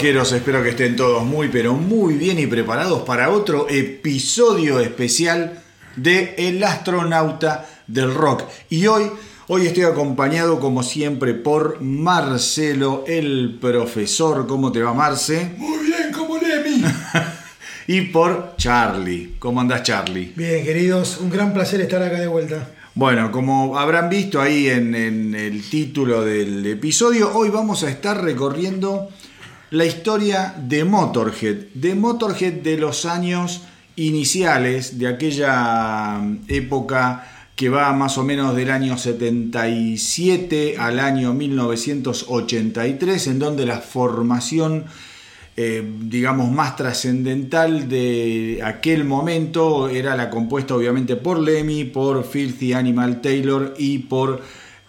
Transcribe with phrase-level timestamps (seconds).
[0.00, 5.62] rockeros, espero que estén todos muy pero muy bien y preparados para otro episodio especial
[5.94, 8.44] de El astronauta del rock.
[8.70, 9.10] Y hoy,
[9.48, 14.46] hoy estoy acompañado como siempre por Marcelo, el profesor.
[14.46, 15.52] ¿Cómo te va Marce?
[15.58, 16.82] Muy bien, como Lemmy.
[17.86, 19.34] y por Charlie.
[19.38, 20.32] ¿Cómo andás Charlie?
[20.34, 22.70] Bien, queridos, un gran placer estar acá de vuelta.
[22.94, 28.24] Bueno, como habrán visto ahí en, en, el título del episodio, hoy vamos a estar
[28.24, 29.10] recorriendo
[29.70, 33.62] la historia de Motorhead, de Motorhead de los años
[33.96, 43.26] iniciales, de aquella época que va más o menos del año 77 al año 1983,
[43.26, 44.86] en donde la formación
[45.56, 52.72] eh, digamos, más trascendental de aquel momento era la compuesta obviamente por Lemmy, por Filthy
[52.72, 54.40] Animal Taylor y por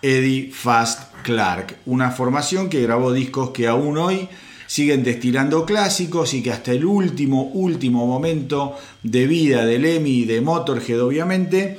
[0.01, 1.75] Eddie Fast Clark.
[1.87, 4.29] Una formación que grabó discos que aún hoy
[4.71, 10.25] siguen destilando clásicos y que hasta el último, último momento de vida de Lemmy y
[10.25, 11.77] de Motorhead obviamente,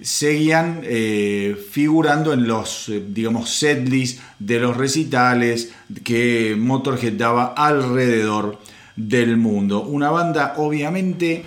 [0.00, 5.70] seguían eh, figurando en los, eh, digamos, setlists de los recitales
[6.02, 8.58] que Motorhead daba alrededor
[8.96, 9.82] del mundo.
[9.82, 11.44] Una banda, obviamente,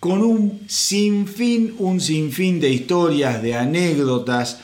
[0.00, 4.62] con un sinfín, un sinfín de historias, de anécdotas,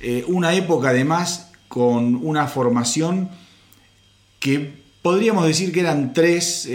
[0.00, 3.28] eh, una época además con una formación
[4.40, 6.68] que podríamos decir que eran tres,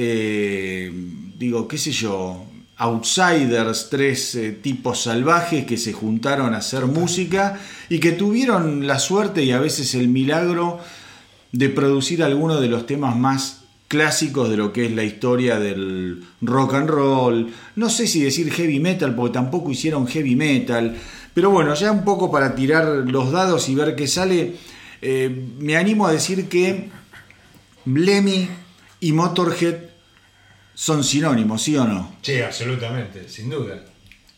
[1.38, 2.44] digo, qué sé yo,
[2.78, 8.98] outsiders, tres eh, tipos salvajes que se juntaron a hacer música y que tuvieron la
[8.98, 10.80] suerte y a veces el milagro
[11.52, 16.24] de producir algunos de los temas más clásicos de lo que es la historia del
[16.42, 17.54] rock and roll.
[17.76, 20.98] No sé si decir heavy metal, porque tampoco hicieron heavy metal.
[21.36, 24.56] Pero bueno, ya un poco para tirar los dados y ver qué sale,
[25.04, 25.30] eh,
[25.60, 26.90] me animo a decir que
[27.86, 28.50] Lemmy
[29.00, 29.76] y Motorhead
[30.74, 32.16] son sinónimos, ¿sí o no?
[32.22, 33.86] Sí, absolutamente, sin duda.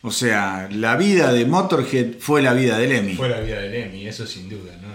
[0.02, 3.14] O sea, la vida de Motorhead fue la vida de Lemmy.
[3.14, 4.86] Fue la vida de Lemmy, eso sin duda, ¿no?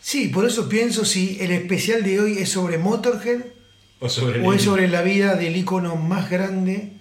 [0.00, 3.40] Sí, por eso pienso si el especial de hoy es sobre Motorhead
[4.00, 6.95] o, sobre o es sobre la vida del icono más grande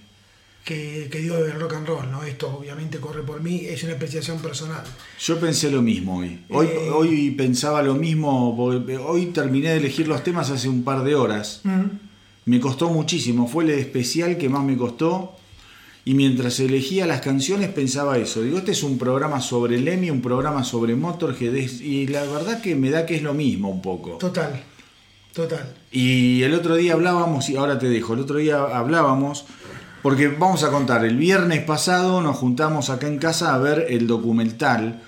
[0.66, 2.24] que, dio el rock and roll, ¿no?
[2.24, 4.84] Esto obviamente corre por mí, es una apreciación personal.
[5.20, 6.40] Yo pensé lo mismo hoy.
[6.50, 11.04] Hoy, eh, hoy pensaba lo mismo, hoy terminé de elegir los temas hace un par
[11.04, 11.62] de horas.
[12.46, 15.38] Me costó muchísimo, fue el especial que más me costó.
[16.08, 18.44] Y mientras elegía las canciones pensaba eso.
[18.44, 21.56] Digo, este es un programa sobre Lemmy, un programa sobre Motorhead.
[21.56, 24.18] Y la verdad que me da que es lo mismo un poco.
[24.18, 24.64] Total,
[25.34, 25.74] total.
[25.92, 29.46] Y el otro día hablábamos, y ahora te dejo, el otro día hablábamos,
[30.06, 34.06] porque vamos a contar, el viernes pasado nos juntamos acá en casa a ver el
[34.06, 35.02] documental,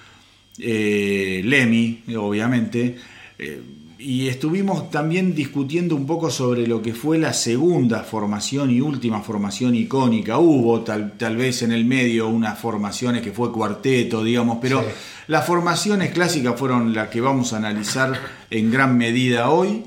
[0.58, 2.98] eh, Lemmy, obviamente.
[3.38, 3.62] Eh,
[4.00, 9.22] y estuvimos también discutiendo un poco sobre lo que fue la segunda formación y última
[9.22, 10.40] formación icónica.
[10.40, 14.84] Hubo tal, tal vez en el medio unas formaciones que fue cuarteto, digamos, pero
[15.28, 19.84] las formaciones clásicas fueron las que vamos a analizar en gran medida hoy.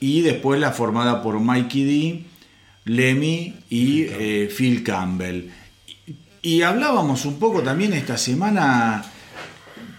[0.00, 2.27] Y después la formada por Mikey D,
[2.88, 5.50] Lemmy y eh, Phil Campbell.
[6.42, 9.04] Y hablábamos un poco también esta semana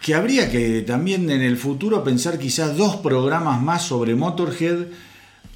[0.01, 4.87] que habría que también en el futuro pensar quizás dos programas más sobre Motorhead,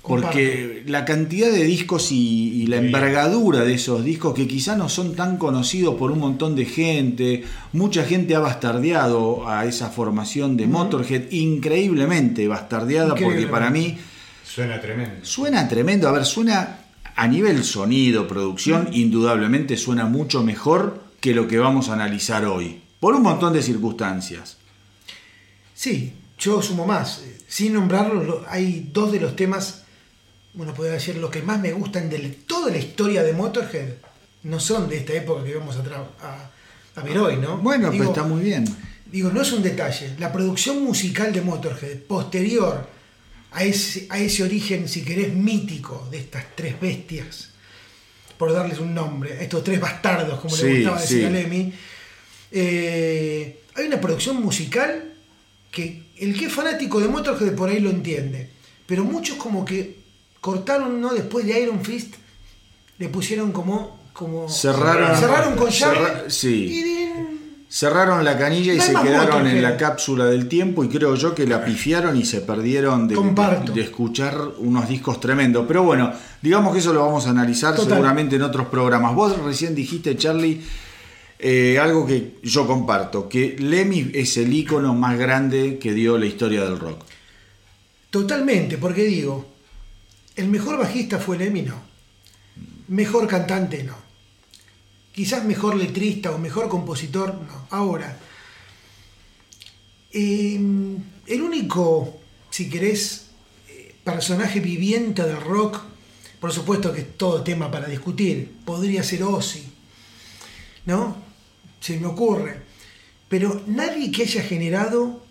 [0.02, 5.16] porque la cantidad de discos y, la envergadura de esos discos que quizás no son
[5.16, 10.68] tan conocidos por un montón de gente, mucha gente ha bastardeado a esa formación de
[10.68, 13.98] Motorhead, increíblemente bastardeada, porque para mí...
[14.44, 15.16] Suena tremendo.
[15.24, 16.83] Suena tremendo, a ver, suena
[17.16, 22.82] a nivel sonido, producción, indudablemente suena mucho mejor que lo que vamos a analizar hoy
[23.00, 24.58] por un montón de circunstancias.
[25.74, 27.22] Sí, yo sumo más.
[27.48, 29.84] Sin nombrarlo, hay dos de los temas,
[30.54, 32.18] bueno, podría decir, los que más me gustan de
[32.48, 33.90] toda la historia de Motorhead,
[34.44, 37.58] no son de esta época que vamos a, a, ver hoy, ¿no?
[37.58, 38.66] Bueno, pero está muy bien.
[39.06, 40.16] Digo, no es un detalle.
[40.20, 42.88] La producción musical de Motorhead, posterior
[43.54, 47.50] a ese, a ese origen, si querés, mítico de estas tres bestias,
[48.38, 51.74] por darles un nombre, a estos tres bastardos, como le gustaba decir a Lemmy,
[52.52, 55.14] eh, hay una producción musical
[55.72, 58.50] que el que es fanático de Motorhead por ahí lo entiende.
[58.86, 59.98] Pero muchos como que
[60.40, 61.14] cortaron, ¿no?
[61.14, 62.16] Después de Iron Fist,
[63.00, 64.00] le pusieron como...
[64.14, 66.30] como cerraron, cerraron con llave.
[67.74, 71.48] Cerraron la canilla y se quedaron en la cápsula del tiempo y creo yo que
[71.48, 73.16] la pifiaron y se perdieron de,
[73.74, 75.66] de, escuchar unos discos tremendos.
[75.68, 79.16] Pero bueno, digamos que eso lo vamos a analizar seguramente en otros programas.
[79.16, 80.62] Vos recién dijiste, Charlie,
[81.40, 86.28] eh, algo que yo comparto, que Lemmy es el ícono más grande que dio la
[86.28, 87.04] historia del rock.
[88.12, 89.48] Totalmente, porque digo,
[90.36, 91.82] el mejor bajista fue Lemmy, no.
[92.90, 93.96] Mejor cantante, no.
[95.14, 97.68] Quizás mejor letrista o mejor compositor, no.
[97.70, 98.18] Ahora,
[100.12, 100.56] eh,
[101.28, 102.20] el único,
[102.50, 103.28] si querés,
[103.70, 105.80] eh, personaje viviente del rock,
[106.40, 109.64] por supuesto que es todo tema para discutir, podría ser Ozzy,
[110.86, 111.16] ¿no?
[111.80, 112.62] Se me ocurre.
[113.30, 115.24] Pero nadie que haya generado,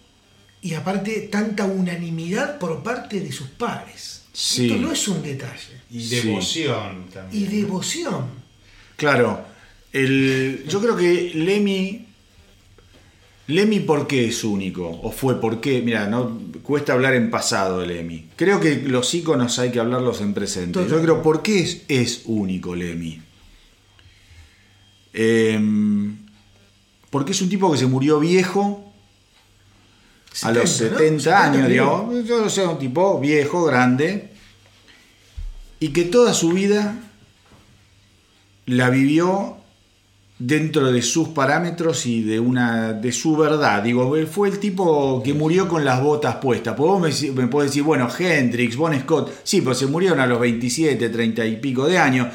[0.60, 4.22] y aparte, tanta unanimidad por parte de sus pares.
[4.32, 4.66] Sí.
[4.70, 5.80] Esto no es un detalle.
[5.90, 6.16] Y Sí.
[6.20, 7.50] devoción Y también.
[7.50, 8.26] devoción.
[8.96, 9.44] Claro,
[9.92, 12.06] el, yo creo que Lemmy.
[13.48, 14.88] Lemmy, ¿por qué es único?
[14.88, 15.82] ¿O fue por qué?
[15.82, 18.28] Mira, no cuesta hablar en pasado de Lemmy.
[18.36, 20.86] Creo que los íconos hay que hablarlos en presente.
[20.88, 23.20] Yo creo, ¿por qué es, es único Lemmy?
[25.12, 26.16] Em,
[27.10, 28.92] porque es un tipo que se murió viejo
[30.42, 30.98] a los 70, ¿no?
[30.98, 32.24] 70 años, digamos.
[32.24, 34.30] Yo sea un tipo viejo, grande,
[35.80, 36.96] y que toda su vida
[38.66, 39.61] la vivió
[40.44, 43.82] dentro de sus parámetros y de una de su verdad.
[43.82, 46.74] Digo, él fue el tipo que murió con las botas puestas.
[46.76, 47.00] Pues vos
[47.34, 51.08] me, me podés decir, bueno, Hendrix, Bon Scott, sí, pues se murieron a los 27,
[51.08, 52.28] 30 y pico de años.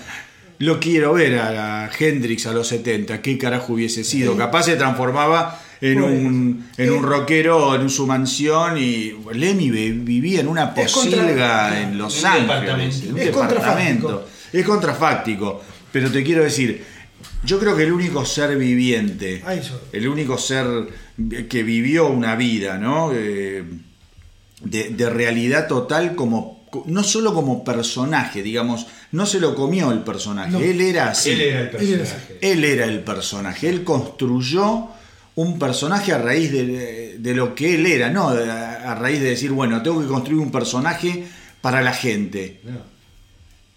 [0.60, 4.32] Lo quiero ver a, Hendrix a los 70, qué carajo hubiese sido.
[4.34, 4.38] Sí.
[4.38, 9.70] Capaz se transformaba en Pues, un, en un eh, rockero en su mansión y Lemmy
[9.70, 12.48] vi- vivía en una posilga en Los Ángeles.
[12.48, 13.06] departamento.
[13.06, 14.08] en un Es departamento.
[14.08, 14.24] contrafáctico.
[14.54, 15.62] Es contrafáctico.
[15.92, 16.84] Pero te quiero decir,
[17.44, 19.44] yo creo que el único ser viviente,
[19.92, 20.66] el único ser
[21.50, 23.12] que vivió una vida, ¿no?
[23.14, 23.64] Eh,
[24.62, 30.00] de, de realidad total como no solo como personaje, digamos, no se lo comió el
[30.04, 30.60] personaje, No.
[30.60, 31.32] él era así.
[31.32, 32.38] Él era el Él era personaje.
[32.42, 34.90] Él era el personaje, él construyó
[35.36, 39.52] un personaje a raíz de, de lo que él era, no a, raíz de decir,
[39.52, 41.26] bueno, tengo que construir un personaje
[41.62, 42.60] para la gente.
[42.64, 42.80] No.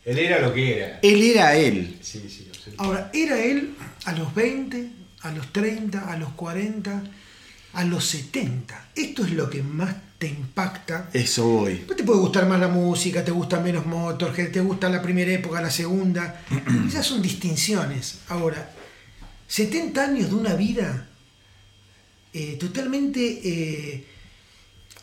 [0.05, 0.99] Él era lo que era.
[1.03, 1.99] Él era él.
[2.01, 2.49] Sí, sí.
[2.81, 3.75] Ahora, ¿era él
[4.07, 4.91] a los 20,
[5.21, 7.03] a los 30, a los 40,
[7.75, 8.89] a los 70?
[8.95, 11.11] Esto es lo que más te impacta.
[11.13, 11.75] Eso voy.
[11.75, 15.31] Después te puede gustar más la música, te gusta menos Motorhead, te gusta la primera
[15.31, 16.41] época, la segunda.
[16.89, 18.21] Esas son distinciones.
[18.29, 18.73] Ahora,
[19.47, 21.07] 70 años de una vida
[22.33, 24.07] eh, totalmente eh,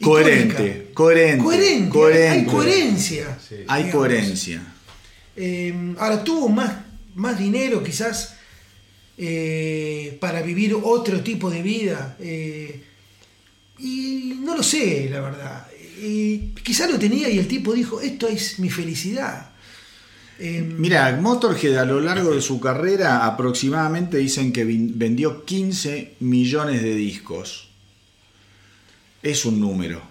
[0.02, 2.30] Coherente, coherente, Coherente, coherente.
[2.30, 3.38] hay coherencia.
[3.48, 3.56] Sí.
[3.68, 4.08] Hay digamos.
[4.08, 4.64] coherencia.
[5.36, 6.72] Eh, ahora tuvo más,
[7.18, 8.36] más dinero quizás
[9.18, 12.16] eh, para vivir otro tipo de vida.
[12.20, 12.84] eh,
[13.80, 15.68] y no lo sé, la verdad.
[16.02, 19.52] Y quizás lo tenía y el tipo dijo, esto es mi felicidad.
[20.40, 26.82] Eh, Mira, Motorhead a lo largo de su carrera aproximadamente dicen que vendió 15 millones
[26.82, 27.70] de discos.
[29.24, 30.02] Es un número.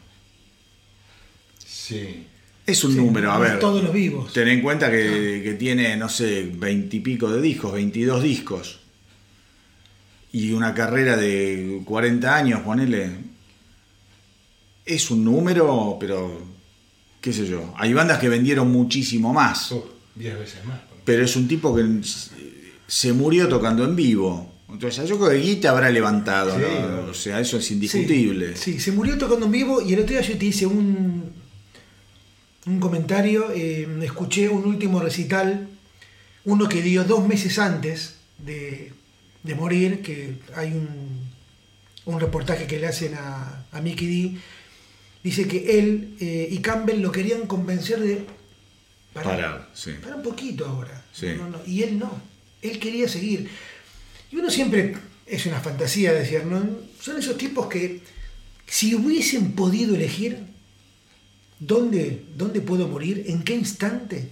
[1.65, 2.27] Sí.
[2.67, 3.61] Es un sí, número, a ver.
[3.61, 4.33] Todos los vivos.
[4.33, 8.81] Ten en cuenta que, que tiene, no sé, veintipico de discos, 22 discos.
[10.33, 13.11] Y una carrera de 40 años, ponele.
[14.85, 16.41] Es un número, pero
[17.21, 17.73] qué sé yo.
[17.77, 19.73] Hay bandas que vendieron muchísimo más.
[19.73, 20.81] Uf, diez veces más.
[21.05, 21.85] Pero es un tipo que
[22.87, 24.53] se murió tocando en vivo.
[24.69, 26.63] Entonces yo creo que Guita habrá levantado, Sí.
[26.81, 27.11] ¿no?
[27.11, 28.57] O sea, eso es indiscutible.
[28.57, 31.33] Sí, sí, se murió tocando en vivo y el otro día yo te hice un,
[32.67, 35.69] un comentario, eh, escuché un último recital,
[36.45, 38.93] uno que dio dos meses antes de,
[39.43, 41.21] de morir, que hay un,
[42.05, 44.39] un reportaje que le hacen a, a Mickey D.
[45.23, 48.25] Dice que él eh, y Campbell lo querían convencer de
[49.13, 49.93] Parar, sí.
[50.03, 51.03] para un poquito ahora.
[51.13, 51.29] Sí.
[51.37, 51.59] No, no, no.
[51.67, 52.21] Y él no.
[52.61, 53.49] Él quería seguir.
[54.31, 54.95] Y uno siempre,
[55.25, 56.63] es una fantasía decir, ¿no?
[57.01, 58.03] Son esos tipos que,
[58.67, 60.39] si hubiesen podido elegir
[61.59, 64.31] dónde, dónde puedo morir, en qué instante,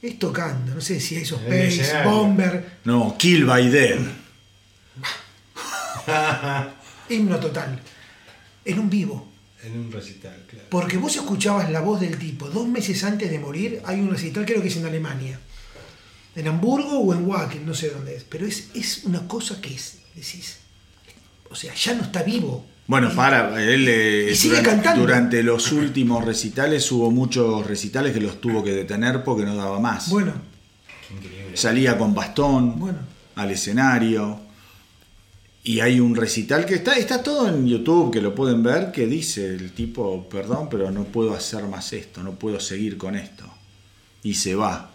[0.00, 0.74] es tocando.
[0.74, 2.10] No sé si Ace of En el Base, escenario.
[2.10, 3.98] Bomber, No, Kill by Dead.
[7.08, 7.80] himno total.
[8.64, 9.28] En un vivo.
[9.62, 10.66] En un recital, claro.
[10.70, 13.82] Porque vos escuchabas la voz del tipo dos meses antes de morir.
[13.84, 15.40] Hay un recital, creo que es en Alemania.
[16.36, 18.24] En Hamburgo o en Wacken, no sé dónde es.
[18.24, 20.58] Pero es, es una cosa que es, decís.
[21.50, 22.64] O sea, ya no está vivo.
[22.88, 25.02] Bueno, para, él eh, y sigue durante, cantando.
[25.02, 29.78] durante los últimos recitales hubo muchos recitales que los tuvo que detener porque no daba
[29.78, 30.08] más.
[30.08, 30.32] Bueno,
[31.06, 31.56] Qué increíble.
[31.56, 32.98] Salía con bastón Bueno.
[33.36, 34.40] al escenario.
[35.64, 39.06] Y hay un recital que está, está todo en YouTube, que lo pueden ver, que
[39.06, 43.44] dice el tipo, perdón, pero no puedo hacer más esto, no puedo seguir con esto.
[44.22, 44.90] Y se va.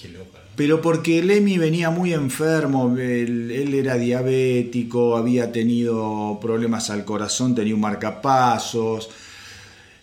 [0.00, 0.38] Qué loco.
[0.56, 7.54] Pero porque Lemmy venía muy enfermo, él, él era diabético, había tenido problemas al corazón,
[7.54, 9.10] tenía un marcapasos.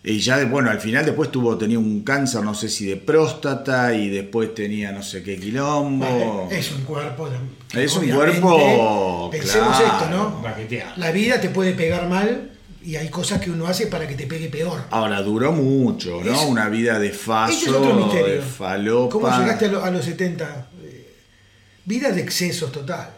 [0.03, 3.93] Y ya, bueno, al final después tuvo, tenía un cáncer, no sé si de próstata,
[3.93, 6.47] y después tenía no sé qué quilombo.
[6.51, 7.29] Es un cuerpo.
[7.73, 9.93] Es un cuerpo, Pensemos claro.
[9.93, 10.41] esto, ¿no?
[10.41, 10.93] Baqueteado.
[10.97, 12.49] La vida te puede pegar mal
[12.83, 14.83] y hay cosas que uno hace para que te pegue peor.
[14.89, 16.33] Ahora duró mucho, ¿no?
[16.33, 18.35] Es- Una vida de faso, es otro misterio.
[18.35, 19.11] de falopa.
[19.13, 20.67] ¿Cómo llegaste a, lo- a los 70?
[20.83, 21.13] Eh,
[21.85, 23.17] vida de excesos total,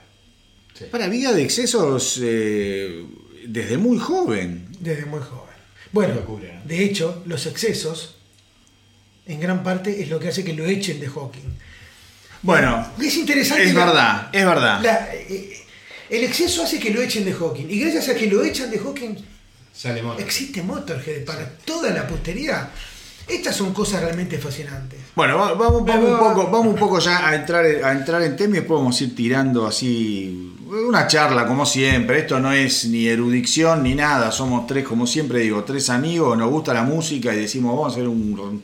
[0.77, 0.85] Sí.
[0.91, 3.05] Para vida de excesos eh,
[3.47, 4.67] desde muy joven.
[4.79, 5.53] desde muy joven.
[5.91, 6.67] Bueno, Locura, ¿no?
[6.67, 8.15] de hecho, los excesos,
[9.27, 11.53] en gran parte, es lo que hace que lo echen de Hawking.
[12.41, 13.63] Bueno, Es interesante.
[13.65, 14.81] es la- verdad, es verdad.
[14.83, 15.53] la- eh,
[16.09, 17.67] el exceso hace que lo echen de Hawking.
[17.69, 19.15] Y gracias a que lo echan de Hawking,
[19.73, 20.19] Sale moto.
[20.21, 22.69] existe Motorhead para toda la posteridad.
[23.27, 24.99] Estas son cosas realmente fascinantes.
[25.15, 28.21] Bueno, va- vamos, vamos, Va, un poco, vamos un poco ya a entrar, a entrar
[28.21, 30.53] en tema y después vamos a ir tirando así
[30.89, 32.19] una charla como siempre.
[32.19, 34.29] Esto no es ni erudición ni nada.
[34.31, 37.95] Somos tres, como siempre digo, tres amigos, nos gusta la música y decimos vamos a
[37.95, 38.61] hacer un,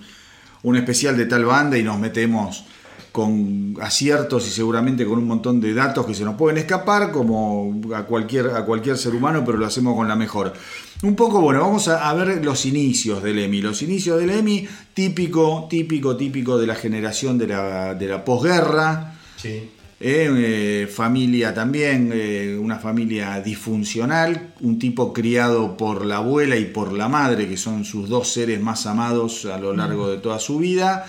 [0.63, 2.65] un especial de tal banda y nos metemos
[3.13, 7.81] con aciertos y seguramente con un montón de datos que se nos pueden escapar como
[7.95, 10.53] a cualquier, a cualquier ser humano, pero lo hacemos con la mejor.
[11.01, 13.61] Un poco, bueno, vamos a, a ver los inicios del EMI.
[13.61, 19.15] Los inicios del EMI, típico, típico, típico de la generación de la, de la posguerra.
[19.37, 19.69] Sí.
[20.01, 26.65] Eh, eh, familia también, eh, una familia disfuncional, un tipo criado por la abuela y
[26.65, 30.39] por la madre, que son sus dos seres más amados a lo largo de toda
[30.39, 31.05] su vida.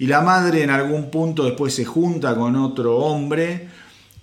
[0.00, 3.68] Y la madre en algún punto después se junta con otro hombre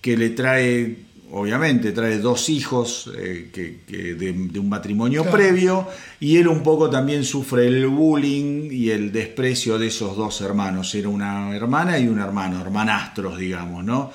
[0.01, 0.97] que le trae,
[1.31, 5.37] obviamente, trae dos hijos eh, que, que de, de un matrimonio Claro.
[5.37, 5.87] previo,
[6.19, 10.93] y él un poco también sufre el bullying y el desprecio de esos dos hermanos.
[10.95, 14.11] Era una hermana y un hermano, hermanastros, digamos, ¿no?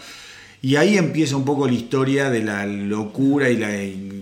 [0.63, 3.69] Y ahí empieza un poco la historia de la locura y la,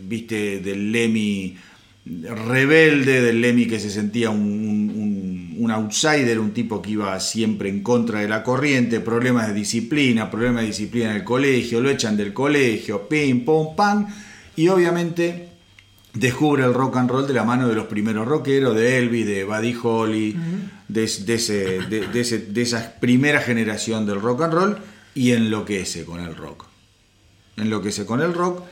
[0.07, 1.57] viste, del Lemmy
[2.07, 4.84] rebelde, del Lemmy que se sentía un, un-
[5.58, 10.30] un- outsider, un tipo que iba siempre en contra de la corriente, problemas de disciplina,
[10.30, 14.06] problemas de disciplina en el colegio, lo echan del colegio, pim, pum, pam,
[14.56, 15.49] y obviamente
[16.12, 19.44] descubre el rock and roll de la mano de los primeros rockeros, de Elvis, de
[19.44, 20.37] Buddy Holly,
[20.88, 24.78] de, de ese- de- de ese- de esa primera generación del rock and roll,
[25.14, 26.66] y enloquece con el rock.
[27.56, 28.62] Enloquece con el rock.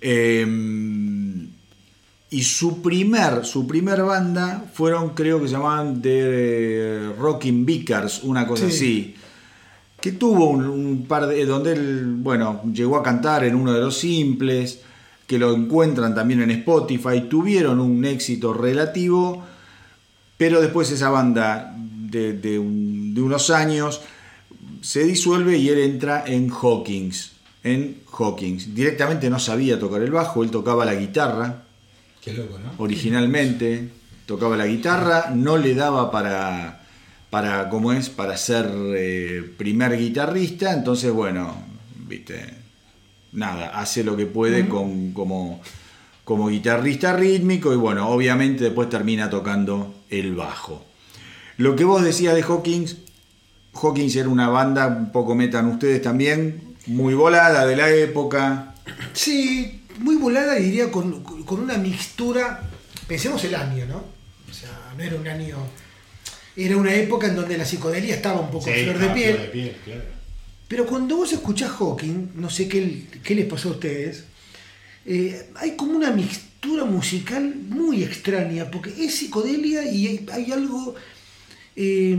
[0.00, 0.44] Eh,
[2.34, 8.46] y su primer, su primer banda fueron, creo que se llamaban The Rocking Vickers, una
[8.46, 8.74] cosa Sí.
[8.76, 9.14] así.
[10.00, 11.46] Que tuvo un, un par de.
[11.46, 14.80] donde él, bueno, llegó a cantar en uno de los simples,
[15.26, 17.22] que lo encuentran también en Spotify.
[17.30, 19.42] Tuvieron un éxito relativo,
[20.36, 24.00] pero después esa banda de, de un- de unos años
[24.82, 27.32] se disuelve y él entra en Hawkins.
[27.62, 28.74] En Hawkins.
[28.74, 31.63] Directamente no sabía tocar el bajo, él tocaba la guitarra
[32.24, 32.72] Qué loco, ¿no?
[32.78, 33.90] originalmente
[34.26, 36.80] tocaba la guitarra, no le daba para,
[37.30, 38.08] para ¿cómo es?
[38.08, 41.54] Para ser eh, primer guitarrista, entonces bueno,
[42.08, 42.54] viste,
[43.32, 45.60] nada, hace lo que puede con, como,
[46.24, 50.84] como guitarrista rítmico y bueno, obviamente después termina tocando el bajo.
[51.58, 52.96] Lo que vos decías de Hawkins,
[53.74, 58.74] Hawkins era una banda, un poco metan ustedes también, muy volada de la época.
[59.12, 62.68] Sí, muy volada diría con, con una mixtura.
[63.06, 64.04] Pensemos el año, ¿no?
[64.50, 65.58] O sea, no era un año.
[66.56, 69.34] Era una época en donde la psicodelia estaba un poco a flor de piel.
[69.34, 70.02] flor de piel, claro.
[70.68, 74.24] Pero cuando vos escuchás Hawking, no sé qué, qué les pasó a ustedes,
[75.06, 80.94] eh, hay como una mixtura musical muy extraña, porque es psicodelia y hay, hay algo,
[81.76, 82.16] eh,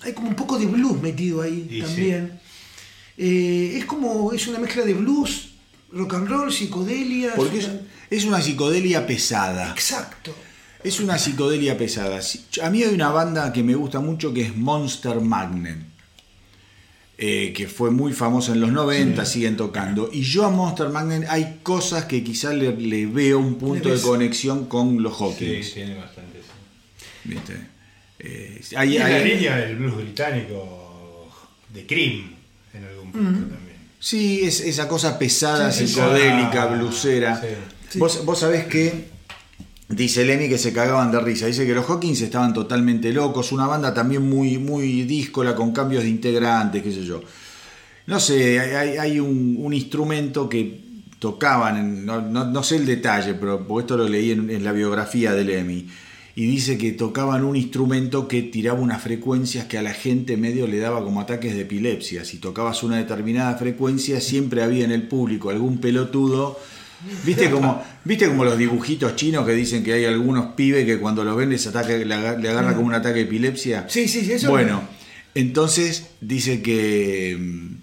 [0.00, 2.40] hay como un poco de blues metido ahí Y también.
[3.18, 5.45] Eh, es como, es una mezcla de blues,
[5.92, 7.32] rock and roll, psicodelia.
[7.36, 9.70] Porque es es, una- es una psicodelia pesada.
[9.72, 10.34] Exacto.
[10.84, 12.20] Es una psicodelia pesada.
[12.62, 15.78] A mí hay una banda que me gusta mucho que es Monster Magnet.
[17.18, 20.10] eh, que fue muy famosa en los 90, siguen tocando.
[20.12, 23.98] Y yo a Monster Magnet hay cosas que quizás le, le veo un punto de
[24.02, 25.72] conexión con los Sí, Hawkins.
[25.72, 26.40] tiene bastante.
[26.40, 27.28] sí.
[27.30, 27.54] ¿viste?
[28.18, 31.32] Eh, Y hay- la hay- línea del blues británico
[31.72, 32.34] de Cream,
[32.74, 33.65] en algún punto también.
[33.98, 37.42] Sí, es esa cosa pesada, Sí, psicodélica, esa- blusera.
[37.90, 37.98] sí.
[37.98, 39.08] Vos, vos sabés que
[39.88, 41.46] dice Lemmy que se cagaban de risa.
[41.46, 43.52] Dice que los Hawkins estaban totalmente locos.
[43.52, 47.22] Una banda también muy, muy díscola con cambios de integrantes, qué sé yo.
[48.06, 50.84] No sé, hay, hay- hay un, un instrumento que
[51.18, 54.62] tocaban, en- no, no- no sé el detalle, pero porque esto lo leí en, en
[54.62, 55.88] la biografía de Lemmy.
[56.36, 60.66] Y dice que tocaban un instrumento que tiraba unas frecuencias que a la gente medio
[60.68, 62.24] le daba como ataques de epilepsia.
[62.26, 66.60] Si tocabas una determinada frecuencia, siempre había en el público algún pelotudo.
[67.24, 71.24] ¿Viste como, ¿Viste como los dibujitos chinos que dicen que hay algunos pibes que cuando
[71.24, 73.86] los ven les ataca, le aga- le agarra como un ataque de epilepsia?
[73.88, 74.50] Sí, sí, sí, eso.
[74.50, 74.82] Bueno,
[75.34, 77.75] entonces dice que mm,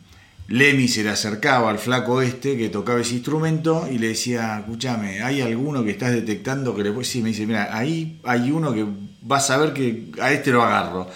[0.47, 5.21] Lemmy se le acercaba al flaco este que tocaba ese instrumento y le decía, escúchame,
[5.23, 7.05] ¿hay alguno que estás detectando que le puede?
[7.05, 8.85] Sí, me dice, mira, ahí hay uno que
[9.21, 11.09] vas a ver que a este lo agarro.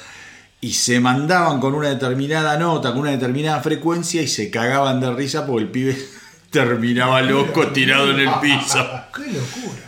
[0.61, 5.13] Y se mandaban con una determinada nota, con una determinada frecuencia y se cagaban de
[5.13, 5.97] risa porque el pibe
[6.49, 8.89] terminaba loco tirado en el piso.
[9.13, 9.83] ¡Qué locura!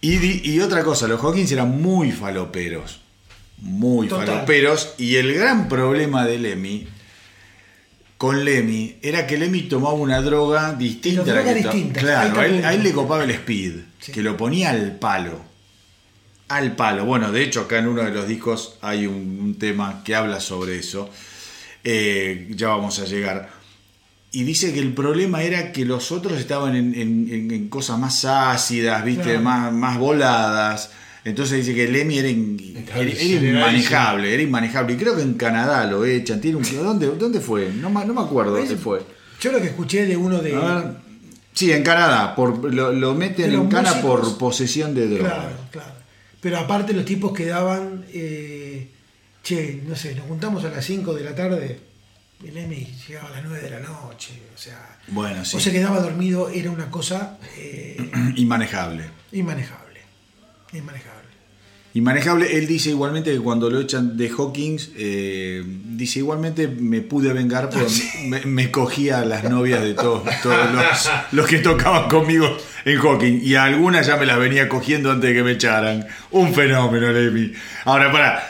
[0.00, 3.00] Y, y otra cosa, los Hawkins eran muy faloperos.
[3.58, 4.26] Muy Total.
[4.26, 4.94] faloperos.
[4.96, 6.88] Y el gran problema de Lemmy,
[8.20, 12.20] con Lemmy, era que Lemmy tomaba una droga distinta Pero a la que distintas, Claro,
[12.20, 12.64] a él, también.
[12.66, 14.12] a él le copaba el speed, Sí.
[14.12, 15.40] que lo ponía al palo.
[16.48, 17.06] Al palo.
[17.06, 20.38] Bueno, de hecho, acá en uno de los discos hay un, un tema que habla
[20.38, 21.08] sobre eso.
[21.82, 23.48] Eh, ya vamos a llegar.
[24.32, 27.98] Y dice que el problema era que los otros estaban en, en- en- en cosas
[27.98, 29.22] más ácidas, ¿viste?
[29.24, 29.40] Claro.
[29.40, 30.90] Más, más voladas.
[31.24, 33.48] Entonces dice que Lemmy era, in- Estaba era- era aceleradísimo.
[33.58, 34.92] inmanejable, era inmanejable.
[34.94, 36.40] Y creo que en Canadá lo echan.
[36.40, 37.70] Tiene un, ¿dónde, ¿Dónde fue?
[37.72, 39.02] No, me- no me acuerdo dónde fue.
[39.40, 40.54] Yo lo que escuché de uno de.
[41.52, 42.34] Sí, en Canadá.
[42.34, 44.20] Por, lo, lo meten en Cana músicos.
[44.28, 45.30] por posesión de droga.
[45.30, 45.92] Claro, claro.
[46.40, 48.88] Pero aparte los tipos quedaban, eh,
[49.42, 51.78] che, no sé, nos juntamos a las 5 de la tarde,
[52.42, 55.56] el Emi llegaba a las 9 de la noche, o sea, Bueno, sí.
[55.58, 59.04] o se quedaba dormido, era una cosa eh, Inmanejable.
[59.32, 59.89] inmanejable,
[60.72, 61.20] inmanejable.
[61.92, 67.32] Inmanejable, él dice igualmente que cuando lo echan de Hawkins, eh, dice igualmente me pude
[67.32, 67.92] vengar porque
[68.26, 72.96] me, me cogía a las novias de todos, todos los, los que tocaban conmigo en
[72.98, 76.06] Hawkins y a algunas ya me las venía cogiendo antes de que me echaran.
[76.30, 77.52] Un fenómeno, Lemmy.
[77.84, 78.40] Ahora, para,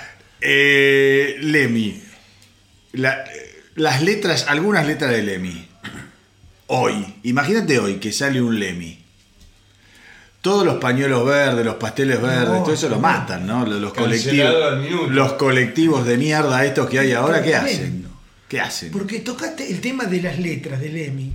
[0.43, 1.99] eh, Lemmy,
[2.93, 3.25] la-
[3.75, 5.67] las letras, algunas letras de Lemmy.
[6.67, 9.00] Hoy, imagínate hoy que sale un Lemmy.
[10.41, 13.67] Todos los pañuelos verdes, los pasteles verdes, todo eso lo matan, ¿no?
[13.67, 14.55] Los, colectivos,
[15.11, 18.07] los colectivos de mierda estos que hay ahora, ¿qué hacen?
[18.49, 18.91] ¿Qué hacen?
[18.91, 21.33] Porque tocaste el tema de las letras del Emi.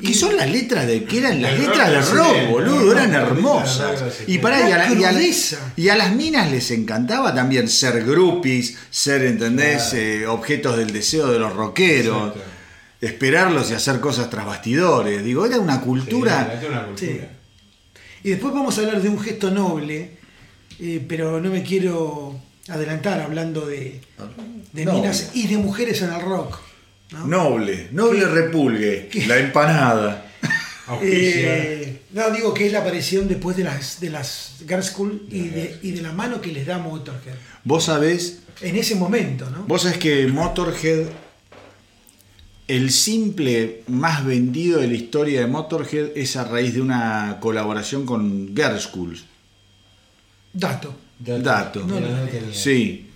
[0.00, 2.92] ¿Qué son las letras de qué eran las letras de rock boludo?
[2.92, 4.22] Eran hermosas.
[4.26, 5.12] Y para y a, y a
[5.76, 9.90] y a las minas les encantaba también ser groupies, ser, ¿entendés?
[9.90, 10.04] Claro.
[10.04, 12.50] Eh, objetos del deseo de los rockeros, Exacto.
[13.00, 15.24] esperarlos y hacer cosas tras bastidores.
[15.24, 16.48] Digo, era una cultura.
[16.50, 17.12] Sí, es una cultura.
[17.12, 17.20] Sí.
[18.24, 20.12] Y después vamos a hablar de un gesto noble,
[20.80, 24.00] eh, pero no me quiero adelantar hablando de,
[24.72, 26.58] minas y de mujeres en el rock.
[27.12, 27.26] ¿no?
[27.26, 30.30] Noble, noble repulgue, la empanada.
[31.00, 35.48] Eh, no, digo que es la aparición después de las, de las Girl School y
[35.48, 37.36] de, y de la mano que les da Motorhead.
[37.64, 39.64] Vos sabés, En ese momento, ¿no?
[39.64, 41.06] vos sabés que Motorhead,
[42.68, 48.06] el simple más vendido de la historia de Motorhead es a raíz de una colaboración
[48.06, 49.24] con Girl Schools.
[50.52, 50.94] Dato.
[51.18, 51.80] Dato.
[51.86, 52.52] No, no, no tenía.
[52.52, 53.06] Sí.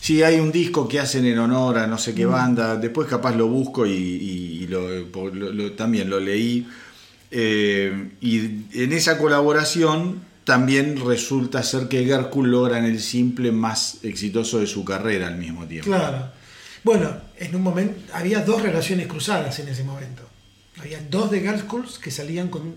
[0.00, 2.14] Sí, hay un disco que hacen en honor a no sé Mm.
[2.16, 2.76] qué banda.
[2.76, 6.66] Después capaz lo busco y, y- y lo, por- lo- lo- también lo leí.
[7.30, 8.38] Eh, y
[8.74, 14.84] en esa colaboración también resulta ser que Gerkul logran el simple más exitoso de su
[14.84, 15.86] carrera al mismo tiempo.
[15.90, 16.30] Claro.
[16.84, 20.22] Bueno, en un momento había dos relaciones cruzadas en ese momento.
[20.80, 22.74] Había dos de Girl Schools que salían con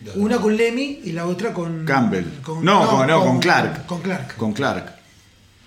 [0.00, 0.14] Dos.
[0.16, 2.26] una con Lemmy y la otra con Campbell.
[2.62, 3.86] No, con- no, con Clark.
[3.86, 4.36] Con Clark.
[4.36, 4.94] Con Clark.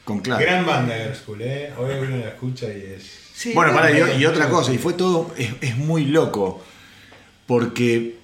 [0.05, 0.41] Con Clark.
[0.41, 1.73] Gran banda Girl School, ¿eh?
[1.77, 3.03] Hoy uno la escucha y es.
[3.33, 6.05] Sí, Bueno, no, para, no, y, y otra cosa, y fue todo, es, es muy
[6.05, 6.61] loco,
[7.47, 8.17] porque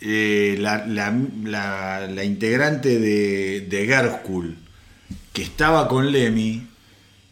[0.00, 4.56] eh, la, la- la- la integrante de, de Gerskul,
[5.32, 6.66] que estaba con Lemmy,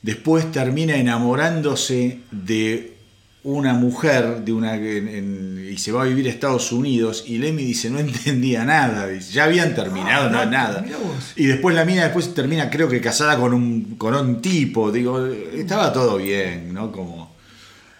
[0.02, 2.94] después termina enamorándose de
[3.42, 7.38] una mujer de una, en- en- y se va a vivir a Estados Unidos, y
[7.38, 10.84] Lemmy dice, no entendía nada, dice, ya habían terminado, Ah, no, dato, nada.
[11.36, 14.92] Y después la mina después termina, creo que casada con un, con un tipo.
[14.92, 16.92] Digo, estaba todo bien, ¿no?
[16.92, 17.30] Como.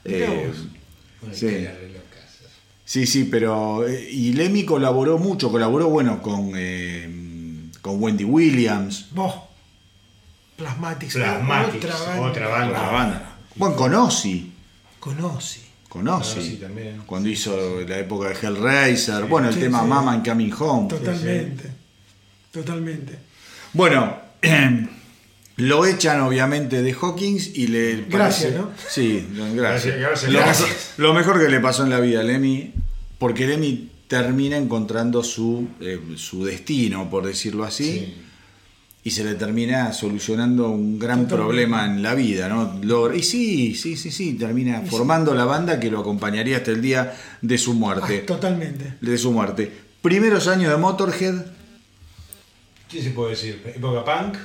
[0.05, 0.51] Eh,
[1.33, 1.67] Sí.
[2.85, 3.87] sí, sí, pero.
[3.87, 7.09] eh, Y Lemmy colaboró mucho, colaboró, bueno, con, eh,
[7.83, 9.35] con Wendy Williams, Vos.
[10.61, 11.15] Plasmatics.
[11.15, 11.85] Plasmatics,
[12.21, 12.83] otra banda.
[12.83, 13.37] la banda.
[13.57, 14.53] Bueno, con Ozzy,
[15.01, 15.61] Conoce.
[15.89, 16.39] con Ozzy.
[16.39, 17.03] Ozzy también.
[17.07, 19.87] Cuando hizo la época de Hellraiser, bueno, el Sí, tema sí.
[19.89, 20.89] Mama and Coming Home.
[20.89, 21.71] Totalmente.
[22.53, 23.19] Totalmente.
[23.73, 24.17] Bueno,
[25.57, 28.71] lo echan obviamente de Hawkins y le Gracias, parece- ¿no?
[28.89, 29.55] Sí, gracias.
[29.55, 30.33] Gracias, gracias.
[30.33, 30.69] Lo, Gracias.
[30.69, 32.73] Mejor, lo mejor que le pasó en la vida a Lemmy,
[33.19, 38.17] porque Lemmy termina encontrando su, eh, su destino, por decirlo así, Sí.
[39.03, 41.35] Y se le termina solucionando un gran Totalmente.
[41.37, 42.79] problema en la vida, ¿no?
[42.83, 46.83] Logra- y sí, sí, sí, sí, termina formando la banda que lo acompañaría hasta el
[46.83, 48.19] día de su Ah, muerte.
[48.19, 48.95] totalmente.
[49.01, 49.73] De su muerte.
[50.03, 51.35] Primeros años de Motorhead,
[52.91, 53.63] ¿Qué se puede decir?
[53.77, 54.37] ¿Época punk?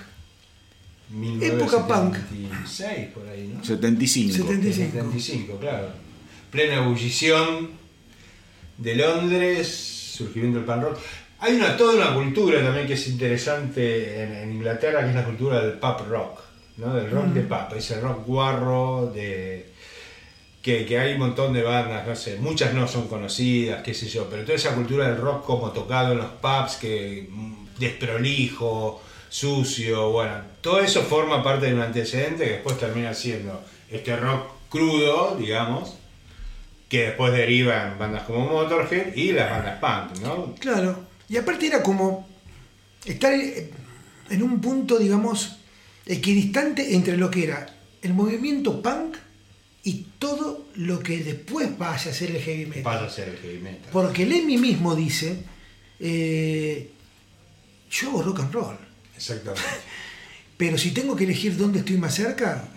[1.41, 2.15] Época punk.
[2.32, 3.63] 1976, por ahí, ¿no?
[3.63, 4.34] 75.
[4.34, 4.91] 75.
[5.12, 5.88] 75, claro.
[6.52, 7.70] Plena ebullición
[8.78, 9.68] de Londres,
[10.15, 10.98] surgimiento del pan rock.
[11.39, 15.26] Hay una, toda una cultura también que es interesante en, en Inglaterra, que es la
[15.26, 16.39] cultura del pub rock,
[16.78, 16.93] ¿no?
[16.95, 19.74] Del rock de pub, ese rock guarro de...
[20.62, 24.08] Que, que hay un montón de bandas, no sé, muchas no son conocidas, qué sé
[24.08, 29.00] yo, pero toda esa cultura del rock como tocado en los pubs, que mm, desprolijo,
[29.30, 34.56] sucio, bueno, todo eso forma parte de un antecedente que después termina siendo este rock
[34.69, 35.98] crudo, digamos,
[36.89, 40.56] que después deriva en bandas como Motorhead y las bandas punk, ¿no?
[40.60, 40.95] Claro.
[41.29, 42.27] Y aparte era como
[43.05, 45.57] estar en un punto, digamos,
[46.05, 47.65] equidistante entre lo que era
[48.01, 49.17] el movimiento punk
[49.83, 52.83] y todo lo que después vaya a ser el heavy metal.
[52.83, 53.89] Pasa a ser el heavy metal.
[53.91, 55.43] Porque Lemmy mismo dice,
[55.99, 56.91] eh,
[57.89, 58.77] yo hago rock and roll,
[59.15, 59.61] Exactamente.
[60.57, 62.67] pero si tengo que elegir dónde estoy más cerca,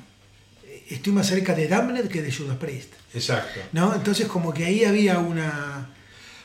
[0.65, 2.93] eh, estoy más cerca de Damned que de Judas Priest.
[3.15, 3.61] Exacto.
[3.73, 3.95] ¿no?
[3.95, 5.95] Entonces como que ahí había una...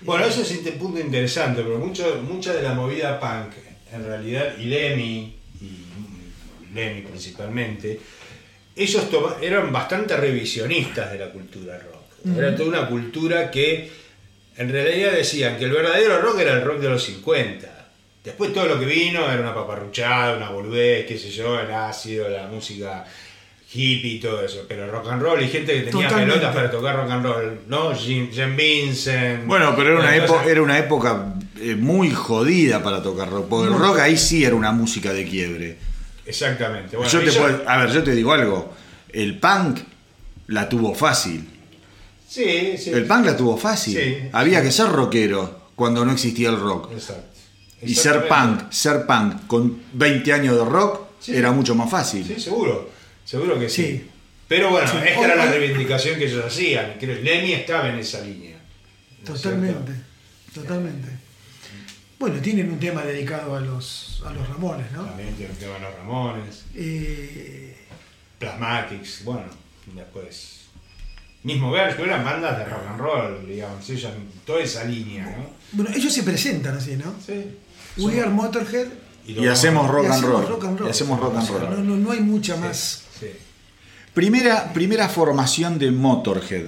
[0.05, 3.53] Bueno, eso es un punto interesante, pero mucho, mucha de la movida punk,
[3.91, 7.99] en realidad, y Lemmy, y Lemmy principalmente,
[8.75, 9.07] ellos
[9.41, 12.37] eran bastante revisionistas de la cultura rock.
[12.37, 13.91] Era toda una cultura que
[14.57, 17.69] en realidad decían que el verdadero rock era el rock de los 50.
[18.23, 22.29] Después todo lo que vino era una paparruchada, una boludez, qué sé yo, el ácido,
[22.29, 23.05] la música
[23.73, 24.65] hippie y todo eso.
[24.67, 26.33] Pero rock and roll y gente que tenía Totalmente.
[26.33, 27.95] pelotas para tocar rock and roll, ¿no?
[27.95, 29.45] Jim, Jim Vincent.
[29.45, 33.47] Bueno, pero era una, época, era una época eh, muy jodida para tocar rock.
[33.49, 35.77] Porque el rock ahí sí era una música de quiebre.
[36.25, 36.95] Exactamente.
[36.97, 38.73] Bueno, yo te ellos- puedo- a ver, yo te digo algo.
[39.09, 39.79] El punk
[40.47, 41.47] la tuvo fácil.
[42.27, 42.89] Sí, sí.
[42.91, 43.97] El punk la tuvo fácil.
[43.97, 44.17] Sí.
[44.31, 46.91] Había que ser rockero cuando no existía el rock.
[46.93, 47.29] Exacto.
[47.81, 51.36] Y ser punk, ser punk con 20 años de rock Sí.
[51.36, 52.25] era mucho más fácil.
[52.25, 52.89] Sí, seguro.
[53.25, 53.83] Seguro que sí.
[53.83, 54.09] Sí.
[54.47, 54.97] Pero bueno, Sí.
[55.07, 56.95] esta era la reivindicación que ellos hacían.
[56.99, 58.57] Creo que Lemmy estaba en esa línea.
[59.27, 60.62] ¿no es Totalmente, cierto?
[60.62, 61.07] totalmente.
[62.19, 65.03] Bueno, tienen un tema dedicado a los, a los Ramones, ¿no?
[65.05, 67.75] También tiene un tema de los Ramones, Eh,
[68.39, 69.45] Plasmatics, bueno,
[69.93, 70.59] después.
[71.43, 74.12] Mismo Verge, pero eran bandas de rock and roll, digamos, ellos,
[74.45, 75.49] toda esa línea, ¿no?
[75.73, 77.13] bueno, ellos se presentan así, ¿no?
[77.25, 77.57] Sí.
[77.97, 78.88] We are Motorhead
[79.27, 80.47] Y hacemos rock y and hacemos roll.
[80.49, 80.88] rock and roll.
[80.88, 81.69] Y hacemos rock and O sea, roll.
[81.79, 83.03] No, no, no hay mucha Sí, más.
[84.13, 86.65] Primera, primera formación de Motorhead.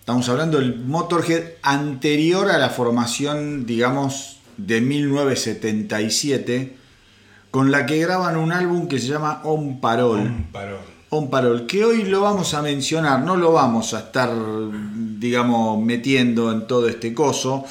[0.00, 6.76] Estamos hablando del Motorhead anterior a la formación, digamos, de 1977,
[7.52, 10.22] con la que graban un álbum que se llama On Parole.
[10.22, 10.80] Un parol.
[11.10, 14.32] On Parole, que hoy lo vamos a mencionar, no lo vamos a estar,
[15.16, 17.64] digamos, metiendo en todo este coso.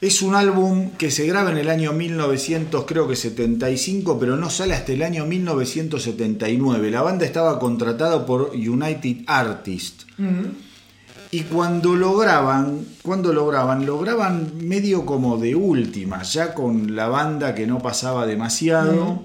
[0.00, 4.48] Es un álbum que se graba en el año 1900, creo que 75, pero no
[4.48, 6.90] sale hasta el año 1979.
[6.90, 10.06] La banda estaba contratada por United Artists.
[11.30, 16.96] Y cuando lo graban, cuando lo graban, lo graban medio como de última, ya con
[16.96, 19.22] la banda que no pasaba demasiado.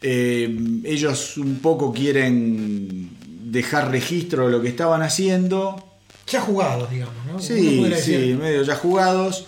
[0.00, 3.10] Eh, ellos un poco quieren
[3.50, 5.82] dejar registro de lo que estaban haciendo.
[6.28, 7.40] Ya jugados, digamos, ¿no?
[7.40, 9.46] Sí, sí, medio ya jugados.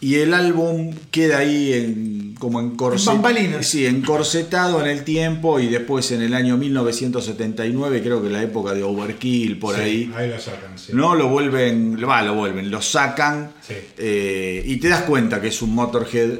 [0.00, 3.66] Y el álbum queda ahí en, como en En bambalinas.
[3.66, 8.74] Sí, encorsetado en el tiempo y después en el año 1979, creo que la época
[8.74, 10.12] de Overkill, por Sí, ahí.
[10.16, 10.92] Ahí lo sacan, sí.
[10.94, 13.74] No, lo vuelven, va, lo vuelven, lo sacan Sí.
[13.98, 16.38] eh, y te das cuenta que es un Motorhead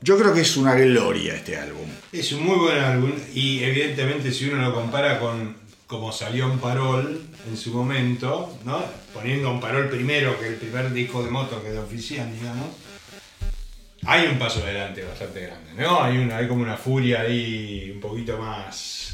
[0.00, 1.88] Yo creo que es una gloria este álbum.
[2.12, 5.56] Es un muy buen álbum y evidentemente si uno lo compara con
[5.86, 8.82] como salió un Parol en su momento, ¿no?
[9.14, 12.66] poniendo un Parol primero que el primer disco de moto que de oficial, digamos,
[14.04, 16.02] hay un paso adelante bastante grande, ¿no?
[16.02, 19.06] Hay, una, hay como una furia ahí un poquito más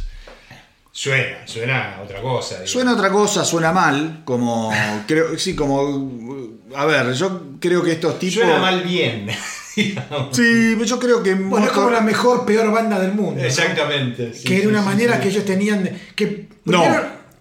[0.94, 2.56] Suena, suena otra cosa.
[2.56, 2.70] digamos.
[2.70, 4.70] Suena otra cosa, suena mal, como
[5.06, 9.28] creo, sí, como a ver, yo creo que estos tipos Suena mal bien.
[9.76, 10.36] Digamos.
[10.36, 13.40] Sí, yo creo que Bueno, es como Motor- la mejor, peor banda del mundo.
[13.40, 13.46] ¿no?
[13.46, 14.32] Exactamente.
[14.34, 15.22] sí, que era una sí, manera sí.
[15.22, 15.84] que ellos tenían.
[15.84, 16.84] de- Que No,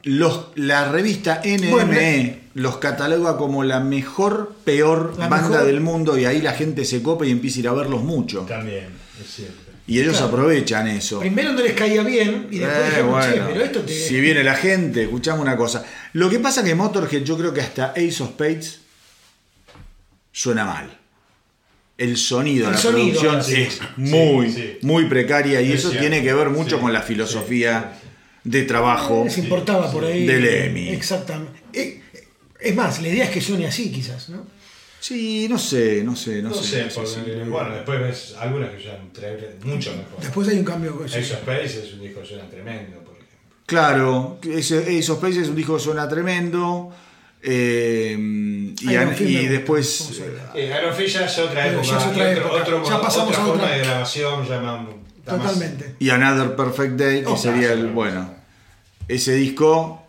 [0.03, 5.79] los, la revista NME Bueno, los cataloga como la mejor, peor La banda mejor- del
[5.81, 8.41] mundo y ahí la gente se copa y empieza a ir a verlos mucho.
[8.41, 8.87] También,
[9.21, 9.55] es cierto.
[9.87, 10.27] Y ellos Claro.
[10.27, 11.19] aprovechan eso.
[11.19, 13.93] primero no les caía bien y después Eh, dijeron, "Che, bueno, pero esto te.
[13.93, 15.83] Si viene la gente, escuchamos una cosa.
[16.13, 18.79] Lo que pasa que Motorhead, yo creo que hasta Ace of Spades
[20.31, 20.97] suena mal.
[22.01, 24.77] El sonido, El la sonido, producción sí, es muy, sí.
[24.81, 28.49] muy precaria y Es eso cierto, tiene que ver mucho sí, con la filosofía sí,
[28.49, 29.23] de trabajo.
[29.25, 30.25] les importaba por ahí.
[30.25, 30.89] Del EMI.
[30.89, 31.59] Exactamente.
[31.73, 32.01] Eh,
[32.59, 34.45] Es más, la idea es que suene así, quizás, ¿no?
[34.99, 38.69] Sí, no sé, no sé, no, No, sé, no sé porque, bueno, después ves algunas
[38.71, 39.09] que suenan
[39.63, 40.19] mucho mejor.
[40.21, 41.01] Después hay un cambio.
[41.05, 43.57] Ace of Space es un disco que suena tremendo, por ejemplo.
[43.65, 46.91] Claro, ese Ace of Spades es un disco que suena tremendo.
[47.43, 50.21] Eh, y, Iron an- Fist y me- después.
[50.55, 52.61] Eh, Iron Fist ya es otra época, ya es otra y otro- época.
[52.61, 54.87] otro- Ya pasamos otra a forma otra- de grabación, ya más-
[55.25, 55.95] Totalmente.
[55.99, 57.87] Y Another Perfect Day, que Oh, sería el.
[57.91, 58.33] Bueno,
[59.07, 60.03] ese disco,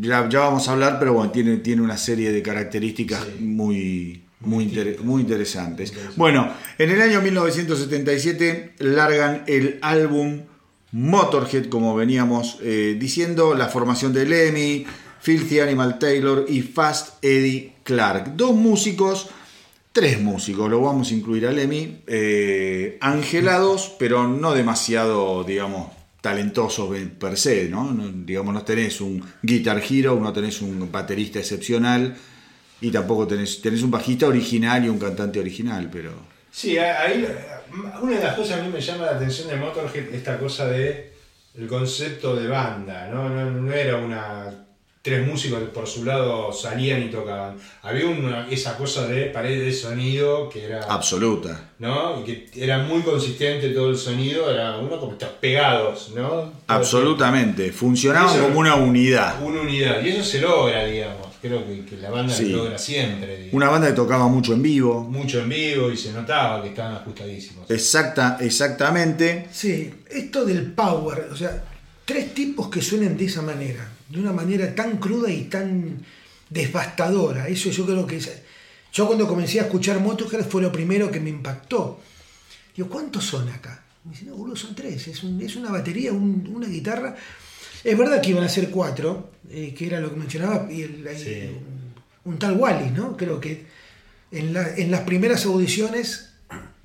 [0.00, 3.44] ya, ya vamos a hablar, pero bueno, tiene, tiene una serie de características Sí.
[3.44, 5.90] muy, muy, inter- muy interesantes.
[5.90, 6.18] Interesante.
[6.18, 10.42] Bueno, en el año 1977 largan el álbum
[10.90, 14.84] Motorhead, como veníamos eh, diciendo, la formación de Lemmy,
[15.22, 18.34] Filthy Animal Taylor y Fast Eddie Clark.
[18.34, 19.28] Dos músicos,
[19.92, 26.90] tres músicos, lo vamos a incluir a Lemmy, eh, angelados, pero no demasiado, digamos, talentosos
[27.20, 27.96] per se, ¿no?
[28.26, 32.16] Digamos, no tenés un guitar hero, no tenés un baterista excepcional
[32.80, 36.10] y tampoco tenés, tenés un bajista original y un cantante original, pero...
[36.50, 37.24] Sí, ahí
[38.02, 41.12] una de las cosas a mí me llama la atención de Motorhead, esta cosa de
[41.56, 43.08] el concepto de banda.
[43.08, 44.66] No, no era una
[45.02, 47.56] tres músicos por su lado salían y tocaban.
[47.82, 51.70] Había una, esa cosa de pared de sonido que era Absoluta.
[51.80, 52.20] ¿no?
[52.20, 56.52] Y que era muy consistente todo el sonido, era uno como estos pegados, ¿no?
[56.68, 57.72] Absolutamente.
[57.72, 59.42] Funcionaban como una unidad.
[59.42, 60.00] Una unidad.
[60.04, 61.26] Y eso se logra, digamos.
[61.40, 62.50] Creo que, que la banda Sí.
[62.50, 63.32] lo logra siempre.
[63.36, 63.54] digamos.
[63.54, 65.00] Una banda que tocaba mucho en vivo.
[65.02, 67.68] Mucho en vivo y se notaba que estaban ajustadísimos.
[67.68, 69.48] Exacta, exactamente.
[69.50, 71.64] Sí, esto del power, o sea,
[72.04, 76.04] tres tipos que suenen de esa manera, de una manera tan cruda y tan
[76.50, 77.48] devastadora.
[77.48, 78.30] Eso yo creo que es.
[78.92, 82.00] Yo cuando comencé a escuchar Motorhead fue lo primero que me impactó.
[82.76, 83.82] Digo, ¿cuántos son acá?
[84.04, 85.08] Me dice, no, boludo, son tres.
[85.08, 87.16] Es, un- es una batería, un- una guitarra.
[87.82, 91.08] Es verdad que iban a ser cuatro, eh, que era lo que mencionaba, y el-
[91.16, 91.50] Sí.
[92.24, 93.16] un, un tal Wallis, ¿no?
[93.16, 93.64] Creo que
[94.30, 96.30] en, la- en las primeras audiciones,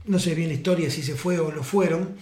[0.06, 2.16] no sé bien la historia si se fue o lo fueron,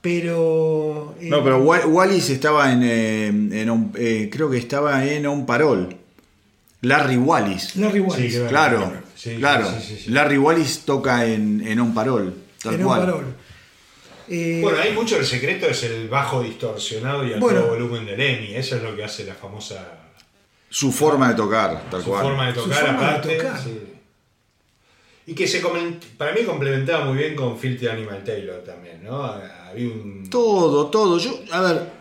[0.00, 1.14] pero...
[1.20, 5.26] eh, No, pero Wa- Wallis estaba en, eh, en un- eh, creo que estaba en
[5.26, 5.96] un parol.
[6.82, 7.76] Larry Wallis.
[7.76, 8.32] Larry Wallis.
[8.34, 9.66] Sí, Claro, Sí, claro.
[9.70, 10.10] sí, sí, sí.
[10.10, 12.34] Larry Wallis toca en, en un parol.
[12.62, 13.00] Tal en un cual.
[13.00, 13.24] parol.
[14.28, 17.66] Eh, Bueno, hay mucho el secreto es el bajo distorsionado y el Bueno.
[17.66, 18.54] volumen del EMI.
[18.54, 19.98] Eso es lo que hace la famosa
[20.70, 22.22] Su forma de tocar, tal su cual.
[22.22, 23.36] forma de Su tocar forma de aparte.
[23.36, 23.60] tocar.
[25.26, 25.60] Y que se
[26.16, 29.22] para mí complementaba muy bien con Filthy Animal Taylor también, ¿no?
[29.70, 30.28] Había un.
[30.30, 31.18] Todo, todo.
[31.18, 31.92] Yo, a ver,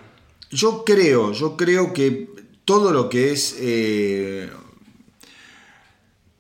[0.52, 2.30] yo creo, yo creo que
[2.66, 4.50] todo lo que es eh,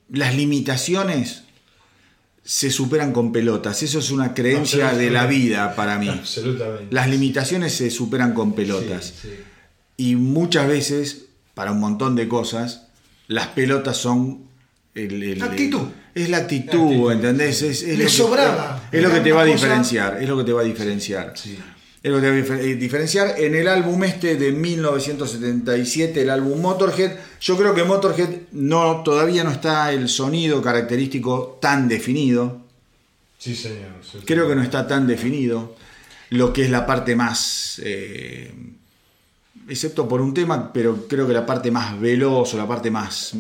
[0.10, 1.44] las limitaciones
[2.44, 3.84] se superan con pelotas.
[3.84, 6.10] Eso es una creencia de la vida para mí.
[6.10, 6.88] Absolutamente.
[6.94, 9.06] Las limitaciones se superan con pelotas.
[9.22, 9.36] Sí, sí.
[9.98, 12.88] Y muchas veces, para un montón de cosas,
[13.28, 14.46] las pelotas son...
[14.96, 15.82] el- el- Actitud.
[16.24, 17.12] Es la actitud, Actitud.
[17.12, 17.62] ¿entendés?
[17.62, 18.90] Es, es Le lo que- sobraba.
[18.92, 20.22] Es lo que te va a diferenciar.
[20.22, 21.34] Es lo que te va a diferenciar.
[21.36, 21.58] Sí.
[22.02, 23.36] Es lo que te va a eh, diferenciar.
[23.40, 29.44] En el álbum este de 1977, el álbum Motorhead, yo creo que Motorhead no, todavía
[29.44, 32.62] no está el sonido característico tan definido.
[33.38, 33.92] Sí, señor.
[34.02, 35.76] sí, Creo que no está tan definido
[36.32, 38.54] lo que es la parte más, eh,
[39.68, 43.34] excepto por un tema, pero creo que la parte más veloz o la parte más,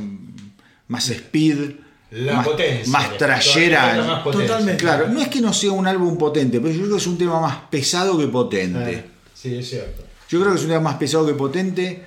[0.87, 1.71] más speed,
[2.11, 2.91] La más, potencia.
[2.91, 4.03] más trayera.
[4.05, 4.47] más potencia.
[4.47, 4.81] Totalmente.
[4.83, 7.17] Claro, no es que no sea un álbum potente, pero yo creo que es un
[7.17, 9.03] tema más pesado que potente.
[9.05, 10.03] Ah, Sí, es cierto.
[10.27, 12.03] Yo creo que es un tema más pesado que potente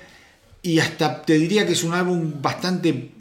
[0.61, 3.11] y hasta te diría que es un álbum bastante,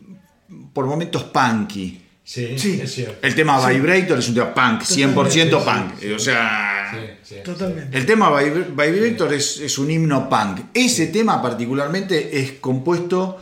[0.73, 2.01] por momentos, punky.
[2.25, 2.81] Sí, Sí.
[2.83, 3.27] es cierto.
[3.27, 3.75] El tema Sí.
[3.75, 5.95] Vibrator es un tema punk, 100% punk.
[5.99, 7.35] Sí, sí, O sea, Sí, sí.
[7.45, 7.97] Totalmente.
[7.97, 10.61] el tema Vibra- Vibrator es, es un himno punk.
[10.75, 13.41] Ese tema particularmente es compuesto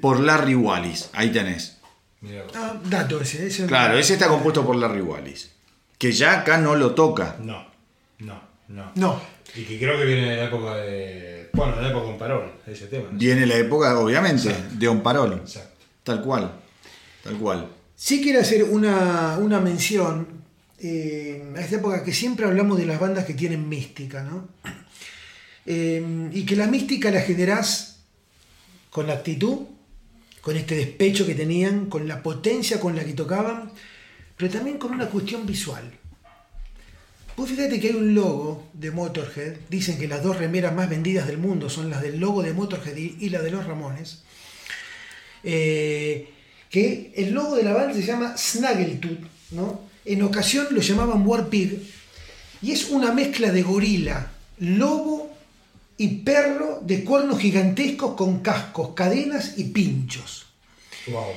[0.00, 1.08] por Larry Wallis.
[1.12, 1.73] Ahí tenés.
[2.54, 3.46] Ah, dato ese.
[3.46, 5.50] ese Claro, ese está compuesto por Larry Wallis.
[5.98, 7.36] Que ya acá no lo toca.
[7.40, 7.66] No,
[8.18, 8.92] no, no.
[8.94, 9.20] No.
[9.54, 12.52] Y que creo que viene de la época de bueno, de la época con Parol,
[12.66, 13.08] ese tema.
[13.12, 13.18] ¿no?
[13.18, 14.74] Viene la época, obviamente, Exacto.
[14.76, 15.32] de On Parol.
[15.34, 15.84] Exacto.
[16.02, 16.52] Tal cual.
[17.22, 17.68] Tal cual.
[17.94, 20.26] Sí quiero hacer una, una mención
[20.80, 24.48] eh, a esta época que siempre hablamos de las bandas que tienen mística, ¿no?
[25.64, 28.00] Eh, y que la mística la generás
[28.90, 29.60] con la actitud,
[30.44, 33.72] con este despecho que tenían, con la potencia con la que tocaban,
[34.36, 35.90] pero también con una cuestión visual.
[37.34, 41.26] Vos fíjate que hay un logo de Motorhead, dicen que las dos remeras más vendidas
[41.26, 44.22] del mundo son las del logo de Motorhead y, y la de los Ramones.
[45.42, 46.28] Eh,
[46.68, 49.80] que el logo de la banda se llama Snaggletooth, ¿no?
[50.04, 51.80] En ocasión lo llamaban War Pig,
[52.60, 55.33] y es una mezcla de gorila, lobo
[55.96, 60.46] y perro de cuernos gigantescos con cascos, cadenas y pinchos.
[61.06, 61.32] Wow.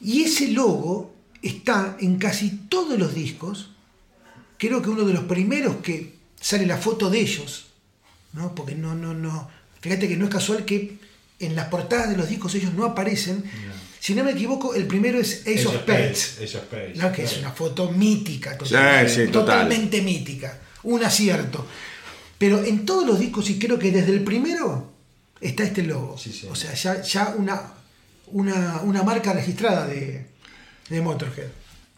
[0.00, 3.70] Y ese logo está en casi todos los discos.
[4.56, 7.66] Creo que uno de los primeros que sale la foto de ellos,
[8.32, 8.54] ¿no?
[8.54, 9.50] Porque no, no, no.
[9.80, 10.98] Fíjate que no es casual que
[11.38, 13.44] en las portadas de los discos ellos no aparecen.
[13.98, 16.38] Si no me equivoco, el primero es Ace of Spades.
[16.42, 16.96] Ace of Spades.
[16.96, 17.12] ¿no?
[17.12, 19.44] que es una foto mítica, totalmente, Sí, sí, total.
[19.44, 21.66] totalmente mítica, un acierto.
[22.40, 24.90] Pero en todos los discos, y creo que desde el primero,
[25.42, 26.16] está este logo.
[26.16, 26.48] Sí, sí.
[26.50, 27.60] O sea, ya, ya una,
[28.32, 30.24] una, una marca registrada de,
[30.88, 31.48] de Motorhead.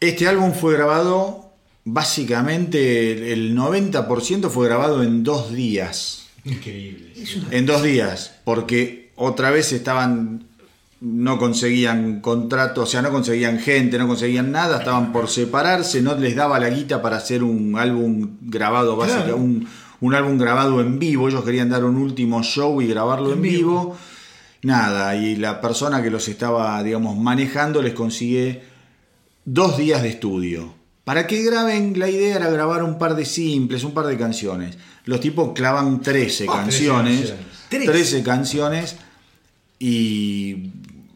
[0.00, 1.52] Este álbum fue grabado,
[1.84, 6.26] básicamente el 90% fue grabado en dos días.
[6.44, 7.12] Increíble.
[7.36, 10.44] Una- En dos días, porque otra vez estaban,
[11.00, 16.16] no conseguían contrato, o sea, no conseguían gente, no conseguían nada, estaban por separarse, no
[16.16, 19.36] les daba la guita para hacer un álbum grabado, básica- Claro.
[19.36, 19.68] un,
[20.02, 23.80] un álbum grabado en vivo, ellos querían dar un último show y grabarlo en, vivo.
[23.80, 23.96] vivo.
[24.64, 28.62] Nada, y la persona que los estaba, digamos, manejando les consigue
[29.44, 30.74] dos días de estudio.
[31.04, 34.78] Para que graben, la idea era grabar un par de simples, un par de canciones.
[35.04, 37.46] Los tipos clavan 13 Ah, 13 canciones, canciones.
[37.70, 37.90] 13.
[37.92, 38.96] 13 canciones,
[39.78, 40.70] y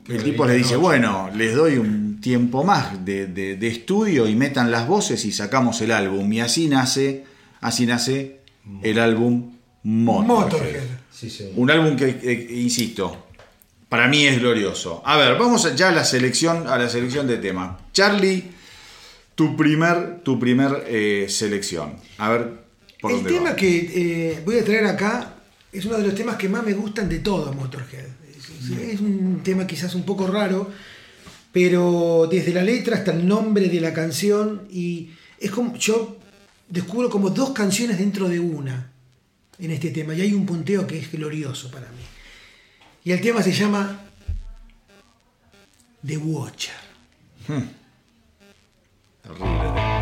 [0.08, 4.34] el tipo le dice, bueno, les doy un tiempo más de, de- de estudio y
[4.34, 6.32] metan las voces y sacamos el álbum.
[6.32, 7.24] Y así nace,
[7.60, 8.40] así nace
[8.82, 9.52] el álbum
[9.82, 10.26] Motorhead.
[10.44, 10.82] Motorhead.
[11.10, 11.52] Sí, sí.
[11.56, 13.26] Un álbum que, eh, insisto,
[13.88, 15.02] para mí es glorioso.
[15.04, 17.76] A ver, vamos ya a la selección, a la selección de temas.
[17.92, 18.44] Charlie,
[19.34, 21.94] tu primer, tu primer eh, selección.
[22.18, 22.52] A ver,
[23.00, 23.56] por El dónde tema va.
[23.56, 23.78] que
[24.32, 25.34] eh, voy a traer acá
[25.72, 28.06] es uno de los temas que más me gustan de todo Motorhead.
[28.36, 30.70] Es, es- es un tema quizás un poco raro,
[31.52, 36.15] pero desde la letra hasta el nombre de la canción y es como yo
[36.68, 38.90] descubro como dos canciones dentro de una
[39.58, 42.02] en este tema y hay un punteo que es glorioso para mí.
[43.04, 44.00] Y el tema se llama
[46.04, 46.74] The Watcher.
[49.22, 49.95] Terrible.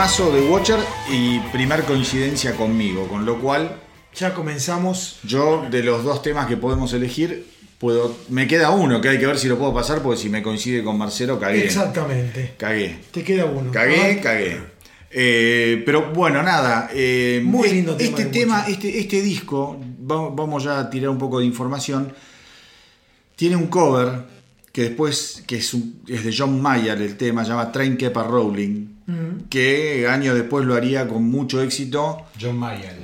[0.00, 0.78] Temazo de Watcher
[1.12, 3.76] y primer coincidencia conmigo, con lo cual
[4.18, 5.18] Ya comenzamos.
[5.24, 7.46] yo de los dos temas que podemos elegir,
[7.78, 10.42] puedo, me queda uno que hay que ver si lo puedo pasar, porque si me
[10.42, 11.66] coincide con Marcelo, cagué.
[11.66, 12.54] Exactamente.
[12.56, 12.96] Cagué.
[13.10, 13.70] Te queda uno.
[13.72, 14.62] Cagué, cagué.
[15.10, 16.88] Eh, pero bueno, nada.
[16.94, 19.78] eh, Muy lindo tema Este tema, este, este disco,
[20.10, 22.10] va- vamos ya a tirar un poco de información.
[23.36, 24.24] Tiene un cover
[24.72, 28.16] que después, que es, un- es de John Mayer, el tema, se llama Train Kept
[28.16, 28.22] a
[29.48, 32.26] Que años después lo haría con mucho éxito.
[32.40, 32.96] John Mayer.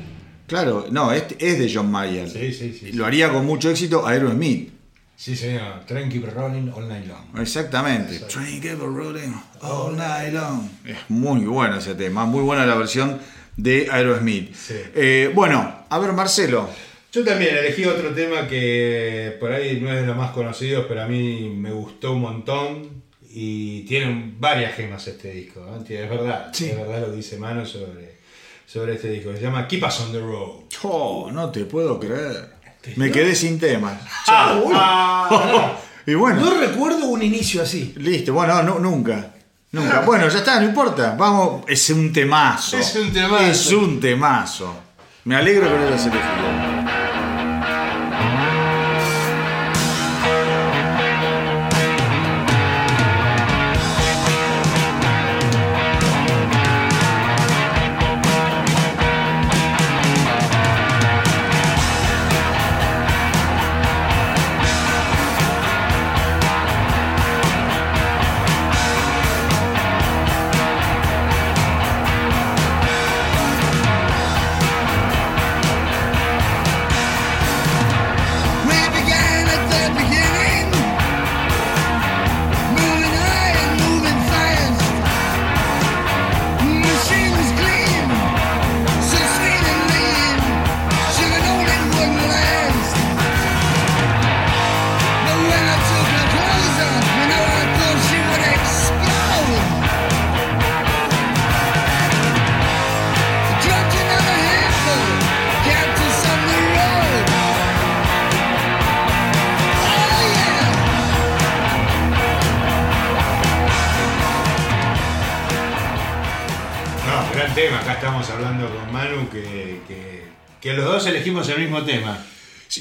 [0.47, 2.29] Claro, no, este es de John Mayer.
[2.31, 2.93] Sí, sí, sí.
[2.93, 4.71] Lo haría con mucho éxito Aerosmith.
[5.17, 5.85] Sí, señor.
[5.87, 7.41] Train keep rolling all night long.
[7.41, 8.21] Exactamente.
[8.29, 9.33] Train a rolling
[9.63, 10.69] all night long.
[10.85, 13.19] Es muy bueno ese tema, muy buena la versión
[13.57, 14.55] de Aerosmith.
[14.55, 14.75] Sí.
[14.95, 16.69] Eh, bueno, a ver, Marcelo.
[17.11, 21.03] Yo también elegí otro tema que por ahí no es de los más conocidos, pero
[21.03, 22.96] a mí me gustó un montón
[23.39, 25.61] y tiene varias gemas este disco.
[25.61, 25.85] ¿no?
[25.85, 26.71] Tiene- Es verdad, Sí.
[26.71, 28.17] es verdad lo dice Mano sobre,
[28.67, 29.31] sobre este disco.
[29.35, 30.61] Se llama Keep Us on the Road.
[30.85, 32.55] Oh, no te puedo creer.
[32.97, 34.01] Me quedé sin temas.
[34.29, 35.77] Ah,
[36.07, 37.93] Y bueno, No recuerdo un inicio así.
[37.97, 38.33] listo.
[38.33, 39.35] Bueno, no, nunca.
[39.73, 40.01] Nunca.
[40.03, 41.15] Bueno, ya está, no importa.
[41.19, 42.79] Vamos, es un temazo.
[42.79, 43.45] Es un temazo.
[43.45, 44.75] Es un temazo.
[45.25, 46.76] Me alegro que lo hayas elegido.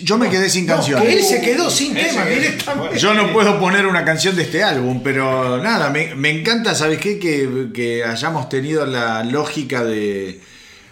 [0.06, 1.02] Yo me quedé sin No, canción.
[1.02, 2.98] que él se quedó sin Él se tema directamente.
[3.00, 7.00] Yo no puedo poner una canción de este álbum, pero nada, me, me encanta, ¿sabes
[7.00, 7.18] qué?
[7.20, 10.42] Que, que hayamos tenido la lógica de,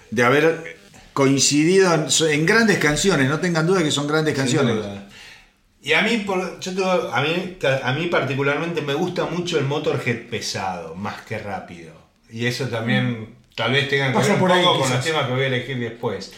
[0.10, 0.78] de haber
[1.14, 4.76] coincidido en, en grandes canciones, no tengan duda que son grandes canciones.
[5.82, 9.66] Y a mí, por- yo tengo- a mí, a mí particularmente me gusta mucho el
[9.66, 11.92] Motorhead pesado, más que rápido.
[12.32, 15.04] Y eso también tal vez tenga que Pasa ver un por ahí, poco con los
[15.04, 16.32] temas que voy a elegir después.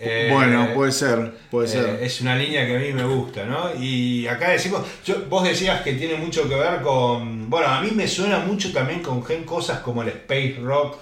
[0.00, 1.98] Eh, Bueno, puede ser, puede eh, ser.
[2.02, 3.70] es una línea que a mí me gusta, ¿no?
[3.82, 7.90] Y acá decimos, yo- vos decías que tiene mucho que ver con, bueno, a mí
[7.92, 10.98] me suena mucho también con gen- cosas como el space rock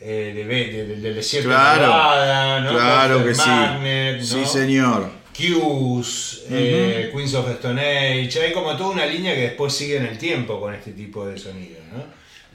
[0.00, 2.70] eh, de, de- de- del desierto de Claro, Nevada, ¿no?
[2.70, 3.40] claro de que sí.
[3.48, 4.46] Magnet, Sí, ¿no?
[4.46, 5.10] señor.
[5.32, 9.96] Q's, eh, Queens of the Stone Age, hay como toda una línea que después sigue
[9.96, 12.04] en el tiempo con este tipo de sonido, ¿no?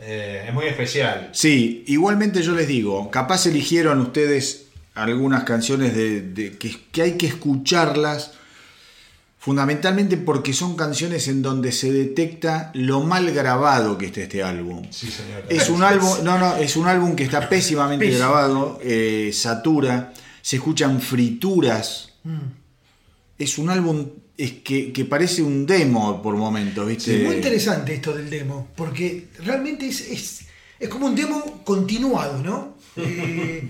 [0.02, 1.30] Eh, es muy especial.
[1.32, 4.63] Sí, igualmente yo les digo, capaz eligieron ustedes
[4.96, 8.32] algunas canciones de, de- que, que hay que escucharlas
[9.40, 14.86] fundamentalmente porque son canciones en donde se detecta lo mal grabado que está este álbum.
[14.90, 15.44] Sí, señor.
[15.50, 18.20] Es un álbum, no, no, es un álbum que está pésimamente Pésimo.
[18.20, 22.14] grabado, eh, satura, se escuchan frituras.
[23.38, 27.18] Es un álbum es que, que parece un demo por momentos, ¿viste?
[27.22, 30.40] Es muy interesante esto del demo, porque realmente es, es,
[30.80, 32.78] es como un demo continuado, ¿no?
[32.96, 33.70] Eh,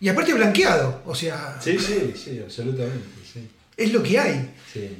[0.00, 3.06] y aparte blanqueado, o sea, Sí, sí, sí, absolutamente.
[3.32, 3.48] Sí.
[3.76, 4.50] es lo que hay.
[4.72, 4.96] Sí.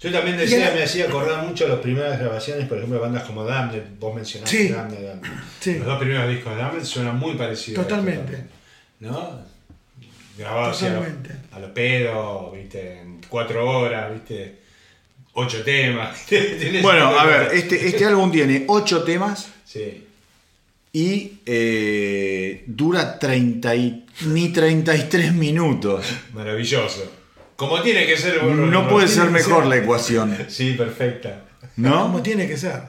[0.00, 3.24] Yo también decía, me hacía acordar mucho a las primeras grabaciones, por ejemplo, de bandas
[3.24, 4.68] como Damned, vos mencionaste Sí.
[4.68, 5.30] Damned, Damned.
[5.58, 5.74] Sí.
[5.78, 7.80] Los dos primeros discos de Damned suenan muy parecidos.
[7.80, 8.44] esto Totalmente.
[9.00, 9.40] ¿No?
[10.38, 11.30] Grabados así a lo, Totalmente.
[11.50, 14.58] a lo pedo, viste, en cuatro horas, viste,
[15.32, 16.18] ocho temas.
[16.82, 20.06] Bueno, a ver, este, este álbum tiene ocho temas Sí.
[20.96, 26.06] Y eh, dura 30 y, ni 33 minutos.
[26.32, 27.12] Maravilloso.
[27.54, 28.42] Como tiene que ser.
[28.42, 29.66] No puede ser mejor ser.
[29.66, 31.44] la ecuación, Sí, perfecta.
[31.76, 32.22] Como ¿no?
[32.22, 32.80] tiene que ser.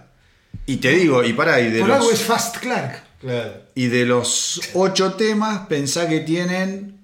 [0.65, 3.03] Y te digo, y para y de Por algo es Fast Clark.
[3.19, 3.51] Claro.
[3.75, 6.99] y de los ocho temas, pensá que tienen,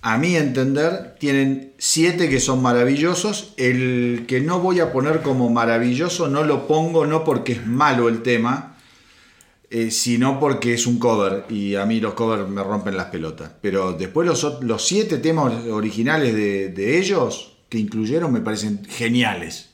[0.00, 3.52] a mi entender, tienen siete que son maravillosos.
[3.58, 8.08] El que no voy a poner como maravilloso no lo pongo no porque es malo
[8.08, 8.77] el tema,
[9.70, 13.50] eh, sino porque es un cover y a mí los covers me rompen las pelotas.
[13.60, 19.68] Pero después los, los siete temas originales de, de ellos que incluyeron me parecen geniales.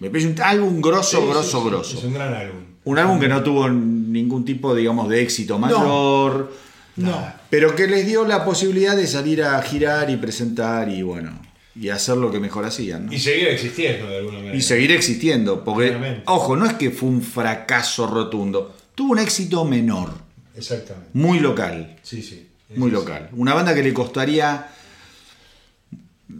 [0.00, 1.98] Me parece un álbum grosso, Sí, grosso, sí, grosso.
[1.98, 2.60] Es un gran álbum.
[2.84, 6.52] Un álbum que no tuvo ningún tipo, digamos, de éxito mayor,
[6.96, 7.26] No.
[7.50, 11.38] pero que les dio la posibilidad de salir a girar y presentar y bueno,
[11.74, 13.06] y hacer lo que mejor hacían.
[13.06, 13.12] ¿no?
[13.12, 14.56] Y seguir existiendo de alguna manera.
[14.56, 19.64] Y seguir existiendo, porque, ojo, no es que fue un fracaso rotundo, tuvo un éxito
[19.64, 20.12] menor,
[20.56, 21.10] Exactamente.
[21.14, 22.48] muy local, Sí, sí.
[22.76, 23.28] muy Eso local.
[23.32, 24.68] Una banda que le costaría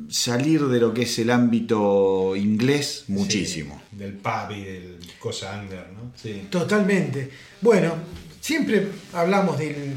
[0.09, 3.81] salir de lo que es el ámbito inglés muchísimo.
[3.91, 6.13] Sí, del pub y del cosa under, ¿no?
[6.21, 6.47] Sí.
[6.51, 7.31] Totalmente.
[7.61, 7.95] Bueno,
[8.41, 9.95] siempre hablamos del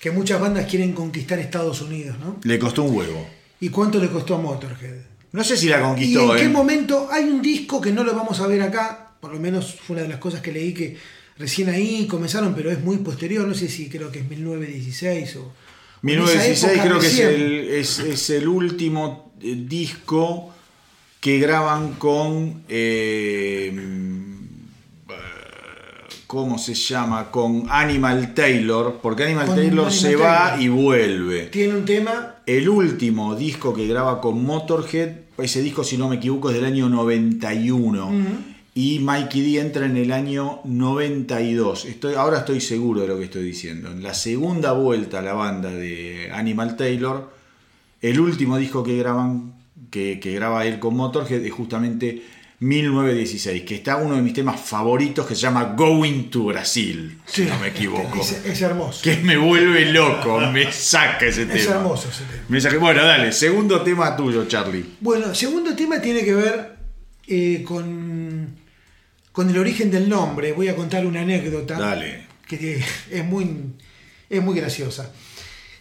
[0.00, 2.38] que muchas bandas quieren conquistar Estados Unidos, ¿no?
[2.44, 3.26] Le costó un huevo.
[3.60, 4.96] ¿Y cuánto le costó a Motorhead?
[5.32, 6.48] No sé si la ¿Y conquistó, en qué ¿eh?
[6.48, 9.14] momento hay un disco que no lo vamos a ver acá?
[9.20, 10.96] Por lo menos fue una de las cosas que leí que
[11.38, 13.46] recién ahí comenzaron, pero es muy posterior.
[13.46, 15.52] No sé si creo que es 1916 o.
[16.02, 20.52] en esa 1916 época creo que es el, es, es el último eh, disco
[21.20, 22.62] que graban con...
[22.68, 23.72] eh,
[26.26, 27.30] ¿Cómo se llama?
[27.30, 30.62] Con Animal Taylor, porque Animal Con Taylor Animal se va Taylor.
[30.62, 31.42] y vuelve.
[31.46, 32.36] Tiene un tema.
[32.44, 36.64] El último disco que graba con Motorhead, ese disco si no me equivoco es del
[36.64, 38.10] año 91.
[38.76, 41.84] Y Mikey D entra en el año 92.
[41.84, 43.90] Estoy, ahora estoy seguro de lo que estoy diciendo.
[43.90, 47.32] En la segunda vuelta a la banda de Animal Taylor,
[48.02, 49.54] el último disco que graban,
[49.90, 52.22] que, que graba él con Motorhead es justamente
[52.58, 57.42] 1916, que está uno de mis temas favoritos que se llama Going to Brasil, si
[57.44, 58.20] no me equivoco.
[58.20, 59.00] Es, es hermoso.
[59.02, 61.58] Que me vuelve loco, me saca ese tema.
[61.58, 62.42] Es hermoso ese tema.
[62.48, 64.84] Me saca- Bueno, dale, segundo tema tuyo, Charlie.
[65.00, 66.74] Bueno, segundo tema tiene que ver
[67.26, 68.33] eh, con,
[69.34, 70.52] con el origen del nombre.
[70.52, 71.76] Voy a contar una anécdota.
[71.76, 72.24] Dale.
[72.46, 73.50] Que es muy,
[74.30, 75.10] es muy graciosa.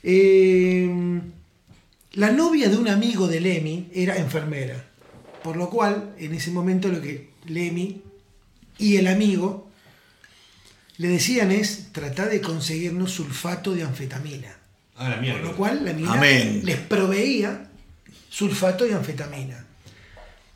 [0.02, 0.90] Eh,
[2.14, 4.84] la novia de un amigo de Lemmy era enfermera.
[5.44, 8.02] Por lo cual, en ese momento, lo que Lemmy
[8.80, 9.70] y el amigo
[10.98, 14.58] le decían es: trata de conseguirnos sulfato de anfetamina.
[14.96, 15.42] Ah, la Por mierda.
[15.42, 16.62] lo cual la mina Amén.
[16.64, 17.70] les proveía
[18.30, 19.64] sulfato y anfetamina.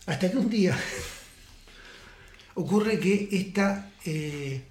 [0.07, 0.75] Hasta que un día
[2.57, 4.63] ocurre que esta eh,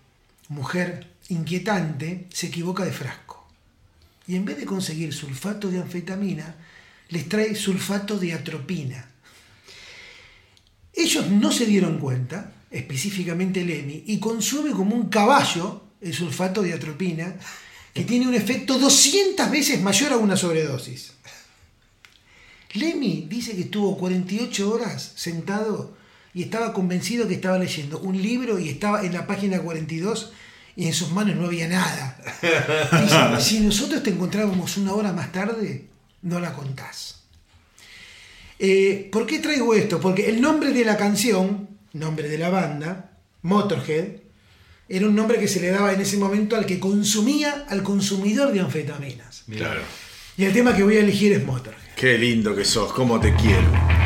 [0.48, 3.46] mujer inquietante se equivoca de frasco.
[4.26, 6.56] Y en vez de conseguir sulfato de anfetamina,
[7.10, 9.08] les trae sulfato de atropina.
[10.92, 16.72] Ellos no se dieron cuenta, específicamente Lemmy, y consume como un caballo el sulfato de
[16.72, 17.36] atropina,
[17.94, 21.12] que tiene un efecto 200 veces mayor a una sobredosis.
[22.74, 25.95] Lemmy dice que estuvo 48 horas sentado
[26.36, 30.34] y estaba convencido que estaba leyendo un libro y estaba en la página 42
[30.76, 32.18] y en sus manos no había nada.
[33.02, 35.86] Dice, si nosotros te encontrábamos una hora más tarde,
[36.20, 37.22] no la contás.
[38.58, 39.98] Eh, ¿Por qué traigo esto?
[39.98, 44.16] Porque el nombre de la canción, nombre de la banda, Motorhead,
[44.90, 48.52] era un nombre que se le daba en ese momento al que consumía, al consumidor
[48.52, 49.44] de anfetaminas.
[49.46, 49.74] Mirá.
[50.36, 51.94] Y el tema que voy a elegir es Motorhead.
[51.96, 54.05] Qué lindo que sos, cómo te quiero.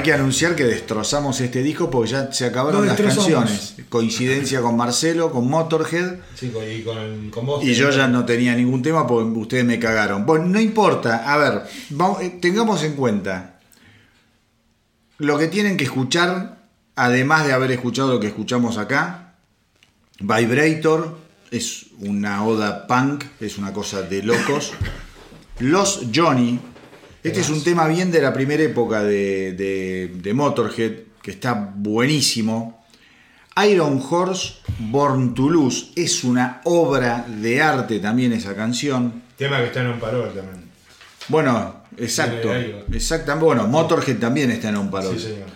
[0.00, 3.74] Hay que anunciar que destrozamos este disco porque ya se acabaron las canciones.
[3.88, 6.16] Coincidencia con Marcelo, con Motorhead.
[6.34, 7.64] Sí, con- y con, con vos.
[7.64, 10.24] Y yo ya no tenía ningún tema porque ustedes me cagaron.
[10.26, 11.32] Bueno, no importa.
[11.32, 13.58] A ver, vamos- eh, tengamos en cuenta
[15.18, 16.58] lo que tienen que escuchar,
[16.96, 19.34] además de haber escuchado lo que escuchamos acá.
[20.18, 21.18] Vibrator
[21.50, 24.72] es una oda punk, es una cosa de locos.
[25.58, 26.58] Los Johnny,
[27.22, 30.92] este es un tema bien de la primera época de, de- de Motorhead,
[31.22, 32.84] que está buenísimo.
[33.68, 39.22] Iron Horse, Born to Lose, es una obra de arte también esa canción.
[39.36, 40.64] Tema que está en un parol también.
[41.28, 42.54] Bueno, exacto.
[42.92, 43.44] Exactamente.
[43.44, 45.14] Bueno, Motorhead también está en un parol.
[45.18, 45.48] Sí, señor.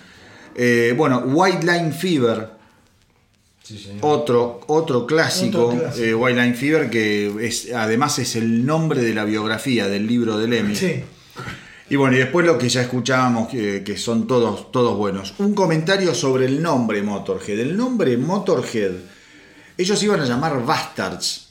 [0.56, 2.48] Eh, bueno, White Line Fever,
[3.62, 3.98] Sí, señor.
[4.02, 6.04] otro, otro clásico, Otro clásico.
[6.04, 10.36] eh, White Line Fever, que es, además es el nombre de la biografía del libro
[10.36, 10.76] de Lemmy.
[10.76, 11.02] Sí.
[11.90, 15.34] Y bueno, y después lo que ya escuchábamos, que, que son todos, todos buenos.
[15.38, 17.58] Un comentario sobre el nombre Motorhead.
[17.60, 18.92] El nombre Motorhead,
[19.76, 21.48] ellos iban a llamar Bastards.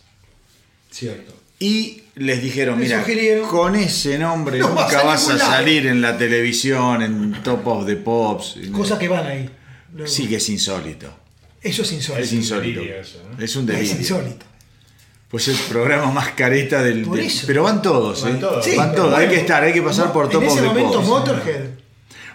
[0.90, 1.34] Cierto.
[1.60, 3.06] Y les dijeron, mira,
[3.50, 5.52] con ese nombre "No vas nunca a vas a ningún lado".
[5.52, 8.58] salir en la televisión, en Top of the Pops.
[8.72, 9.50] Cosas que van ahí.
[9.94, 11.08] Luego, Sí que es insólito.
[11.62, 12.24] Eso es insólito.
[12.26, 12.80] Es un insólito.
[12.82, 13.44] delirio eso, ¿no?
[13.44, 13.98] Es un Es delirio.
[14.00, 14.46] insólito.
[15.34, 17.02] Pues el programa más careta del...
[17.06, 17.46] Por del- eso.
[17.48, 18.40] pero van todos, Van ¿eh?
[18.40, 18.64] todos.
[18.64, 19.10] Sí, van todos.
[19.16, 21.08] hay bueno, que estar, hay que pasar por Top En ese momento Pops.
[21.08, 21.66] Motorhead.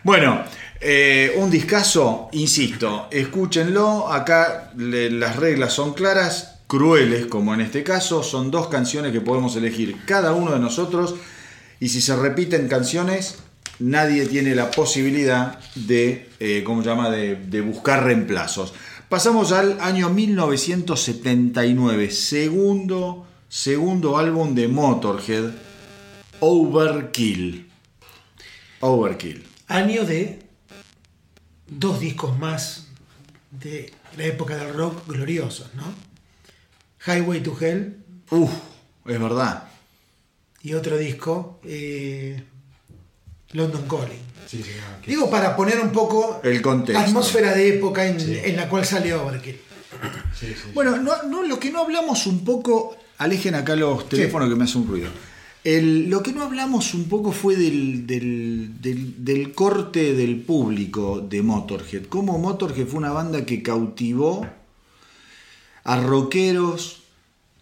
[0.03, 0.43] Bueno,
[0.81, 4.13] Eh, un discazo, insisto, escúchenlo.
[4.13, 8.23] Acá le- las reglas son claras, crueles, como en este caso.
[8.25, 11.15] Son dos canciones que podemos elegir cada uno de nosotros.
[11.81, 13.39] Y si se repiten canciones,
[13.81, 18.73] nadie tiene la posibilidad de, eh, ¿cómo se llama?, de, de buscar reemplazos.
[19.09, 25.53] Pasamos al año 1979, segundo, segundo álbum de Motorhead,
[26.41, 27.71] Overkill.
[28.81, 29.45] Overkill.
[29.69, 30.41] Año de
[31.67, 32.89] dos discos más
[33.51, 35.85] de la época del rock gloriosos, ¿no?
[37.07, 37.97] Highway to Hell
[38.31, 38.51] Uf,
[39.07, 39.69] es verdad.
[40.63, 42.45] y otro disco, eh,
[43.53, 44.21] London Calling.
[44.47, 47.01] Sí, sí, no, que- Digo para poner un poco El contexto.
[47.01, 48.39] la atmósfera de época en, Sí.
[48.45, 49.57] en la cual sale Overkill.
[50.75, 54.65] Bueno, no, no, lo que no hablamos un poco, alejen acá los teléfonos que me
[54.65, 55.09] hacen un ruido.
[55.65, 61.21] El- lo que no hablamos un poco fue del, del- del- del corte del público
[61.21, 62.05] de Motorhead.
[62.09, 64.47] Cómo Motorhead fue una banda que cautivó
[65.85, 67.03] a rockeros,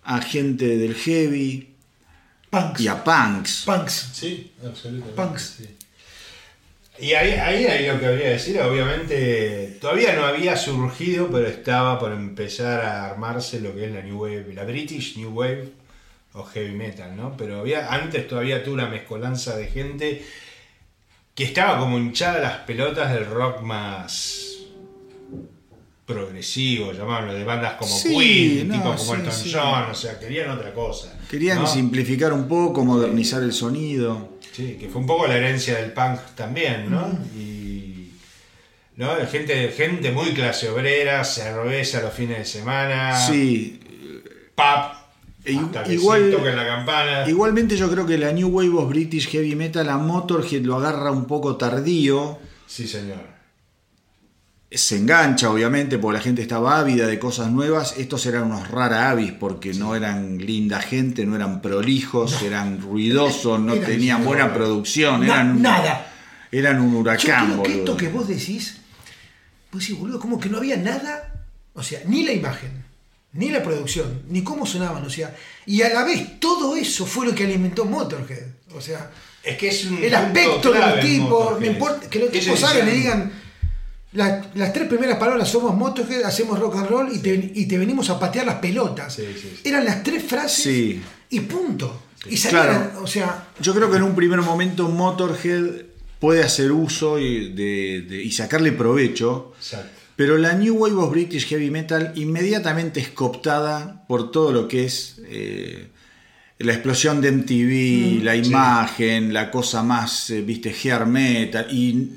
[0.05, 1.71] a gente del heavy
[2.63, 2.81] Punks.
[2.81, 3.63] y a punks.
[3.67, 4.11] Punks.
[4.13, 5.17] Sí, absolutamente.
[5.17, 5.55] Punks.
[5.59, 5.77] sí.
[6.99, 11.47] Y ahí, ahí, ahí lo que habría que decir, obviamente, todavía no había surgido, pero
[11.47, 15.69] estaba por empezar a armarse lo que es la New Wave, la British New Wave
[16.33, 17.37] o Heavy Metal, ¿no?
[17.37, 20.25] Pero había, antes todavía tuvo una mezcolanza de gente
[21.35, 24.46] que estaba como hinchada las pelotas del rock más
[26.07, 29.53] progresivo, llamarlo, de bandas como Sí, Queen, no, tipo como sí, Elton sí.
[29.53, 31.19] John, o sea, querían otra cosa.
[31.29, 31.67] Querían ¿no?
[31.67, 34.39] simplificar un poco, modernizar el sonido.
[34.53, 37.07] Sí, que fue un poco la herencia del punk también, ¿no?
[37.37, 38.13] Y.
[38.97, 39.09] ¿no?
[39.31, 43.79] Gente, gente muy clase obrera, cerveza los fines de semana, Sí,
[44.55, 44.97] pub,
[45.45, 47.29] E- hasta que igual- toquen la campana.
[47.29, 51.11] Igualmente yo creo que la New Wave of British Heavy Metal a Motorhead lo agarra
[51.11, 52.39] un poco tardío.
[52.67, 53.36] Sí, señor.
[54.77, 57.95] Se engancha, obviamente, porque la gente estaba ávida de cosas nuevas.
[57.99, 63.59] Estos eran unos rara avis porque no eran linda gente, no eran prolijos, eran ruidosos,
[63.61, 65.21] no Eran- tenían buena producción.
[65.21, 66.13] Na- eran un- nada.
[66.53, 68.77] Eran un Yo huracán, creo que esto que vos decís,
[69.73, 72.85] vos decís, boludo, como que no había nada, o sea, ni la imagen,
[73.33, 75.35] ni la producción, ni cómo sonaban, o sea,
[75.67, 79.11] y a la vez todo eso fue lo que alimentó Motorhead, o sea,
[79.43, 80.03] Es que es un.
[80.03, 81.61] el aspecto de clave los en tipos, Motorhead.
[81.61, 83.33] no importa, que los tipos salgan y digan,
[84.17, 87.79] la- las tres primeras palabras somos Motorhead, hacemos rock and roll y te, y te
[87.79, 89.15] venimos a patear las pelotas.
[89.15, 89.61] Sí, sí.
[89.65, 90.97] Eran las tres frases
[91.31, 92.03] y punto.
[92.29, 93.03] Y salían, Claro.
[93.03, 95.83] o sea, Yo creo que en un primer momento Motorhead
[96.19, 99.53] puede hacer uso y, de- de- y sacarle provecho.
[99.59, 99.91] Exacto.
[100.17, 104.87] Pero la New Wave of British Heavy Metal inmediatamente es cooptada por todo lo que
[104.87, 105.89] es eh,
[106.59, 111.67] la explosión de MTV, la imagen, la cosa más, eh, viste, hair metal.
[111.71, 112.13] Y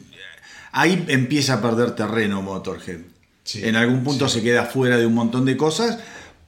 [0.72, 3.00] ahí empieza a perder terreno Motorhead.
[3.44, 6.00] Sí, en algún punto se queda fuera de un montón de cosas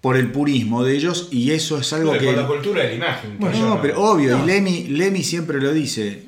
[0.02, 2.32] por el purismo de ellos y eso es algo Por que...
[2.34, 3.38] la cultura de la imagen.
[3.40, 4.44] Bueno, no, no- pero obvio, No.
[4.44, 6.24] y Lemmy, Lemmy siempre lo dice,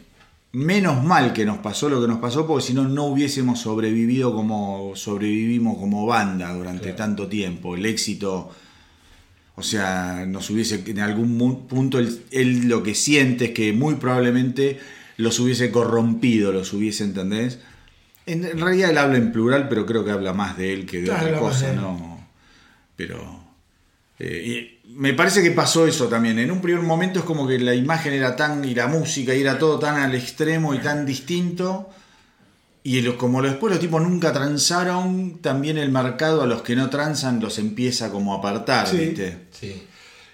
[0.52, 4.34] menos mal que nos pasó lo que nos pasó, porque si no, no hubiésemos sobrevivido
[4.34, 6.98] como sobrevivimos como banda durante Claro.
[6.98, 7.76] tanto tiempo.
[7.76, 8.52] El éxito,
[9.56, 13.96] o sea, nos hubiese, en algún punto, él, él lo que siente es que muy
[13.96, 14.80] probablemente
[15.18, 17.60] los hubiese corrompido, los hubiese, ¿entendés?
[18.26, 20.99] En, en realidad él habla en plural, pero creo que habla más de él que
[21.01, 21.74] de Claro, otra cosa.
[21.74, 22.28] ¿no?
[22.95, 23.41] Pero...
[24.19, 26.38] Eh, y me parece que pasó eso también.
[26.39, 29.41] En un primer momento es como que la imagen era tan, y la música, y
[29.41, 31.89] era todo tan al extremo y tan distinto.
[32.84, 36.76] Y lo- como lo- después los tipos nunca transaron, también el mercado a los que
[36.76, 38.97] no transan los empieza como a apartar, Sí.
[38.97, 39.38] ¿viste?
[39.51, 39.84] Sí.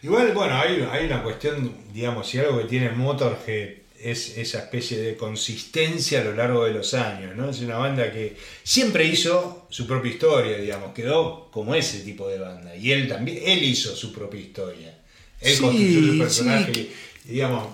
[0.03, 3.69] Igual, bueno, hay, hay una cuestión, digamos, si algo que tiene Motorhead
[4.01, 7.49] es esa especie de consistencia a lo largo de los años, ¿no?
[7.49, 12.39] Es una banda que siempre hizo su propia historia, digamos, quedó como ese tipo de
[12.39, 12.75] banda.
[12.75, 14.97] Y él también, él hizo su propia historia.
[15.41, 16.19] Él Sí, construyó su sí.
[16.19, 16.89] personaje,
[17.25, 17.67] digamos,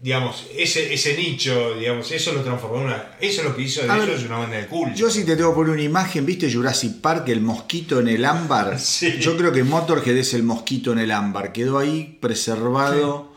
[0.00, 3.16] digamos, ese, ese nicho, digamos, eso lo transformó en una.
[3.20, 4.96] Eso es lo que hizo de ellos una banda de culto.
[4.96, 8.24] Yo si te tengo que poner una imagen, ¿viste Jurassic Park, el mosquito en el
[8.24, 8.78] ámbar?
[8.80, 9.18] Sí.
[9.20, 11.52] Yo creo que Motorhead es el mosquito en el ámbar.
[11.52, 13.32] Quedó ahí preservado.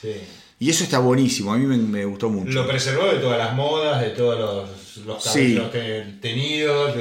[0.00, 0.12] Sí.
[0.58, 2.50] Y eso está buenísimo, a mí me, me gustó mucho.
[2.50, 5.54] Lo preservó de todas las modas, de todos los, los Sí.
[5.54, 6.94] cabellos te- tenidos,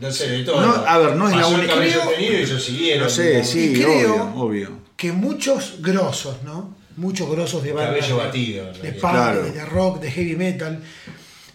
[0.00, 0.60] no sé, de todo.
[0.66, 3.04] No, a ver, no es la Pasó única- cabello Creo- tenido y ellos siguieron.
[3.04, 4.78] No sé, sí, Y creo- obvio, obvio.
[4.96, 6.74] que muchos grosos, ¿no?
[6.96, 9.42] Muchos grosos de bandas Cabello de- batido, de, punk, Claro.
[9.42, 10.82] de, rock, de heavy metal,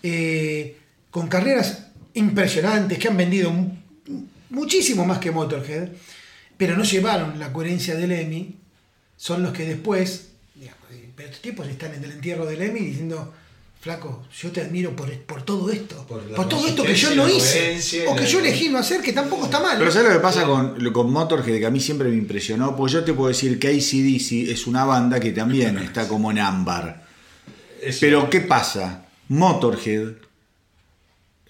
[0.04, 0.78] eh,
[1.10, 3.72] con carreras impresionantes que han vendido mu-
[4.52, 5.89] muchísimo más que Motorhead,
[6.58, 8.56] pero no llevaron la coherencia del Lemmy,
[9.18, 10.89] son los que después, digamos,
[11.20, 13.34] pero estos tipos están en el entierro del Lemmy diciendo,
[13.82, 16.07] flaco, yo te admiro por, por todo esto.
[16.07, 18.07] Por todo esto que yo no hice.
[18.07, 19.78] O que yo elegí no hacer, que tampoco está mal.
[19.78, 21.59] Pero ¿sabes lo que pasa con, con Motorhead?
[21.59, 22.74] Que a mí siempre me impresionó.
[22.74, 26.39] Pues yo te puedo decir que ACDC es una banda que también está como en
[26.39, 27.05] ámbar.
[27.99, 29.07] Pero ¿qué pasa?
[29.28, 30.13] Motorhead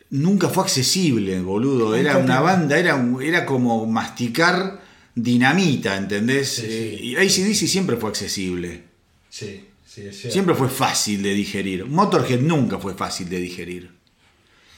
[0.09, 1.93] nunca fue accesible, boludo.
[1.93, 4.81] Era una banda, era, era como masticar
[5.13, 6.55] dinamita, ¿entendés?
[6.55, 6.67] Sí, sí.
[6.71, 8.88] Eh, y ACDC siempre fue accesible.
[9.29, 10.31] Sí, sí, es cierto.
[10.33, 11.85] Siempre fue fácil de digerir.
[11.85, 13.91] Motorhead nunca fue fácil de digerir.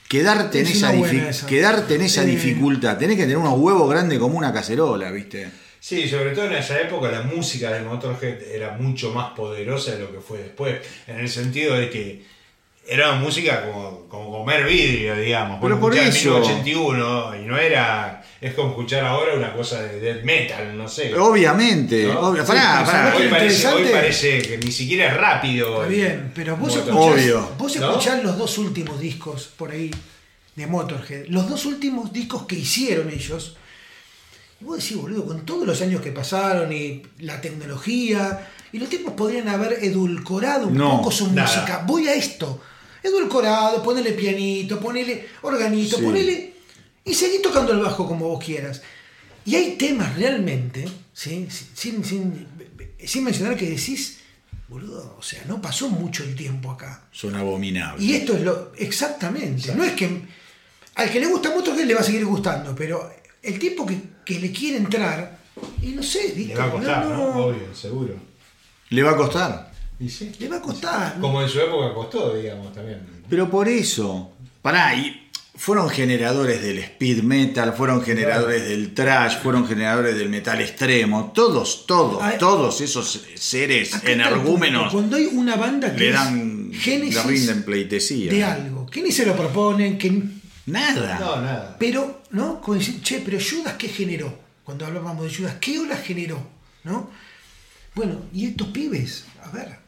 [0.10, 2.32] Quedarte en, Es esa, difi- quedarte en esa Sí.
[2.32, 2.97] dificultad.
[2.97, 5.49] Tenés que tener unos huevos grandes como una cacerola, ¿viste?
[5.80, 9.99] Sí, sobre todo en esa época la música de Motorhead era mucho más poderosa de
[10.02, 12.24] lo que fue después, en el sentido de que
[12.88, 15.60] era una música como, como comer vidrio, digamos.
[15.62, 16.30] Pero por eso.
[16.40, 21.16] 1981 y no era, es como escuchar ahora una cosa de death metal, no sé.
[21.18, 22.06] Obviamente.
[22.06, 22.36] ¿No?
[22.36, 22.86] Sí, pará, pero pará.
[22.86, 25.76] ¿sabés Hoy parece, hoy parece que ni siquiera es rápido.
[25.84, 27.50] Está bien, pero vos escuchás, Obvio.
[27.58, 27.90] vos ¿No?
[27.92, 29.92] escuchás los dos últimos discos por ahí
[30.56, 33.56] de Motorhead, los dos últimos discos que hicieron ellos.
[34.60, 38.90] Y vos decís, boludo, con todos los años que pasaron y la tecnología, y los
[38.90, 41.48] tipos podrían haber edulcorado un No, poco su nada.
[41.48, 41.84] música.
[41.88, 42.62] Voy a esto.
[43.04, 46.04] Edulcorado, ponele pianito, ponele organito, Sí.
[46.04, 46.54] ponele.
[47.04, 48.82] Y seguí tocando el bajo como vos quieras.
[49.45, 51.47] Y hay temas realmente, ¿sí?
[51.74, 52.47] sin, sin,
[53.04, 54.20] sin mencionar que decís,
[54.68, 57.06] boludo, o sea, no pasó mucho el tiempo acá.
[57.12, 58.04] Son abominables.
[58.04, 58.72] Y esto es lo.
[58.78, 59.74] Exactamente.
[59.76, 60.22] No es que.
[60.95, 63.97] Al que le gusta mucho que le va a seguir gustando, pero el tipo que,
[64.26, 65.39] que le quiere entrar,
[65.82, 66.54] y no sé, ¿viste?
[66.54, 67.18] Le va a costar, No, ¿no?
[67.34, 68.14] no, Obvio, seguro.
[68.89, 69.71] Le va a costar.
[70.02, 70.32] Y sí.
[70.39, 71.18] Le va a costar.
[71.22, 72.99] Como en su época costó, digamos, también.
[73.30, 74.32] Pero por eso.
[74.62, 80.60] Pará, y fueron generadores del speed metal, fueron generadores del trash, fueron generadores del metal
[80.62, 81.32] extremo.
[81.36, 86.72] Todos, todos, Ah, todos esos seres energúmenos Cuando hay una banda que le dan.
[86.74, 88.32] génesis le rinden pleitesía.
[88.32, 90.24] de algo, que ni se lo proponen, que
[90.68, 91.20] Nada.
[91.20, 91.76] No, nada.
[91.80, 92.62] Pero, ¿no?
[92.62, 94.34] Como che, pero Judas, ¿qué generó?
[94.64, 96.41] Cuando hablábamos de Judas, ¿qué ola generó?
[96.84, 97.10] ¿No?
[97.95, 99.81] Bueno, y estos pibes, a ver,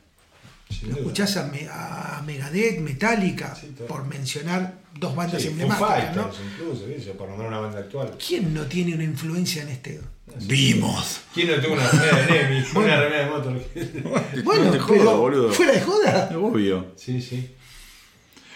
[0.79, 6.15] Sin lo escuchás a, Me- a Megadeth, Metallica, Sí, por mencionar dos bandas Sí, emblemáticas,
[6.15, 6.29] ¿no?
[6.61, 7.11] Incluso, ¿viste?
[7.11, 8.11] por nombrar una banda actual.
[8.25, 9.99] ¿Quién no tiene una influencia en este?
[10.41, 11.21] Vimos.
[11.33, 12.65] ¿Quién no tuvo una remera de Nemi?
[12.75, 14.43] Una remera de Motorhead.
[14.43, 15.51] Bueno, No pero boludo.
[15.53, 16.29] fuera de joda.
[16.37, 16.87] Obvio.
[16.95, 17.49] Sí, sí.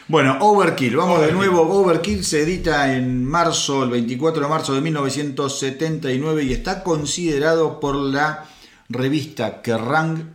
[0.07, 1.61] Bueno, Overkill, vamos de nuevo.
[1.63, 7.95] Overkill se edita en marzo, el 24 de marzo de 1979 y está considerado por
[7.95, 8.45] la
[8.89, 10.34] revista Kerrang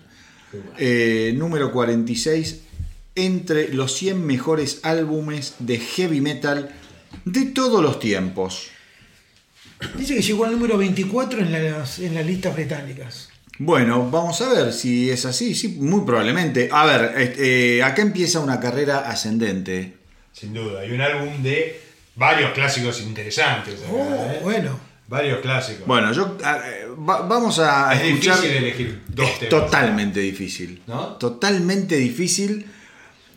[0.79, 2.61] eh, número 46
[3.15, 6.71] entre los 100 mejores álbumes de heavy metal
[7.25, 8.69] de todos los tiempos.
[9.97, 13.29] Dice que llegó al número 24 en las, en las listas británicas.
[13.59, 15.55] Bueno, vamos a ver si es así.
[15.55, 16.69] Sí, muy probablemente.
[16.73, 19.95] A ver, este, eh, acá empieza una carrera ascendente.
[20.33, 20.87] Sin duda.
[20.87, 21.81] Y un álbum de
[22.17, 23.75] varios clásicos interesantes.
[23.81, 24.41] acá, Oh, ¿eh?
[24.43, 24.92] bueno.
[25.13, 25.87] Varios clásicos.
[25.87, 28.37] Bueno, yo eh, va- vamos a es escuchar.
[28.41, 29.51] difícil elegir dos Es temas.
[29.65, 30.83] totalmente difícil.
[30.87, 31.07] ¿No?
[31.17, 32.67] Totalmente difícil.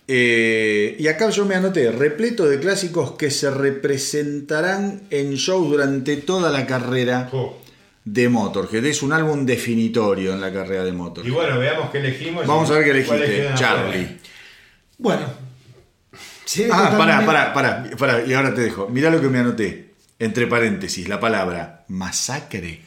[0.08, 6.16] Eh, y acá yo me anoté, repleto de clásicos que se representarán en shows durante
[6.18, 7.58] toda la carrera Oh.
[8.06, 8.86] de Motorhead.
[8.86, 11.34] Es un álbum definitorio en la carrera de Y Motorhead.
[11.34, 12.48] bueno, veamos qué elegimos.
[12.48, 14.18] Vamos y a ver qué elegiste, Charlie.
[14.98, 15.26] Bueno.
[16.58, 18.88] ve Ah, pará, pará, pará, pará, y ahora te dejo.
[18.88, 19.95] Mirá lo que me anoté.
[20.18, 22.82] Entre paréntesis, la palabra masacre.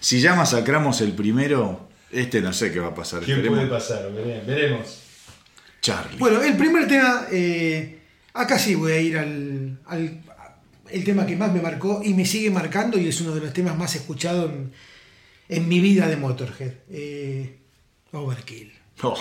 [0.00, 3.20] Si ya masacramos el primero, este no sé qué va a pasar.
[3.22, 3.58] ¿Quién Esperemos.
[3.66, 4.12] puede pasar?
[4.12, 5.00] Vere- Veremos.
[5.80, 6.18] Charlie.
[6.18, 8.00] Bueno, el primer tema, eh,
[8.34, 10.20] acá sí voy a ir al, al-
[10.90, 13.52] el tema que más me marcó y me sigue marcando y es uno de los
[13.52, 14.72] temas más escuchados en,
[15.48, 16.72] en mi vida de Motorhead.
[16.90, 17.58] eh,
[18.12, 18.72] Overkill.
[19.02, 19.16] Oh.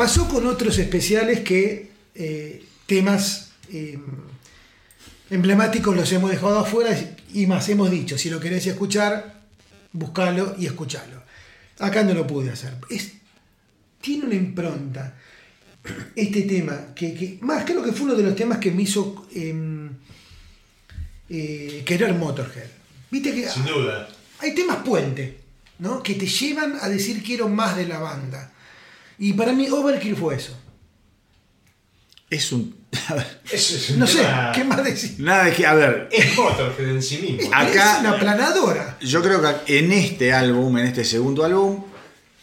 [0.00, 3.98] Pasó con otros especiales que eh, temas eh,
[5.28, 6.98] emblemáticos los hemos dejado afuera
[7.34, 9.42] y más hemos dicho, si lo querés escuchar,
[9.92, 11.22] buscalo y escuchalo.
[11.80, 12.72] Acá no lo pude hacer.
[12.88, 13.12] Es,
[14.00, 15.18] tiene una impronta
[16.16, 19.26] este tema, que, que- más creo que fue uno de los temas que me hizo
[19.34, 19.90] em,
[21.28, 22.70] eh, querer Motorhead.
[23.10, 24.08] Viste que Sin duda.
[24.38, 25.40] hay temas puente,
[25.78, 26.02] ¿no?
[26.02, 28.52] Que te llevan a decir quiero más de la banda.
[29.20, 30.56] Y para mí Overkill fue eso.
[32.28, 32.74] Es un.
[33.08, 34.20] a ver, Es, es un No sé,
[34.54, 35.16] ¿qué más decir?
[35.18, 35.66] nada de que.
[35.66, 37.50] A ver, Es Motorhead en sí mismo.
[37.54, 38.98] Acá- Es una planadora.
[39.00, 41.84] yo creo que en este álbum, en este segundo álbum,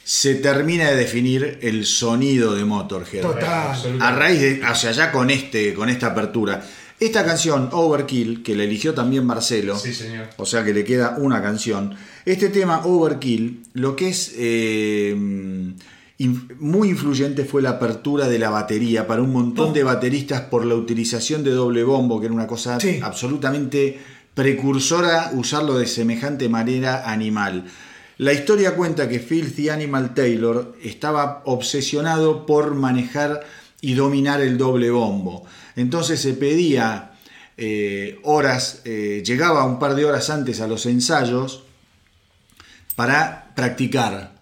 [0.03, 3.21] se termina de definir el sonido de Motorhead.
[3.21, 3.69] Total.
[3.71, 4.05] Absolutamente.
[4.05, 6.65] A raíz de, o sea, ya con este, con esta apertura.
[6.99, 10.29] Esta canción, Overkill, que la eligió también Marcelo, Sí, señor.
[10.37, 11.95] o sea que le queda una canción.
[12.25, 15.15] Este tema, Overkill, lo que es eh,
[16.19, 19.73] muy influyente fue la apertura de la batería para un montón Oh.
[19.73, 22.99] de bateristas por la utilización de doble bombo, que era una cosa Sí.
[23.03, 23.99] absolutamente
[24.33, 27.65] precursora usarlo de semejante manera animal.
[28.17, 33.41] La historia cuenta que Filthy Animal Taylor estaba obsesionado por manejar
[33.79, 35.45] y dominar el doble bombo.
[35.75, 37.11] Entonces se pedía
[37.57, 41.63] eh, horas, eh, llegaba un par de horas antes a los ensayos
[42.95, 44.36] para practicar.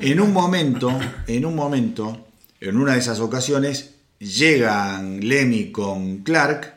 [0.00, 2.26] En un momento, en un momento,
[2.60, 6.76] en una de esas ocasiones, llegan Lemmy con Clark,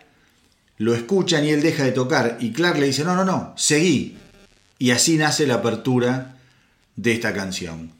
[0.78, 4.18] lo escuchan y él deja de tocar y Clark le dice, no, no, no, seguí.
[4.78, 6.38] Y así nace la apertura
[6.96, 7.92] de esta canción.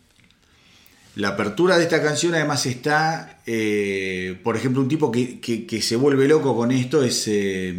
[1.16, 6.28] La apertura de esta canción además está, eh, por ejemplo, un tipo que se vuelve
[6.28, 7.76] loco con esto es eh,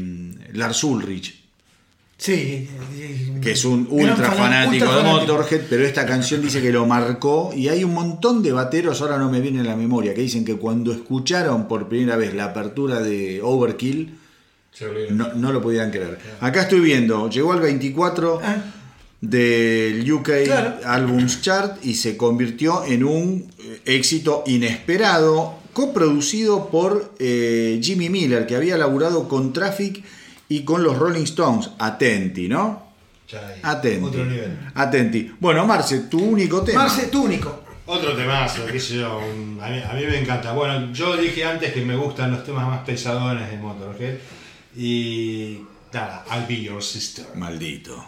[0.53, 1.40] Lars Ulrich
[2.21, 2.69] Sí.
[3.41, 5.33] que es un ultra fan- fanático ultra de fanático.
[5.33, 9.17] Motorhead, pero esta canción dice que lo marcó y hay un montón de bateros, ahora
[9.17, 12.45] no me viene a la memoria, que dicen que cuando escucharon por primera vez la
[12.45, 14.19] apertura de Overkill,
[15.13, 16.19] no, no lo podían creer.
[16.41, 18.65] Acá estoy viendo, llegó al 24 Ah.
[19.23, 20.75] del UK Claro.
[20.85, 28.47] Albums Chart y se convirtió en un eh, éxito inesperado, coproducido por eh, Jimmy Miller,
[28.47, 30.03] que había laburado con Traffic
[30.51, 31.71] y con los Rolling Stones.
[31.79, 32.91] Atenti, ¿no?
[33.63, 34.05] Atenti.
[34.05, 34.59] Otro nivel.
[34.75, 35.33] Atenti.
[35.39, 36.83] Bueno, Marce, tu único tema.
[36.83, 37.65] Marce, tú único.
[37.87, 40.53] Otro temazo, qué sé yo, a, mí, a mí me encanta.
[40.53, 44.15] Bueno, yo dije antes que me gustan los temas más pesadones de Motorhead.
[44.77, 45.61] Y
[45.93, 47.27] nada, I'll be your sister.
[47.35, 48.05] Maldito.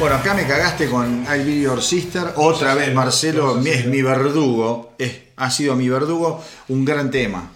[0.00, 2.22] Bueno, acá me cagaste con I'll Be Your Sister.
[2.36, 4.92] Otra vez, Marcelo, es mi verdugo.
[4.96, 6.40] Es, ha sido mi verdugo.
[6.68, 7.50] Un gran tema.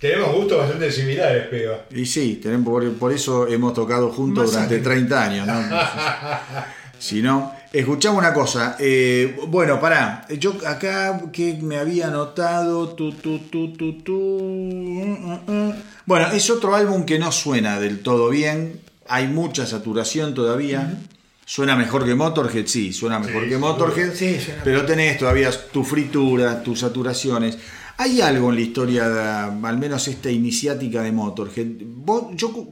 [0.00, 1.82] Tenemos gustos bastante similares, pero.
[1.90, 4.90] Y sí, tenemos, por, por eso hemos tocado juntos durante sangre.
[4.90, 5.46] 30 años.
[5.46, 5.54] ¿no?
[6.98, 8.74] si no, escuchamos una cosa.
[8.80, 10.26] eh, bueno, pará.
[10.36, 12.88] Yo acá que me había notado.
[12.88, 15.74] Tu, tu, tu, tu, tu, mm, mm, mm.
[16.06, 18.80] Bueno, es otro álbum que no suena del todo bien.
[19.06, 20.98] Hay mucha saturación todavía.
[21.46, 24.14] Suena mejor que Motorhead, sí, suena mejor Sí, que Motorhead.
[24.14, 27.58] Sí, pero tenés todavía tu fritura, tus saturaciones.
[27.98, 31.66] Hay algo en la historia, de, al menos esta iniciática de Motorhead.
[31.84, 32.66] Vos- yo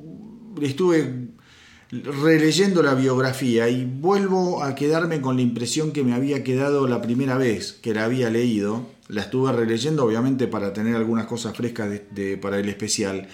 [0.63, 1.29] estuve
[1.91, 7.03] releyendo la biografía y vuelvo a quedarme con la impresión que me había quedado la
[7.03, 8.87] primera vez que la había leído.
[9.09, 13.29] La estuve releyendo, obviamente, para tener algunas cosas frescas de- de- para el especial.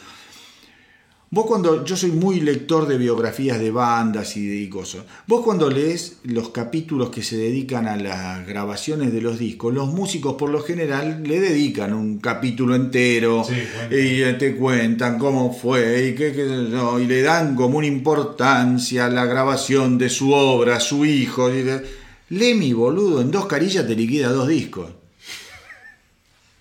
[1.31, 5.45] Vos cuando, yo soy muy lector de biografías de bandas y de y cosas, vos
[5.45, 10.37] cuando lees los capítulos que se dedican a las grabaciones de los discos, los músicos
[10.37, 13.53] por lo general le dedican un capítulo entero Sí,
[13.95, 16.33] y eh, te cuentan cómo fue y, qué,
[16.71, 21.05] yo, y le dan como una importancia a la grabación de su obra, a su
[21.05, 21.53] hijo.
[21.53, 21.85] y de-
[22.31, 24.91] Lemmy, boludo, en dos carillas te liquida dos discos.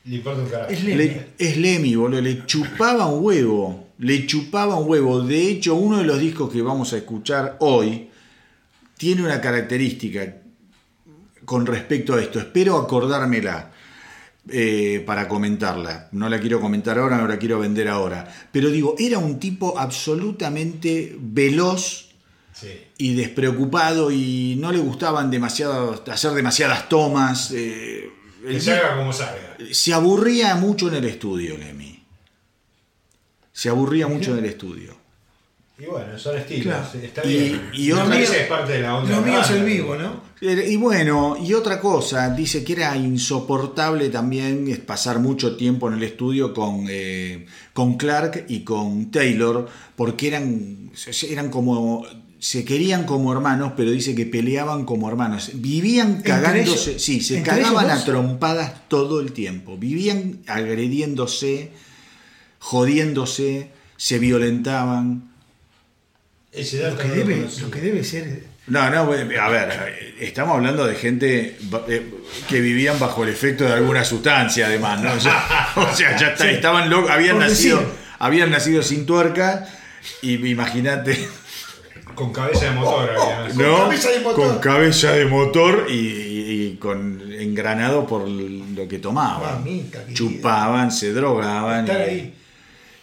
[0.03, 0.71] Le importa un carajo.
[0.71, 0.97] Es Lemmy.
[1.05, 2.19] Le- es Lemmy, boludo.
[2.21, 3.86] Le chupaba un huevo.
[3.99, 5.21] Le chupaba un huevo.
[5.21, 8.09] De hecho, uno de los discos que vamos a escuchar hoy
[8.97, 10.35] tiene una característica
[11.45, 12.39] con respecto a esto.
[12.39, 13.71] Espero acordármela
[14.49, 16.09] eh, para comentarla.
[16.11, 18.27] No la quiero comentar ahora, no la quiero vender ahora.
[18.51, 22.03] Pero digo, era un tipo absolutamente veloz
[22.53, 22.69] Sí.
[22.97, 27.51] y despreocupado y no le gustaban demasiado hacer demasiadas tomas.
[27.51, 28.09] eh,
[28.43, 29.57] el Que salga como salga.
[29.71, 31.86] se aburría mucho en el estudio, Lemmy.
[33.57, 34.95] Se aburría mucho en el estudio.
[35.79, 36.75] Y bueno, son estilos.
[36.75, 36.99] Claro.
[37.05, 37.61] Está Y- bien.
[37.73, 39.15] y Lo otra- es parte de la onda.
[39.15, 39.65] Lo mío es el rara.
[39.65, 40.21] vivo, ¿no?
[40.41, 45.95] Eh, Y bueno, y otra cosa, dice que era insoportable también pasar mucho tiempo en
[45.95, 50.91] el estudio con, eh, con Clark y con Taylor, porque eran,
[51.27, 52.05] eran como,
[52.39, 55.49] se querían como hermanos, pero dice que peleaban como hermanos.
[55.55, 57.01] Vivían ¿Entre cagándose, ellos?
[57.03, 59.77] sí, se ¿Entre cagaban a trompadas todo el tiempo.
[59.77, 61.71] Vivían agrediéndose,
[62.71, 65.31] jodiéndose, se violentaban.
[66.51, 68.43] Ese Lo que no debe, lo que debe ser.
[68.67, 71.57] No, no, a ver, estamos hablando de gente
[71.87, 72.11] eh,
[72.49, 75.13] que vivían bajo el efecto de alguna sustancia, además, ¿no?
[75.13, 77.93] O sea, o sea, ya está, estaban locos, habían nacido, decir.
[78.19, 79.65] habían nacido sin tuerca,
[80.21, 81.25] y imagínate,
[82.15, 83.53] Con cabeza de motor había.
[83.65, 83.77] ¿no?
[83.85, 84.35] cabeza de motor.
[84.47, 89.59] Con cabeza de motor y, y- y con engranado por lo que tomaban.
[89.63, 90.03] Mamita.
[90.13, 91.85] Chupaban, se drogaban.
[91.89, 92.33] Estar y- ahí.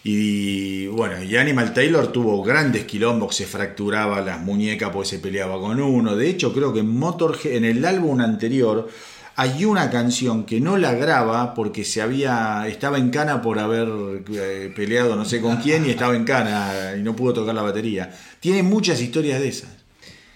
[0.07, 5.59] Y bueno, y Animal Taylor tuvo grandes quilombos, se fracturaba las muñecas porque se peleaba
[5.59, 6.15] con uno.
[6.15, 8.87] De hecho, creo que en Motorhead, en el álbum anterior,
[9.35, 13.89] hay una canción que no la graba porque se había estaba en cana por haber
[14.31, 17.63] eh, peleado no sé con quién y estaba en cana y no pudo tocar la
[17.63, 18.15] batería.
[18.39, 19.71] Tiene muchas historias de esas.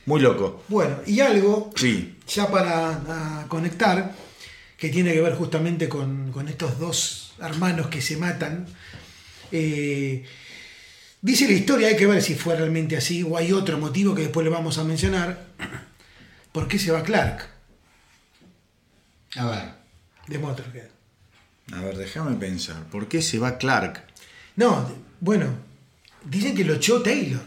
[0.07, 0.63] Muy loco.
[0.69, 2.15] Bueno, y algo, Sí.
[2.27, 4.15] ya para conectar,
[4.79, 8.65] que tiene que ver justamente con, con estos dos hermanos que se matan.
[9.51, 10.23] Eh,
[11.21, 14.23] dice la historia, hay que ver si fue realmente así o hay otro motivo que
[14.23, 15.47] después le vamos a mencionar.
[16.51, 17.47] ¿Por qué se va Clark
[19.35, 19.69] A ver.
[20.27, 20.89] de Motorhead?
[21.71, 22.83] A ver, déjame pensar.
[22.85, 24.03] ¿Por qué se va Clark?
[24.55, 25.47] No, bueno,
[26.25, 27.41] dicen que lo echó Taylor.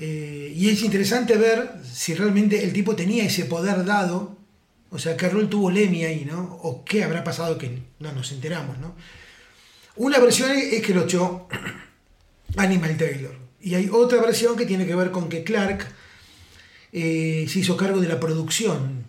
[0.00, 4.36] Eh, y es interesante ver si realmente el tipo tenía ese poder dado,
[4.90, 6.58] o sea, qué rol tuvo Lemmy ahí, ¿no?
[6.62, 8.94] O qué habrá pasado que no nos enteramos, ¿no?
[9.98, 11.46] Una versión es que lo echó
[12.56, 13.34] Animal Taylor.
[13.60, 15.86] Y hay otra versión que tiene que ver con que Clark
[16.92, 19.04] eh, se hizo cargo de la producción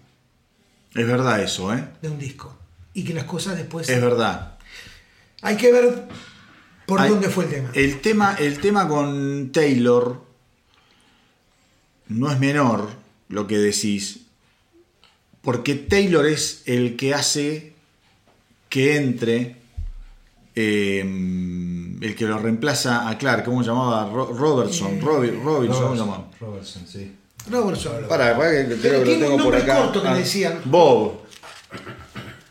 [0.93, 1.87] Es verdad eso, ¿eh?
[2.01, 2.57] de un disco.
[2.93, 3.87] Y que las cosas después...
[3.87, 4.57] Es verdad.
[5.41, 6.07] Hay que ver
[6.87, 7.71] por Hay- dónde fue el tema.
[7.75, 10.21] El tema, el tema con Taylor
[12.07, 12.89] no es menor
[13.29, 14.21] lo que decís,
[15.43, 17.73] porque Taylor es el que hace
[18.69, 19.55] que entre
[20.55, 24.09] eh, el que lo reemplaza a Clark, ¿cómo se llamaba?
[24.11, 26.27] Ro- Robertson, Eh, Robi- Robinson, ¿cómo se llamaba?
[26.39, 27.15] Robertson, sí.
[27.49, 27.93] Robertson.
[28.07, 29.77] Para, para que creo que lo tengo por acá.
[29.77, 30.61] corto que Ah, le decían.
[30.65, 31.13] Bob.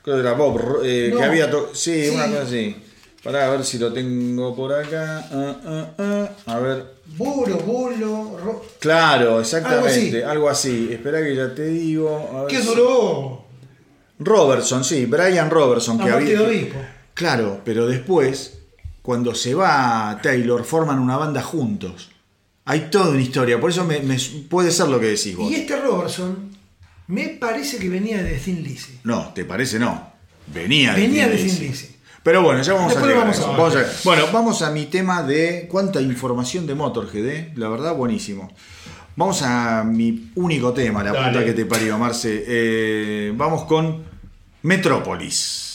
[0.03, 1.19] Creo que era Bob, eh, No.
[1.19, 2.15] que había to- sí, Sí.
[2.15, 2.77] una cosa así.
[3.23, 5.29] Para a ver si lo tengo por acá.
[5.31, 6.29] Ah, ah, ah.
[6.47, 6.95] A ver.
[7.17, 8.39] Bulo, bulo.
[8.43, 10.89] ro- Claro, exactamente, Algo algo así.
[10.93, 12.31] Espera que ya te digo.
[12.33, 13.45] a ver ¿Qué si- duró?
[14.21, 16.01] Robertson, sí, Brian Robertson.
[16.01, 16.79] A que había, obispo.
[17.19, 18.61] Claro, pero después,
[19.03, 22.11] cuando se va Taylor, forman una banda juntos.
[22.65, 24.17] Hay toda una historia, por eso me, me-
[24.49, 25.51] puede ser lo que decís vos.
[25.51, 26.51] Y este Robertson
[27.09, 29.01] me parece que venía de Thin Lizzy.
[29.03, 29.81] No, ¿te parece?
[29.81, 30.13] No.
[30.55, 31.59] Venía de Venía Thin de Lizzy.
[31.59, 31.89] Thin Lizzy.
[32.23, 33.49] Pero bueno, ya vamos Después a llegar vamos a eso.
[33.49, 33.59] ver.
[33.59, 33.89] Vamos a ver.
[34.05, 37.53] Bueno, vamos a mi tema de cuánta información de Motorhead, ¿eh?
[37.57, 38.53] La verdad, buenísimo.
[39.17, 41.33] Vamos a mi único tema, la Dale.
[41.33, 42.45] puta que te parió, Marce.
[42.47, 44.05] Eh, vamos con.
[44.63, 45.68] Metrópolis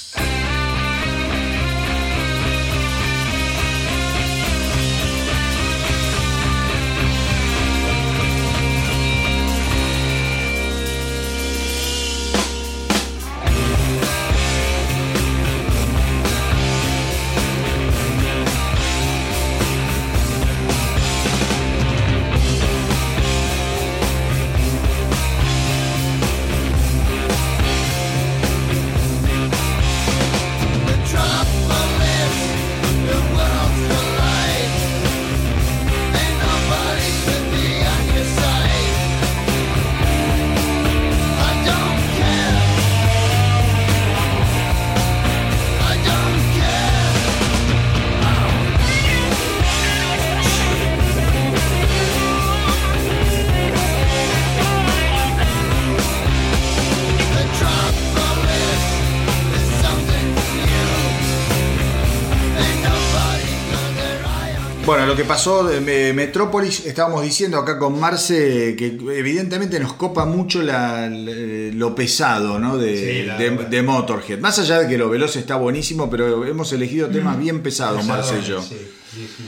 [65.14, 70.26] lo que pasó de Me- Metrópolis, estábamos diciendo acá con Marce que evidentemente nos copa
[70.26, 72.80] mucho la- la- lo pesado ¿no?
[72.80, 74.40] de, Sí, la de- Motorhead.
[74.40, 78.40] Más allá de que lo veloz está buenísimo, pero hemos elegido temas bien pesados, Marce
[78.40, 78.60] y yo.
[78.64, 78.76] Sí,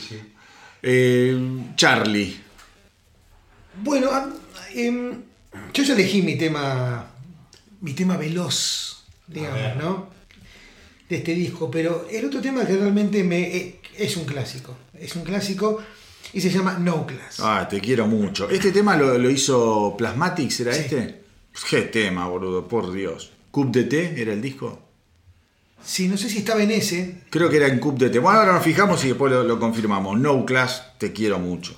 [0.07, 0.20] sí.
[0.84, 1.36] Eh,
[1.76, 2.39] Charlie.
[3.82, 4.09] Bueno,
[4.76, 5.24] em,
[5.74, 7.07] yo ya elegí mi tema,
[7.82, 9.78] mi tema veloz, digamos.
[9.82, 10.14] ¿no?
[11.09, 15.15] De este disco, pero el otro tema que realmente me eh, es un clásico, es
[15.15, 15.79] un clásico
[16.33, 17.39] y se llama No Class.
[17.39, 18.49] Ah, te quiero mucho.
[18.49, 20.81] ¿Este tema lo, lo hizo Plasmatics, era Sí.
[20.81, 21.21] este?
[21.69, 23.31] Qué tema, boludo, por Dios.
[23.51, 24.81] ¿Cup de T era el disco?
[25.83, 28.17] Sí, no sé si estaba en ese, Creo que era en Cup de T.
[28.19, 30.19] Bueno, ahora nos fijamos y después lo, lo confirmamos.
[30.19, 31.75] No Class, te quiero mucho.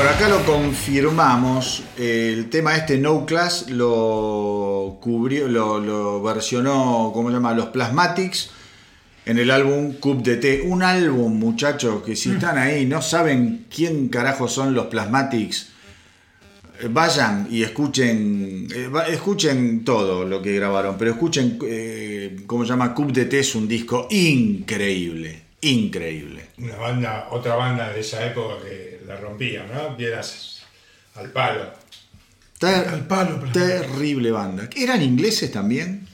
[0.00, 1.82] Bueno, acá lo confirmamos.
[1.98, 7.52] El tema este No Class lo cubrió, lo, lo versionó, ¿cómo se llama?
[7.52, 8.48] Los Plasmatics
[9.26, 10.62] en el álbum Cup de T.
[10.62, 15.68] Un álbum, muchachos, que si están ahí no saben quién carajo son los Plasmatics.
[16.80, 22.70] eh, Vayan y escuchen, eh, escuchen todo lo que grabaron, pero escuchen, eh, ¿cómo se
[22.70, 22.94] llama?
[22.94, 26.46] Cup de T es un disco increíble, increíble.
[26.56, 29.96] Una banda, otra banda de esa época que la rompía, ¿no?
[29.96, 30.62] Piedras
[31.14, 31.64] al palo.
[32.58, 34.68] Ter- Al palo, pero- terrible banda.
[34.76, 36.06] ¿Eran ingleses también?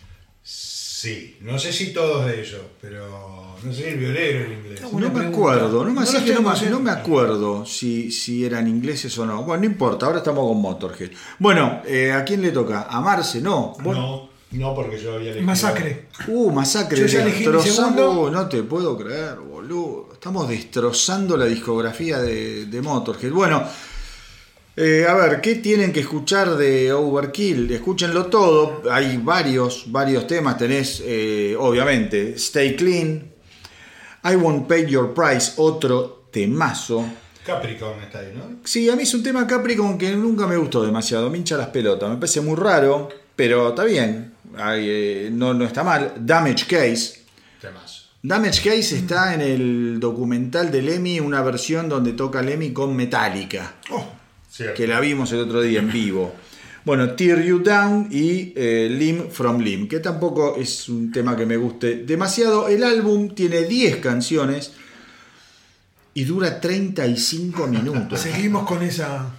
[0.42, 4.80] Sí, no sé si todos de ellos, pero no sé si el violero era inglés.
[4.80, 6.90] No, No me acuerdo, no me, No así los que no tenemos, me- no me
[6.90, 9.42] acuerdo si, si eran ingleses o no.
[9.42, 11.10] Bueno, no importa, ahora estamos con Motorhead.
[11.38, 12.86] Bueno, eh, ¿a quién le toca?
[12.88, 13.40] ¿A Marce?
[13.40, 13.74] No.
[13.84, 15.46] No, no porque yo había elegido.
[15.46, 16.06] Masacre.
[16.28, 16.98] Uh, masacre.
[17.00, 18.20] Yo ya elegí mi destrozamos- segundo.
[18.22, 20.08] Uh, no te puedo creer, boludo.
[20.12, 23.32] Estamos destrozando la discografía de, de Motorhead.
[23.32, 23.64] Bueno,
[24.76, 27.72] eh, a ver, ¿qué tienen que escuchar de Overkill?
[27.72, 28.82] Escúchenlo todo.
[28.90, 30.56] Hay varios, varios temas.
[30.56, 33.32] Tenés, eh, obviamente, Stay Clean.
[34.24, 37.04] I Won't Pay Your Price, otro temazo.
[37.44, 38.58] Capricorn está ahí, ¿no?
[38.64, 41.68] Sí, a mí es un tema Capricorn que nunca me gustó demasiado, me hincha las
[41.68, 46.14] pelotas, me parece muy raro, pero está bien, Ay, eh, no, no está mal.
[46.18, 47.25] Damage Case.
[48.22, 53.74] Damage Case está en el documental de Lemmy, una versión donde toca Lemmy con Metallica,
[53.90, 54.04] Oh,
[54.74, 56.34] que la vimos el otro día en vivo.
[56.84, 61.44] Bueno, Tear You Down y eh, Limb from Limb, que tampoco es un tema que
[61.44, 62.68] me guste demasiado.
[62.68, 64.72] El álbum tiene 10 canciones
[66.14, 68.20] y dura 35 minutos.
[68.20, 69.34] seguimos con esa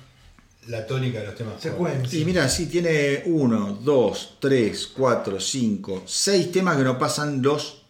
[0.67, 1.61] La tónica de los temas.
[1.61, 2.19] secuencia.
[2.19, 7.85] Y mira, sí, tiene 1, 2, 3, 4, 5, 6 temas que no pasan los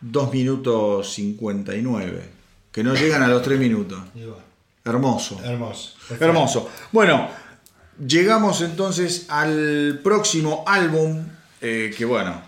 [0.00, 2.38] 2 minutos 59.
[2.72, 4.00] Que no llegan a los 3 minutos.
[4.84, 5.40] Hermoso.
[5.44, 5.94] hermoso.
[6.18, 6.70] Hermoso.
[6.92, 7.28] Bueno,
[8.06, 11.26] llegamos entonces al próximo álbum,
[11.60, 12.40] eh, que bueno,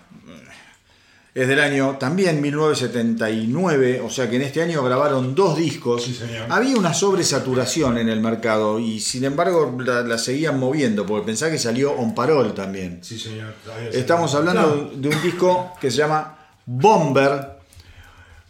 [1.35, 6.05] es del año también 1979, o sea que en este año grabaron dos discos.
[6.05, 6.19] Sí.
[6.49, 11.51] Había una sobresaturación en el mercado y sin embargo la, la seguían moviendo, porque pensá
[11.51, 12.99] que salió On Parol también.
[13.03, 13.55] Sí, señor.
[13.93, 16.40] Estamos hablando de un disco que se llama
[16.73, 17.59] Bomber,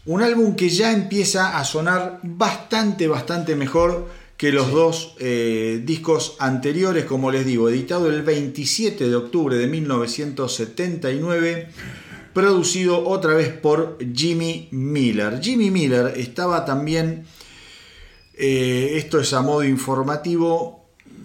[0.04, 6.36] un álbum que ya empieza a sonar bastante, bastante mejor que los dos eh, discos
[6.38, 11.68] anteriores, como les digo, editado el 27 de octubre de 1979,
[12.34, 15.40] producido otra vez por Jimmy Miller.
[15.40, 17.24] Jimmy Miller estaba también,
[18.34, 20.79] eh, esto es a modo informativo,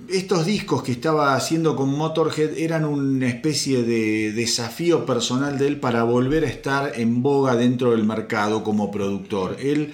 [0.10, 5.80] estos discos que estaba haciendo con Motorhead eran una especie de desafío personal de él
[5.80, 9.58] para volver a estar en boga dentro del mercado como productor.
[9.60, 9.94] Él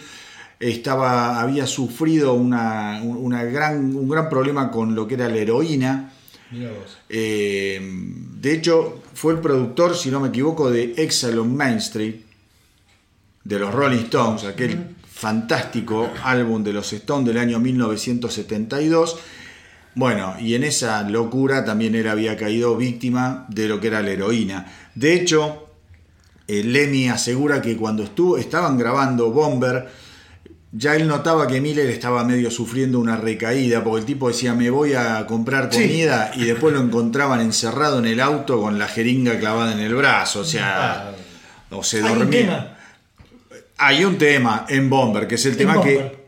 [0.60, 6.14] estaba, había sufrido una, una gran, un gran problema con lo que era la heroína.
[7.10, 12.16] Eh, de hecho, fue el productor, si no me equivoco, de Exile on Main Street,
[13.44, 19.18] de los Rolling Stones, aquel fantástico álbum de los Stones del año 1972.
[19.96, 24.12] Bueno, y en esa locura también él había caído víctima de lo que era la
[24.12, 24.66] heroína.
[24.96, 25.68] De hecho,
[26.48, 29.90] eh, Lemmy asegura que cuando estuvo, estaban grabando Bomber,
[30.72, 34.70] ya él notaba que Miller estaba medio sufriendo una recaída, porque el tipo decía, me
[34.70, 35.82] voy a comprar Sí.
[35.82, 39.94] comida, y después lo encontraban encerrado en el auto con la jeringa clavada en el
[39.94, 41.12] brazo, o sea, Ah,
[41.72, 42.78] o se dormía.
[43.78, 46.12] Hay un tema en Bomber, que es el En tema Bomber.
[46.12, 46.21] que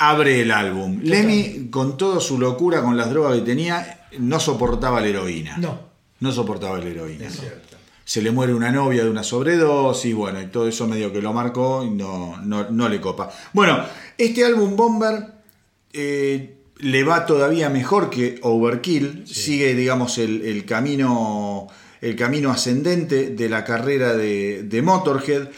[0.00, 0.96] abre el álbum.
[0.96, 1.10] Total.
[1.10, 5.58] Lemmy, con toda su locura con las drogas que tenía, no soportaba la heroína.
[5.58, 5.78] No.
[6.20, 7.26] No soportaba la heroína.
[7.26, 7.76] es cierto.
[8.04, 11.32] Se le muere una novia de una sobredosis, bueno, y todo eso medio que lo
[11.32, 13.30] marcó y no, no, no le copa.
[13.52, 13.84] Bueno,
[14.18, 15.26] este álbum Bomber
[15.92, 21.68] eh, le va todavía mejor que Overkill, sigue, digamos, el, el camino,
[22.00, 25.48] el camino ascendente de la carrera de, de Motorhead.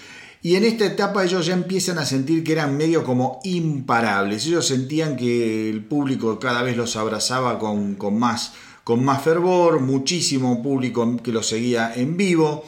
[0.44, 4.44] Y en esta etapa ellos ya empiezan a sentir que eran medio como imparables.
[4.46, 8.52] Ellos sentían que el público cada vez los abrazaba con, con más,
[8.82, 12.64] con más fervor, muchísimo público que los seguía en vivo.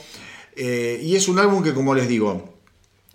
[0.55, 2.55] Eh, y es un álbum que, como les digo,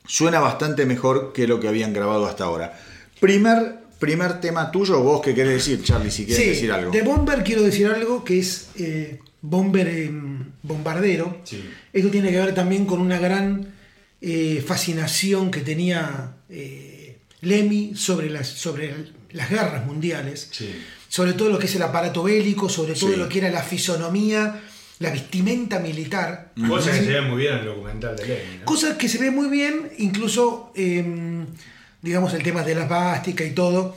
[0.05, 2.77] suena bastante mejor que lo que habían grabado hasta ahora.
[3.21, 6.91] Primer, primer tema tuyo, vos qué querés decir, Charlie, si querés Sí, decir algo.
[6.91, 11.37] de Bomber quiero decir algo que es eh, Bomber en bombardero.
[11.45, 11.63] Sí.
[11.93, 13.78] Esto tiene que ver también con una gran
[14.21, 18.93] eh, fascinación que tenía eh, Lemmy sobre las, sobre
[19.31, 20.69] las guerras mundiales, Sí.
[21.07, 23.15] sobre todo lo que es el aparato bélico, sobre todo Sí.
[23.15, 24.61] lo que era la fisonomía,
[24.99, 26.51] la vestimenta militar.
[26.67, 28.61] Cosa que se ve muy bien en el documental de.
[28.65, 31.45] Cosa que se ve muy bien, incluso, eh,
[32.01, 33.95] digamos, el tema de la bástica y todo,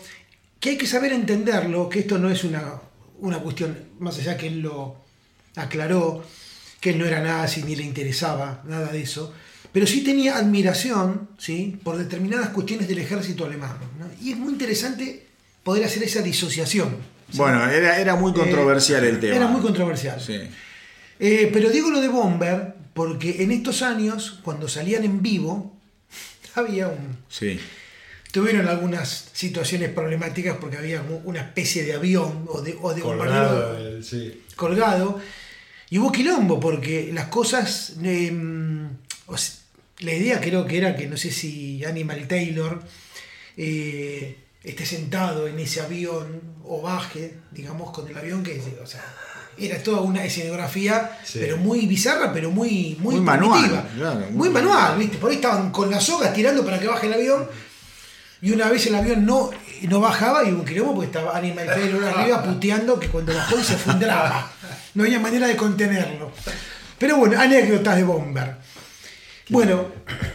[0.60, 2.74] que hay que saber entenderlo, que esto no es una,
[3.18, 4.96] una cuestión, más allá que él lo
[5.56, 6.24] aclaró,
[6.80, 9.32] que él no era nazi ni le interesaba nada de eso,
[9.72, 11.78] pero sí tenía admiración ¿sí?
[11.82, 13.76] por determinadas cuestiones del ejército alemán.
[13.98, 14.06] ¿no?
[14.24, 15.26] Y es muy interesante
[15.62, 16.96] poder hacer esa disociación.
[17.30, 17.38] ¿sí?
[17.38, 19.36] Bueno, era, era muy controversial Eh, el tema.
[19.36, 20.20] Era muy controversial.
[20.20, 20.38] Sí.
[21.18, 25.74] Eh, pero digo lo de Bomber porque en estos años, cuando salían en vivo,
[26.54, 27.16] había un...
[27.28, 27.58] Sí.
[28.32, 33.56] Tuvieron algunas situaciones problemáticas porque había una especie de avión o de, o de Colgado,
[33.66, 34.42] bombardero el- sí.
[34.56, 35.20] colgado.
[35.90, 37.94] Y hubo quilombo porque las cosas...
[38.02, 38.32] eh,
[39.26, 39.54] o sea,
[40.02, 42.82] la idea creo que era que no sé si Animal Taylor
[43.56, 48.60] eh, esté sentado en ese avión o baje, digamos, con el avión que...
[48.82, 49.02] O sea,
[49.58, 51.38] era toda una escenografía, Sí.
[51.40, 55.18] pero muy bizarra, pero muy, muy, Muy manual, claro, muy muy manual, ¿viste?
[55.18, 57.46] Por ahí estaban con las sogas tirando para que baje el avión.
[58.40, 59.50] Y una vez el avión no,
[59.82, 63.62] no bajaba y un quilombo porque estaba Animal Taylor arriba puteando que cuando bajó y
[63.62, 64.50] se fue un drama.
[64.94, 66.32] No había manera de contenerlo.
[66.98, 68.56] Pero bueno, anécdotas de Bomber.
[69.48, 69.86] Bueno,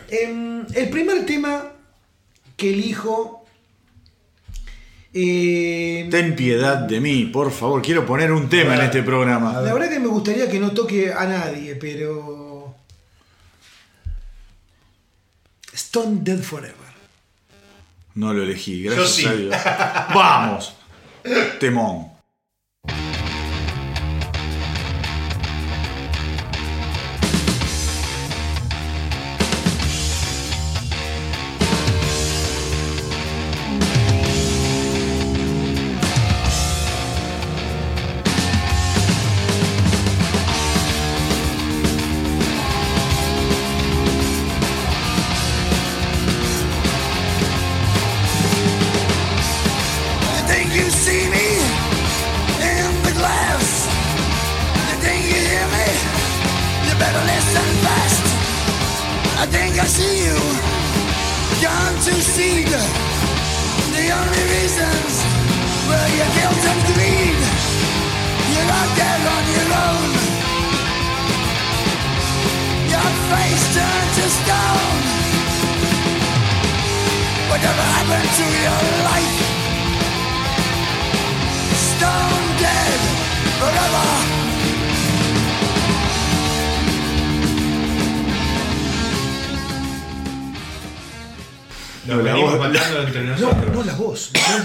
[0.09, 1.71] em, el primer tema
[2.55, 3.45] que elijo.
[5.13, 7.81] eh, Ten piedad de mí, por favor.
[7.81, 9.61] Quiero poner un tema en este programa.
[9.61, 12.75] la verdad que me gustaría que no toque a nadie, pero.
[15.73, 16.75] Stone Dead Forever.
[18.15, 19.25] No lo elegí, gracias sí.
[19.25, 19.55] a Dios.
[20.13, 20.75] Vamos.
[21.59, 22.07] Temón.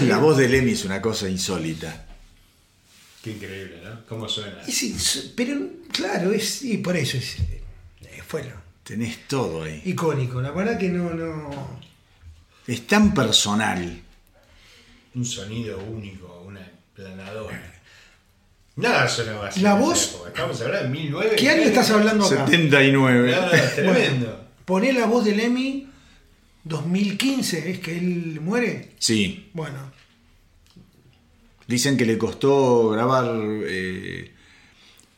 [0.01, 2.05] La voz de Lemmy es una cosa insólita.
[3.23, 4.05] Qué increíble, ¿no?
[4.07, 4.63] ¿Cómo suena?
[4.65, 4.95] Sí,
[5.35, 5.57] pero
[5.91, 9.81] claro, es, y por eso es, eh, fue lo Tenés todo ahí.
[9.85, 10.41] icónico.
[10.41, 11.79] La verdad que no, no.
[12.67, 14.01] Es tan personal.
[15.15, 17.71] Un sonido único, una planadora.
[18.75, 19.61] Nada sonaba así.
[19.61, 20.17] La voz-.
[20.27, 21.35] Estamos hablando de 1009.
[21.37, 22.45] ¿Qué año estás hablando acá?
[22.45, 23.31] 79.
[23.31, 24.47] No, no, es tremendo.
[24.65, 25.87] Poné la voz de Lemmy
[26.63, 28.91] 2015, ¿es que él muere?
[28.99, 29.49] Sí.
[29.53, 29.91] Bueno.
[31.67, 33.25] Dicen que le costó grabar
[33.65, 34.31] eh,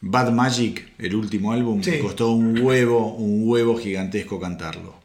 [0.02, 1.92] Bad Magic, el último álbum, Sí.
[1.92, 4.96] le costó un huevo, un huevo gigantesco cantarlo,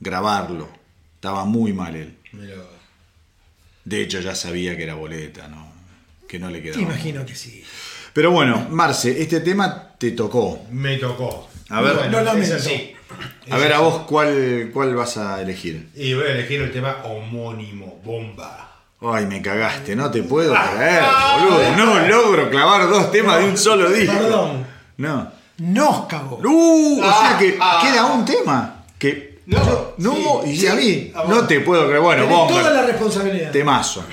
[0.00, 0.68] grabarlo.
[1.14, 2.16] Estaba muy mal él.
[2.32, 2.54] Mirá.
[3.84, 5.70] De hecho ya sabía que era boleta, ¿no?
[6.28, 6.82] Que no le Te quedaba.
[6.82, 7.62] imagino que sí.
[8.12, 10.64] Pero bueno, Marce, este tema te tocó.
[10.70, 11.48] Me tocó.
[11.68, 11.94] A ver.
[11.94, 12.54] Bueno, Lo lamento.
[12.56, 12.92] así.
[13.50, 15.88] A ver, a vos, ¿cuál, ¿cuál vas a elegir?
[15.94, 18.62] Y voy a elegir el tema homónimo, bomba.
[19.00, 21.02] Ay, me cagaste, no te puedo creer,
[21.40, 21.76] boludo.
[21.76, 24.12] No logro clavar dos temas de un solo disco.
[24.16, 24.66] Perdón.
[24.96, 25.30] No.
[25.58, 26.38] Nos cagó.
[26.42, 27.86] Uh, o sea que Ah, ah.
[27.86, 28.84] queda un tema.
[28.98, 29.36] Que.
[29.46, 30.66] No, no, sí, y sí.
[30.66, 32.00] a mí, Ah, no te puedo creer.
[32.00, 32.70] Bueno, Tenés toda bomba.
[32.70, 33.50] la responsabilidad.
[33.52, 34.04] Temazo.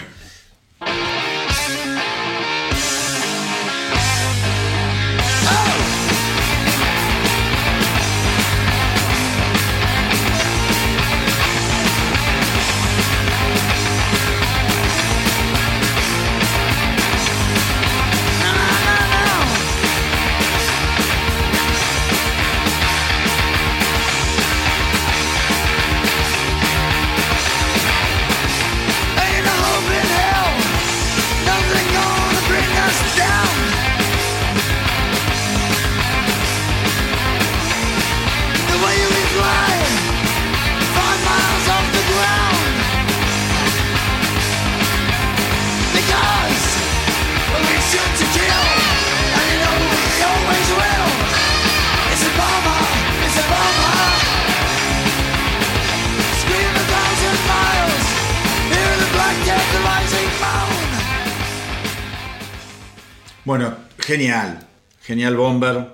[64.18, 64.68] Genial.
[65.04, 65.88] Genial Bomber.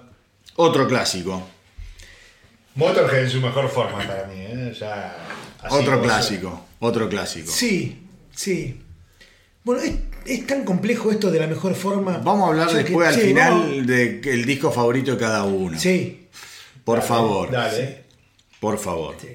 [0.56, 1.48] Otro clásico.
[2.76, 4.74] Motorhead en su mejor forma para mí, ¿eh?
[4.80, 5.16] Ya,
[5.70, 6.66] Otro clásico.
[6.80, 7.52] Otro clásico.
[7.52, 7.98] Sí,
[8.34, 8.80] sí.
[9.64, 9.94] Bueno, es,
[10.26, 12.18] es tan complejo esto de la mejor forma.
[12.20, 15.78] Vamos a hablar que- después al sí, final del disco favorito de cada uno.
[15.80, 16.28] Sí,
[16.86, 17.52] Por Dale, favor.
[17.52, 18.04] Dale.
[18.60, 19.16] Por favor.
[19.20, 19.28] sí.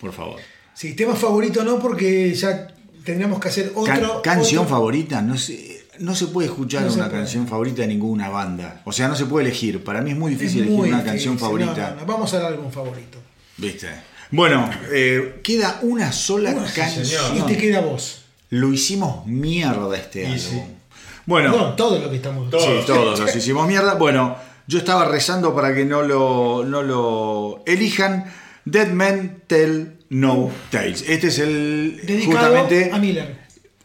[0.00, 0.40] Por favor.
[0.74, 2.68] Sí, tema favorito no, porque ya
[3.04, 4.22] tendríamos que hacer Can- otro.
[4.22, 5.69] canción otro- favorita, no sé,
[6.00, 7.18] no se puede escuchar No una puede.
[7.18, 8.82] canción favorita de ninguna banda.
[8.84, 9.82] O sea, no se puede elegir.
[9.84, 11.90] Para mí es muy Es difícil elegir muy una difícil, canción favorita.
[11.94, 13.18] no, no, Vamos al álbum favorito.
[13.56, 13.88] ¿Viste?
[14.32, 17.04] Bueno, eh, queda una sola canción.
[17.06, 17.36] señor.
[17.36, 18.22] Y te queda vos.
[18.50, 20.38] Lo hicimos mierda este álbum.
[20.40, 20.62] sí.
[21.26, 22.46] Bueno, No, todo lo que estamos.
[22.50, 23.94] Sí, todos los hicimos mierda.
[23.94, 24.36] Bueno,
[24.66, 28.24] yo estaba rezando para que no lo, no lo elijan.
[28.64, 31.04] Dead Men Tell No Tales.
[31.08, 33.39] Este es el Dedicado justamente a Miller.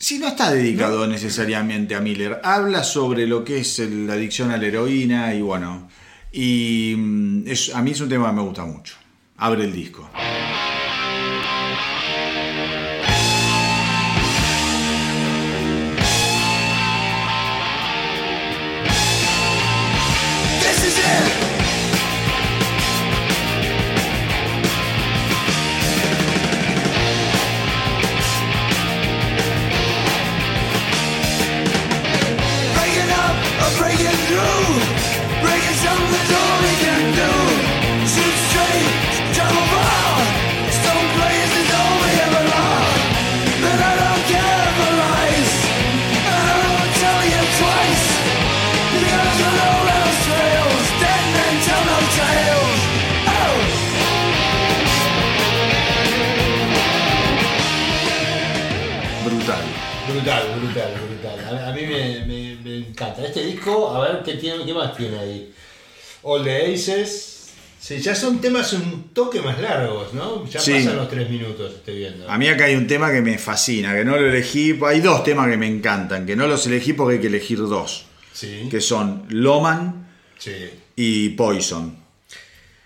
[0.05, 2.39] Sí, no está dedicado necesariamente a Miller.
[2.43, 5.89] Habla sobre lo que es la adicción a la heroína y bueno.
[6.31, 8.93] Y mm, es- a mí es un tema que me gusta mucho.
[9.37, 10.07] Abre el disco.
[34.35, 34.94] you.
[62.95, 63.25] Encanta.
[63.25, 65.53] Este disco, a ver qué, tiene, qué más tiene ahí.
[66.23, 67.31] All the Aces.
[67.79, 70.43] Sí, ya son temas un toque más largos, ¿no?
[70.49, 70.71] Ya Sí.
[70.73, 72.27] pasan los tres minutos, estoy viendo.
[72.27, 74.79] A mí acá hay un tema que me fascina, que no lo elegí.
[74.87, 78.05] Hay dos temas que me encantan, que no los elegí porque hay que elegir dos.
[78.33, 80.07] Sí, Que son Loman
[80.39, 80.51] sí.
[80.95, 81.95] y Poison.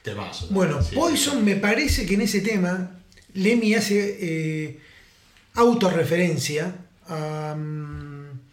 [0.04, 0.48] Temazo.
[0.48, 0.52] ¿no?
[0.56, 2.92] Bueno, Sí, Poison me parece que en ese tema
[3.36, 4.80] Lemmy hace eh,
[5.56, 6.76] autorreferencia
[7.08, 8.09] a, mm,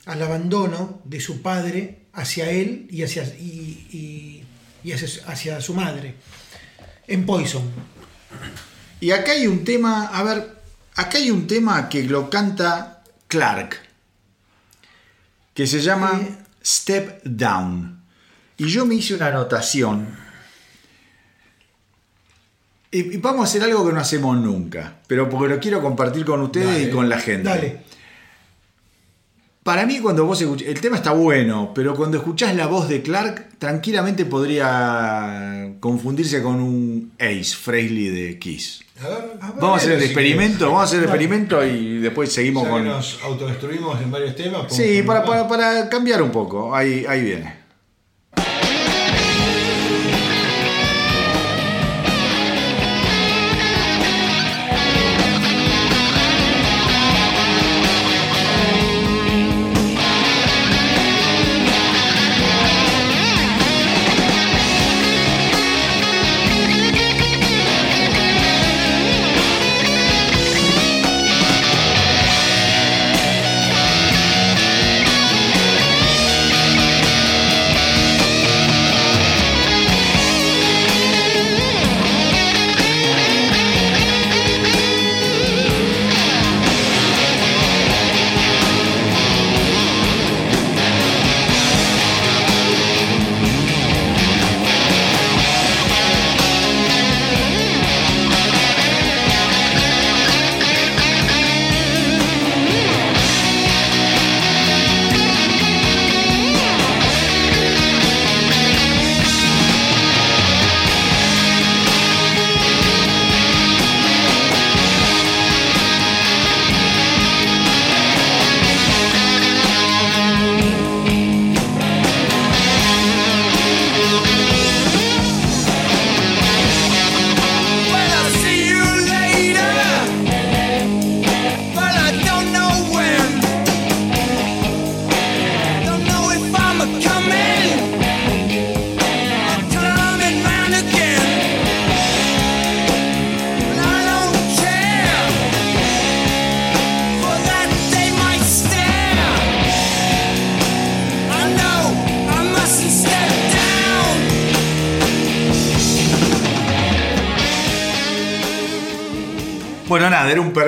[0.07, 4.45] al abandono de su padre hacia él y hacia, y, y-
[4.89, 6.15] y hacia, hacia su madre.
[7.07, 7.63] En Poison.
[9.01, 10.57] Y acá hay un tema, a ver,
[10.95, 13.77] acá hay un tema que lo canta Clark,
[15.55, 16.37] que se llama Eh.
[16.65, 18.01] Step Down.
[18.57, 20.17] Y yo me hice una anotación.
[22.91, 26.25] Y, y vamos a hacer algo que no hacemos nunca, pero porque lo quiero compartir
[26.25, 26.83] con ustedes Dale.
[26.85, 27.49] y con la gente.
[27.49, 27.83] Dale.
[29.67, 33.03] Para mí cuando vos escuchás, el tema está bueno, pero cuando escuchás la voz de
[33.03, 38.85] Clark, tranquilamente podría confundirse con un Ace Frehley de Kiss.
[39.03, 39.19] A ver,
[39.61, 42.71] Vamos a hacer el si experimento, vamos a hacer el experimento y después seguimos Ya
[42.71, 42.85] con...
[42.85, 44.73] nos autodestruimos en varios temas.
[44.73, 46.73] Sí, para, para, para cambiar un poco.
[46.73, 47.66] Ahí, ahí viene.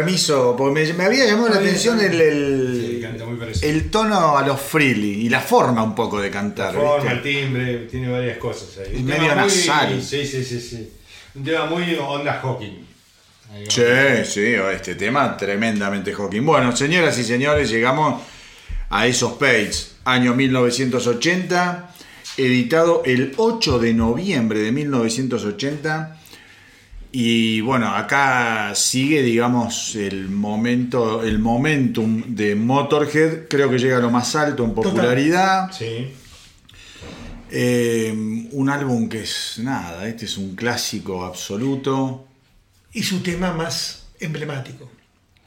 [0.09, 3.71] Permiso, porque me, me había llamado la atención el, el, canta muy parecido.
[3.71, 6.75] el tono a los Freely y la forma un poco de cantar.
[6.75, 7.13] La forma, ¿viste?
[7.13, 8.97] el timbre, tiene varias cosas ahí.
[8.97, 10.03] Es medio muy- nasal.
[10.03, 10.91] Sí, sí, sí, sí.
[11.35, 12.87] Un tema muy onda Hawking.
[13.69, 13.83] Sí,
[14.27, 16.45] sí, este tema tremendamente Hawking.
[16.45, 18.23] Bueno, señoras y señores, llegamos
[18.91, 21.91] a esos Pages, año 1980,
[22.37, 26.18] editado el 8 de noviembre de 1980.
[27.11, 33.49] Y bueno, acá sigue, digamos, el momento, el momentum de Motorhead.
[33.49, 35.73] Creo que llega a lo más alto en popularidad.
[35.73, 36.13] Sí.
[37.51, 42.27] Eh, un álbum que es nada, este es un clásico absoluto.
[42.93, 44.91] Y su tema más emblemático.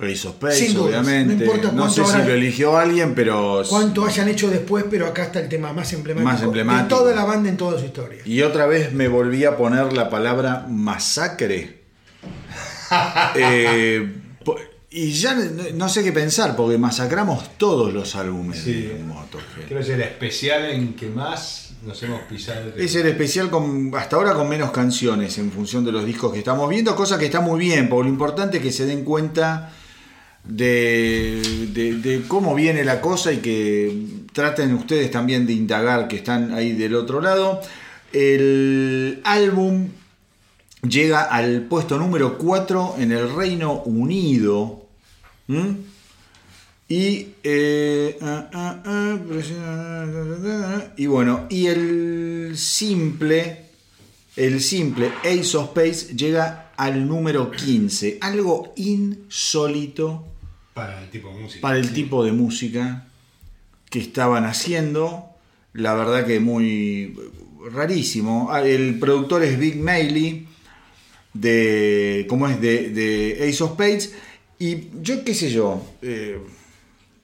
[0.02, 1.36] Ace of Spades, Sin dudas, obviamente.
[1.36, 3.62] no importa No sé si lo eligió alguien, pero.
[3.70, 6.84] Cuánto hayan hecho después, pero acá está el tema más emblemático, Más emblemático.
[6.84, 8.22] de toda la banda en toda su historia.
[8.26, 11.82] Y otra vez me volví a poner la palabra masacre.
[13.36, 14.16] Eh,
[14.90, 15.44] y ya no,
[15.76, 18.74] no sé qué pensar, porque masacramos todos los álbumes Sí.
[18.82, 19.66] de Motorhead.
[19.68, 22.74] Creo que es el especial en que más nos hemos pisado.
[22.76, 26.40] Es el especial con, hasta ahora con menos canciones en función de los discos que
[26.40, 29.72] estamos viendo, cosa que está muy bien, porque lo importante es que se den cuenta
[30.44, 31.70] de,
[32.02, 36.74] de- cómo viene la cosa y que traten ustedes también de indagar que están ahí
[36.74, 37.62] del otro lado.
[38.14, 39.90] El álbum
[40.88, 44.88] llega al puesto número 4 en el Reino Unido.
[46.88, 53.66] Y, eh, ah, ah, ah, y bueno, y el simple,
[54.36, 58.18] el simple Ace of Space llega al número 15.
[58.22, 60.26] Algo insólito
[60.74, 61.62] Para el tipo de música.
[61.62, 61.94] para el Sí.
[61.94, 63.08] tipo de música
[63.90, 65.26] que estaban haciendo.
[65.74, 67.14] La verdad que muy
[67.72, 68.50] rarísimo.
[68.52, 70.48] Ah, El productor es Big Mailey
[71.34, 74.14] de cómo es de, de Ace of Spades
[74.60, 76.40] y yo qué sé yo eh,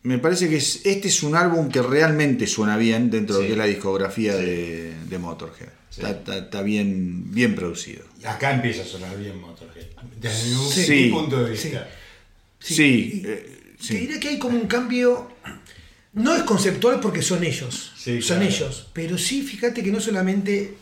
[0.03, 3.43] me parece que es- este es un álbum que realmente suena bien dentro de lo
[3.43, 3.47] Sí.
[3.47, 6.01] que es la discografía de, de Motorhead Sí.
[6.01, 9.87] está, está- está bien bien producido Y acá empieza a sonar bien Motorhead.
[10.21, 11.87] Desde mi punto de vista.
[12.59, 13.93] Sí, eh, sí.
[13.93, 15.31] Te diré que hay como un cambio.
[16.13, 17.93] No es conceptual porque son ellos.
[17.95, 18.51] Sí, son claro.
[18.51, 18.87] ellos.
[18.93, 20.75] Pero sí, fíjate que no solamente.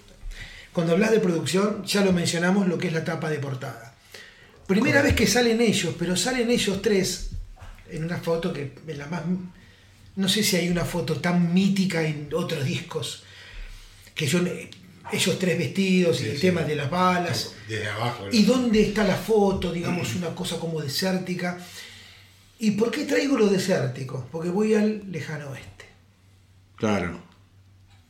[0.71, 3.95] Cuando hablas de producción, ya lo mencionamos lo que es la tapa de portada.
[4.67, 7.29] Primera vez que salen ellos, pero salen ellos tres
[7.89, 9.23] en una foto que es la más.
[10.15, 13.23] No sé si hay una foto tan mítica en otros discos.
[14.13, 14.39] Que yo,
[15.11, 16.41] ellos tres vestidos y el sí.
[16.41, 17.53] tema de las balas.
[17.67, 18.27] Desde abajo.
[18.31, 19.71] ¿Y dónde está la foto?
[19.71, 21.57] Digamos, una cosa como desértica.
[22.59, 24.27] ¿Y por qué traigo lo desértico?
[24.31, 25.85] Porque voy al lejano oeste.
[26.77, 27.21] claro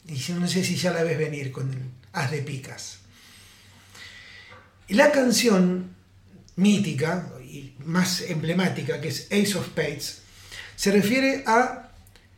[0.07, 1.79] Y yo no sé si ya la ves venir con el
[2.13, 2.99] haz de picas.
[4.89, 5.95] La canción
[6.57, 10.21] mítica y más emblemática, que es Ace of Spades,
[10.75, 11.89] se refiere a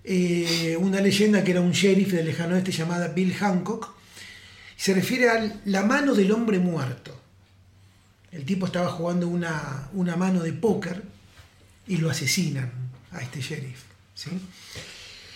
[0.04, 3.97] eh, una leyenda que era un sheriff del lejano oeste llamada Bill Hancock.
[4.78, 7.20] Se refiere a la mano del hombre muerto.
[8.32, 11.04] El tipo estaba jugando una, una mano de póker
[11.88, 12.72] y lo asesinan
[13.12, 13.82] a este sheriff.
[14.14, 14.30] ¿sí?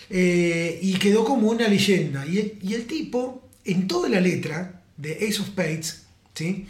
[0.10, 2.26] Eh, y quedó como una leyenda.
[2.26, 2.38] Y
[2.74, 6.04] el, tipo, en toda la letra de Ace of Spades,
[6.34, 6.68] ¿sí?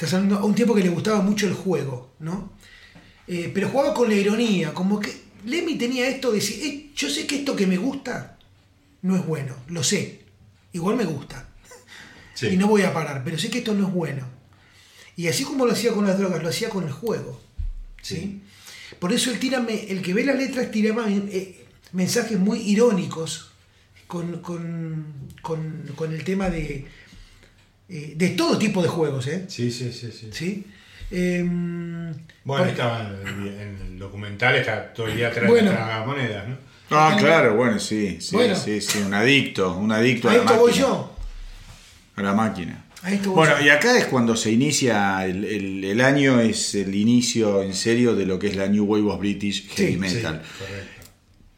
[0.00, 2.52] Hablando a un tipo que le gustaba mucho el juego, ¿no?
[3.28, 5.12] Eh, pero jugaba con la ironía, como que
[5.44, 8.36] Lemmy tenía esto de decir, "Eh, yo sé que esto que me gusta
[9.02, 10.22] no es bueno, lo sé,
[10.72, 11.48] igual me gusta.
[12.48, 12.54] Sí.
[12.54, 14.26] Y no voy a parar, pero sé que esto no es bueno.
[15.16, 17.40] Y así como lo hacía con las drogas, lo hacía con el juego.
[18.00, 18.40] ¿sí?
[18.98, 23.50] Por eso el, tírame, el que ve las letras tiraba eh, mensajes muy irónicos
[24.06, 25.06] con, con-
[25.42, 26.86] con- con el tema de,
[27.88, 29.26] eh, de todo tipo de juegos.
[29.28, 29.44] ¿eh?
[29.48, 30.30] Sí, sí, sí, sí.
[30.32, 30.64] ¿Sí?
[31.10, 32.12] Em,
[32.44, 35.70] Bueno, estaba en el, en el documental, está todo el día atrás Bueno.
[35.70, 36.56] de monedas, ¿no?
[36.90, 38.54] Ah, claro, bueno, sí, sí, Bueno.
[38.56, 41.11] sí, sí, un adicto, un adicto a, a la esto voy yo.
[42.16, 42.84] A la máquina.
[43.26, 47.74] Bueno, y acá es cuando se inicia el, el- el año, es el inicio en
[47.74, 50.42] serio de lo que es la New Wave of British Heavy Sí, Metal.
[50.44, 50.88] Sí, correcto.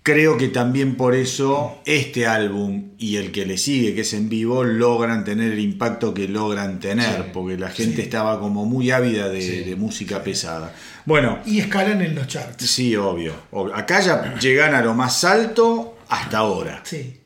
[0.02, 4.28] Creo que también por eso este álbum y el que le sigue, que es en
[4.28, 7.30] vivo, logran tener el impacto que logran tener, Sí.
[7.32, 8.02] porque la gente Sí.
[8.02, 9.60] estaba como muy ávida de, Sí.
[9.64, 10.74] de música pesada.
[11.06, 12.66] Bueno, Y escalan en los charts.
[12.70, 13.74] sí, obvio, obvio.
[13.74, 16.82] Acá ya llegan a lo más alto hasta ahora.
[16.84, 17.18] Sí.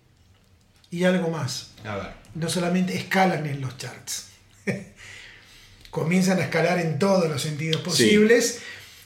[0.90, 1.72] Y algo más.
[1.84, 2.17] A ver.
[2.34, 4.28] No solamente escalan en los charts.
[5.90, 8.60] Comienzan a escalar en todos los sentidos posibles.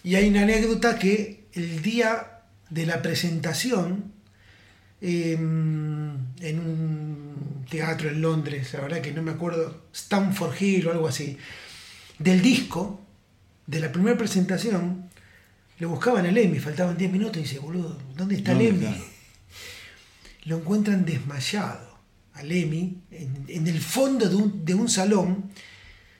[0.04, 2.40] Y hay una anécdota que el día
[2.70, 4.12] de la presentación
[5.00, 10.92] eh, en un teatro en Londres, la verdad que no me acuerdo, Stamford Hill o
[10.92, 11.38] algo así,
[12.18, 13.00] del disco,
[13.66, 15.08] de la primera presentación,
[15.78, 18.86] lo buscaban a Lemmy, faltaban 10 minutos y dice, boludo, ¿dónde está ¿Dónde Lemmy?
[18.86, 19.04] está?
[20.44, 21.91] Lo encuentran desmayado
[22.34, 25.50] a Lemmy en, en el fondo de un, de un salón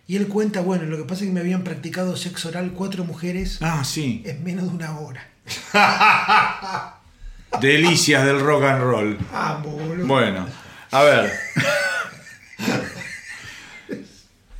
[0.07, 3.05] y él cuenta, bueno, lo que pasa es que me habían practicado sexo oral cuatro
[3.05, 4.23] mujeres Ah, sí.
[4.27, 5.27] en menos de una hora.
[7.61, 9.19] Delicias del rock and roll.
[9.33, 10.07] Ah, boludo.
[10.07, 10.47] Bueno,
[10.91, 11.33] a ver.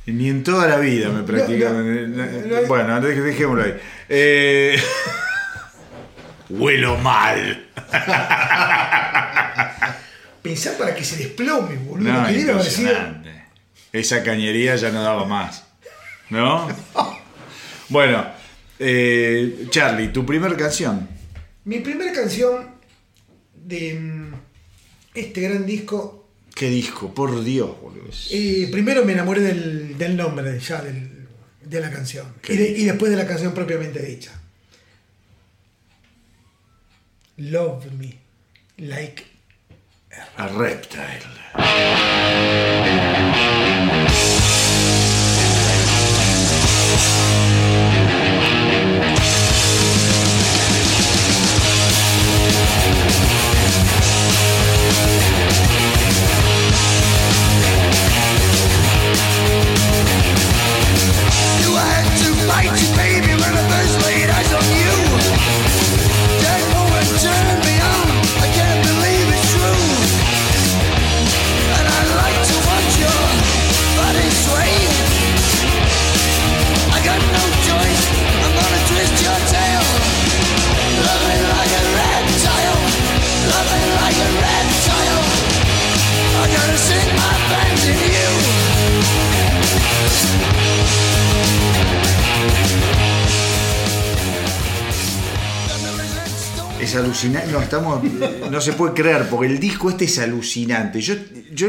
[0.05, 2.15] Ni en toda la vida me practican.
[2.15, 2.67] no, no.
[2.67, 3.73] Bueno, dej- dejémoslo ahí.
[4.09, 4.77] Eh,
[6.49, 7.67] Huelo mal.
[10.43, 12.11] Pensá para que se desplome, boludo.
[12.13, 13.43] No, que impresionante.
[13.91, 15.63] Esa cañería ya no daba más.
[16.29, 16.67] ¿No?
[17.89, 18.25] Bueno,
[18.79, 21.07] eh, Charlie, tu primera canción.
[21.65, 22.69] Mi primera canción
[23.53, 24.33] de mm,
[25.13, 26.27] este gran disco.
[26.55, 27.13] ¿Qué disco?
[27.13, 28.09] Por Dios, boludo.
[28.31, 31.27] eh, primero me enamoré del, del nombre ya del-
[31.63, 32.25] de la canción.
[32.49, 34.31] Y, de- y después de la canción propiamente dicha.
[37.37, 38.17] Love me
[38.77, 39.23] like
[40.37, 41.33] A Reptile.
[97.27, 97.51] Alucinante.
[97.51, 98.03] No, estamos.
[98.51, 101.01] No se puede creer, porque el disco este es alucinante.
[101.01, 101.15] Yo.
[101.51, 101.67] yo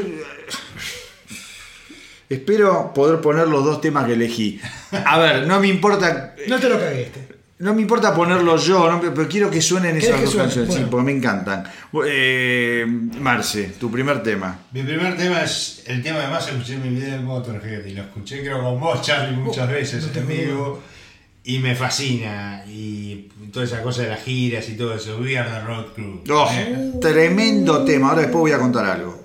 [2.29, 4.61] espero poder poner los dos temas que elegí.
[5.05, 6.35] A ver, no me importa.
[6.49, 7.35] No te lo cagué este.
[7.57, 10.47] No me importa ponerlos yo, no, pero quiero que suenen ¿Querés esas dos suene?
[10.49, 11.65] canciones, sí, porque me encantan.
[12.05, 12.85] Eh,
[13.21, 14.59] Marce, tu primer tema.
[14.73, 17.93] Mi primer tema es el tema que más escuché en mi vida del Motorhead y
[17.95, 20.83] lo escuché creo con vos, Charlie, muchas Oh, veces no vivo
[21.45, 25.19] y me fascina y toda esa cosa de las giras y todo eso.
[25.19, 26.21] We are the road crew.
[26.31, 28.09] Oh, Eh, tremendo tema.
[28.11, 29.24] Ahora después voy a contar algo.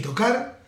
[0.00, 0.60] Tocar,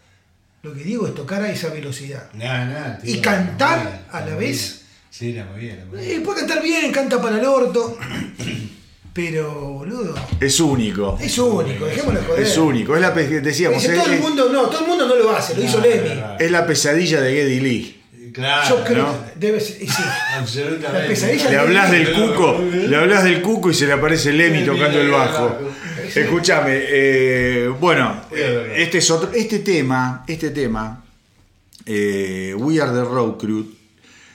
[0.63, 2.31] lo que digo es tocar a esa velocidad.
[2.35, 4.83] No, no, tío, Y cantar a la vez.
[5.11, 5.77] Sí, era muy bien.
[5.77, 6.21] era muy bien.
[6.21, 7.99] Eh, puede cantar bien, canta para el orto.
[9.15, 11.19] Pero, boludo, Es único.
[11.21, 12.43] es único, dejémoslo de joder.
[12.45, 12.95] Es único.
[12.97, 15.37] Es la decíamos, Dice, es, todo el es- mundo, no, todo el mundo no lo
[15.37, 16.09] hace, lo hizo No, Lemmy.
[16.39, 18.02] es es la pesadilla de Geddy Lee.
[18.33, 19.13] Claro, Yo creo ¿no?
[19.27, 19.87] que debe ser, sí.
[20.39, 21.03] Absolutamente.
[21.03, 24.65] La pesadilla Le hablas del cuco, le hablas del cuco y se le aparece Lemmy
[24.65, 25.59] tocando el bajo.
[26.15, 28.23] Escúchame, eh, bueno,
[28.75, 31.05] este es otro, este tema, este tema,
[31.87, 33.67] eh, We Are the Road Crew,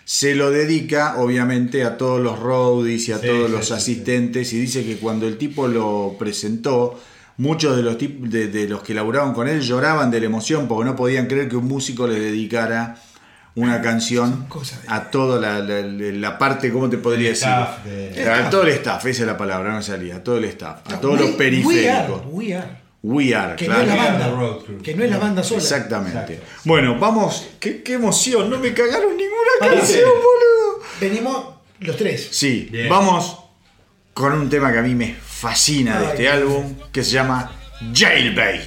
[0.04, 3.74] se lo dedica obviamente a todos los roadies y a Sí, todos sí, los sí,
[3.74, 7.00] asistentes y dice que cuando el tipo lo presentó,
[7.38, 10.86] muchos de los, de, de los que laburaban con él lloraban de la emoción porque
[10.86, 13.00] no podían creer que un músico les dedicara
[13.58, 14.48] una canción
[14.88, 17.48] a toda la, la- la parte, ¿cómo te podría El decir?
[17.50, 20.46] staff de- A todo el staff, esa es la palabra, no salía, a todo el
[20.46, 21.74] staff, a todos los periféricos.
[21.74, 22.88] We are, we are.
[23.04, 23.84] We are, Que claro.
[23.86, 24.28] no es la banda.
[24.30, 24.82] road crew.
[24.82, 25.62] Que no es la banda sola.
[25.62, 26.18] Exactamente.
[26.34, 26.44] Exacto.
[26.66, 27.48] Bueno, vamos.
[27.60, 29.80] Qué, qué emoción, no me cagaron ninguna Parece.
[30.02, 30.84] canción, boludo.
[31.00, 31.46] Venimos
[31.80, 32.28] los tres.
[32.32, 32.90] Sí, Bien.
[32.90, 33.38] vamos
[34.14, 37.52] con un tema que a mí me fascina de Ay, este álbum, que se llama
[37.94, 38.62] Jailbait.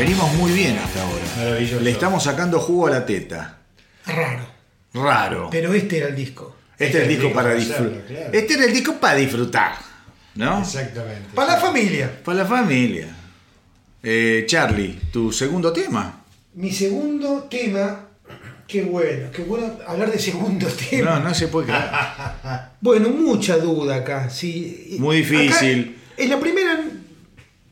[0.00, 1.24] Venimos muy bien hasta ahora.
[1.36, 1.80] Maravilloso.
[1.84, 3.58] Le estamos sacando jugo a la teta.
[4.06, 4.46] Raro.
[4.94, 5.48] Raro.
[5.50, 6.56] Pero este era el disco.
[6.78, 8.06] Este es el disco para para disfrutar.
[8.06, 8.30] claro.
[8.32, 9.72] Este era el disco para disfrutar.
[10.36, 10.60] ¿No?
[10.62, 11.28] Exactamente.
[11.34, 12.10] Para la familia.
[12.24, 13.08] Para la familia.
[14.02, 16.24] Eh, Charlie, tu segundo tema.
[16.54, 18.06] Mi segundo tema.
[18.66, 21.18] Qué bueno, qué bueno hablar de segundo tema.
[21.18, 21.84] No, no se puede creer.
[22.80, 24.30] Bueno, mucha duda acá.
[24.30, 24.96] Sí.
[24.98, 25.98] Muy difícil.
[26.14, 26.69] Acá, en la primera,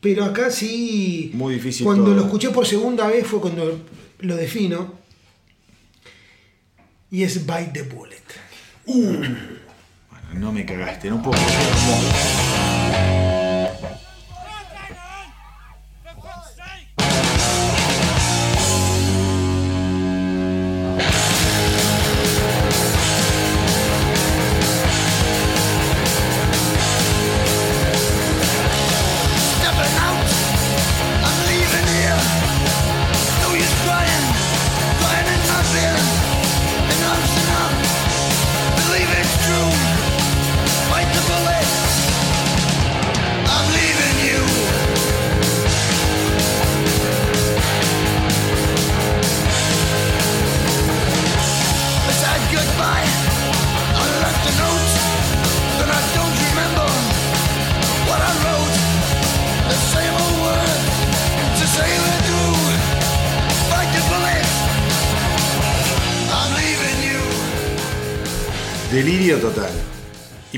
[0.01, 1.31] pero acá sí.
[1.33, 2.15] Muy difícil Cuando todo.
[2.15, 3.79] lo escuché por segunda vez fue cuando
[4.19, 4.93] lo defino.
[7.11, 8.21] Y es Bite the Bullet.
[8.85, 9.37] Bueno,
[10.35, 11.37] no me cagaste, no puedo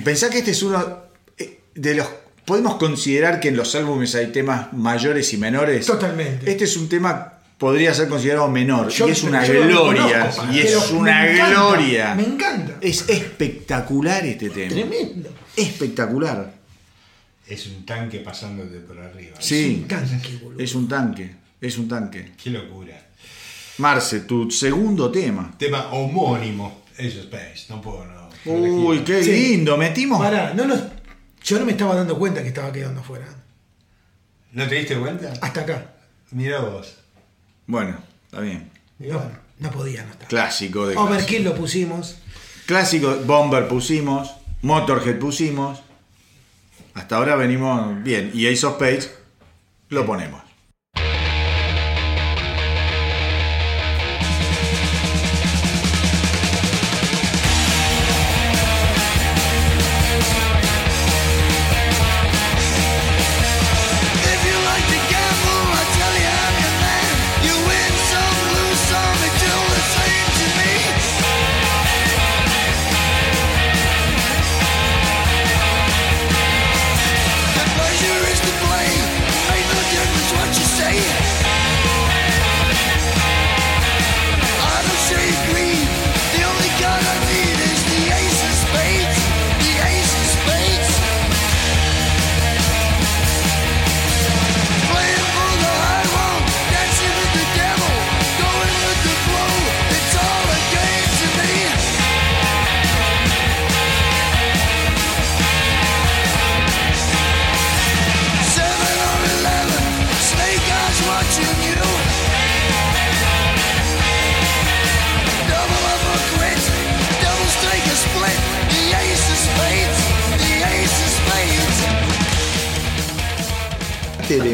[0.02, 0.98] Y pensá que este es uno
[1.38, 2.08] eh, de los...
[2.44, 5.86] Podemos considerar que en los álbumes hay temas mayores y menores.
[5.86, 6.50] Totalmente.
[6.50, 8.90] Este es un tema, podría ser considerado menor.
[8.90, 10.32] Yo- y es una gloria.
[10.52, 12.16] y es me una encanta, gloria.
[12.16, 12.78] Me encanta.
[12.82, 14.72] Es espectacular este tema.
[14.72, 15.30] Tremendo.
[15.56, 16.52] Espectacular.
[17.48, 19.36] Es un tanque pasándote por arriba.
[19.40, 19.82] Sí.
[19.84, 20.64] Un tanque, boludo.
[20.64, 21.36] Es un tanque.
[21.62, 22.32] Es un tanque.
[22.44, 23.00] Qué locura.
[23.78, 25.54] Marce, tu segundo tema.
[25.60, 26.86] Tema homónimo.
[26.98, 27.66] Eso Space.
[27.70, 28.21] No puedo no.
[28.46, 29.32] Uy, qué Sí.
[29.32, 29.78] lindo.
[29.78, 30.20] Metimos.
[30.20, 30.82] Pará, no nos,
[31.44, 33.26] yo no me estaba dando cuenta que estaba quedando afuera.
[34.52, 35.32] ¿No te diste cuenta?
[35.42, 35.94] Hasta acá.
[36.32, 36.96] Mira vos.
[37.68, 38.70] Bueno, está bien.
[39.00, 39.22] No,
[39.60, 40.28] no podía no estar.
[40.28, 42.18] Clásico de Overkill lo pusimos.
[42.66, 45.82] Clásico, Bomber pusimos, Motorhead pusimos.
[46.94, 48.32] Hasta ahora venimos bien.
[48.34, 49.12] Y Ace of Spades
[49.90, 50.42] lo ponemos.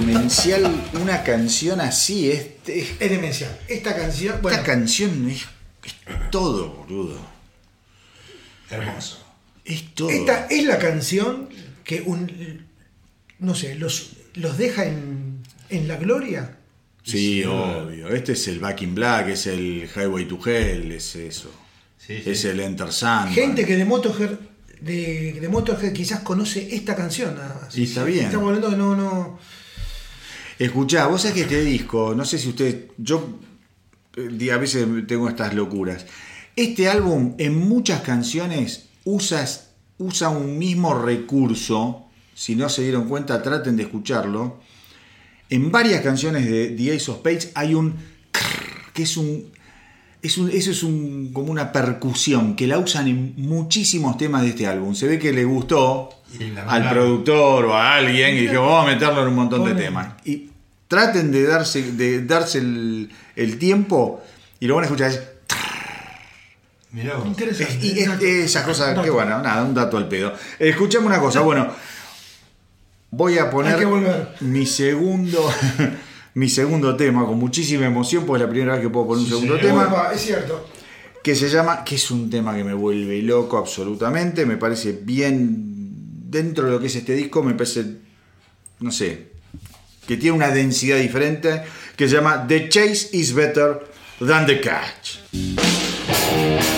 [0.08, 2.32] Demencial una canción así.
[2.32, 3.58] Es, es- Es demencial.
[3.68, 5.44] Esta canción, bueno, esta canción es,
[5.84, 5.96] es
[6.32, 7.20] todo, boludo.
[8.70, 9.24] Hermoso.
[9.66, 10.10] Es todo.
[10.10, 11.50] esta es la canción
[11.84, 12.66] que un,
[13.40, 16.58] no sé, los, los deja en, en la gloria.
[17.04, 18.10] Sí, Sí, obvio.
[18.10, 21.50] Este es el Back in Black, es el Highway to Hell, es eso.
[21.98, 22.30] Sí, sí.
[22.32, 23.34] Es el Enter Sandman.
[23.34, 24.32] Gente que de Motorhead,
[24.82, 27.78] de, de Motorhead quizás conoce esta canción nada más.
[27.78, 28.26] Y está bien.
[28.26, 29.40] Estamos hablando de no, no.
[30.60, 33.40] Escuchá, vos sabés que este disco, no sé si usted, yo
[34.16, 36.06] eh, a veces tengo estas locuras.
[36.56, 39.70] Este álbum en muchas canciones usas,
[40.00, 44.60] usa un mismo recurso, si no se dieron cuenta traten de escucharlo.
[45.50, 47.96] En varias canciones de The Ace of Spades hay un
[48.94, 49.52] que es un,
[50.24, 54.50] es un eso es un, como una percusión que la usan en muchísimos temas de
[54.50, 54.96] este álbum.
[54.96, 56.10] Se ve que le gustó
[56.68, 60.10] al productor o a alguien y dijo, vamos a meterlo en un montón de temas.
[60.26, 60.50] Y
[60.88, 64.24] traten de darse, de darse el, el tiempo
[64.60, 65.12] y lo van a escuchar.
[65.12, 65.22] es-
[66.92, 67.28] Mirá vos.
[67.28, 67.86] Interesante.
[67.86, 70.34] y es- esa cosa, que bueno, nada, un dato al pedo.
[70.58, 71.68] Escuchame una cosa, bueno,
[73.12, 73.78] voy a poner
[74.42, 75.50] mi segundo,
[76.36, 79.26] mi segundo tema con muchísima emoción, porque es la primera vez que puedo poner un
[79.26, 80.68] Sí, segundo tema es cierto.
[81.22, 85.67] que se llama, que es un tema que me vuelve loco absolutamente, me parece bien
[86.30, 87.86] dentro de lo que es este disco, me parece,
[88.80, 89.28] no sé,
[90.08, 91.64] que tiene una densidad diferente,
[91.96, 93.80] que se llama The Chase is Better
[94.20, 96.77] Than the Catch.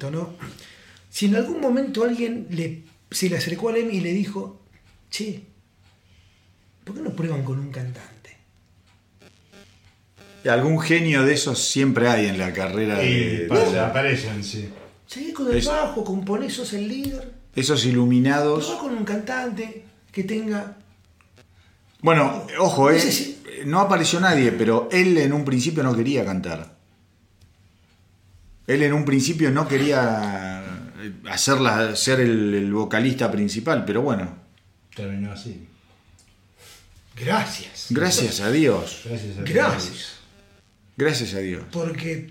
[0.00, 0.30] Esto, ¿no?
[1.10, 4.60] Si en algún momento alguien le, se le acercó a Lemmy y le dijo,
[5.10, 5.42] che,
[6.84, 8.36] ¿por qué no prueban con un cantante?
[10.48, 14.70] Algún genio de esos siempre hay en la carrera Y de, pasa, aparecen, sí.
[15.06, 17.34] Seguí con el Es- bajo, componés, sos el líder.
[17.54, 18.64] esos iluminados.
[18.66, 20.78] Probá con un cantante que tenga...
[22.00, 23.36] Bueno, ojo, No eh,
[23.66, 26.79] no apareció nadie, pero él en un principio no quería cantar.
[28.70, 30.62] Él en un principio no quería
[31.00, 34.36] eh, hacerla, ser el, el vocalista principal, pero bueno,
[34.94, 35.66] Terminó así.
[37.16, 37.86] Gracias.
[37.90, 39.54] gracias a Dios, Gracias a Dios.
[39.54, 40.18] Gracias.
[40.96, 41.62] gracias a Dios.
[41.72, 42.30] Porque...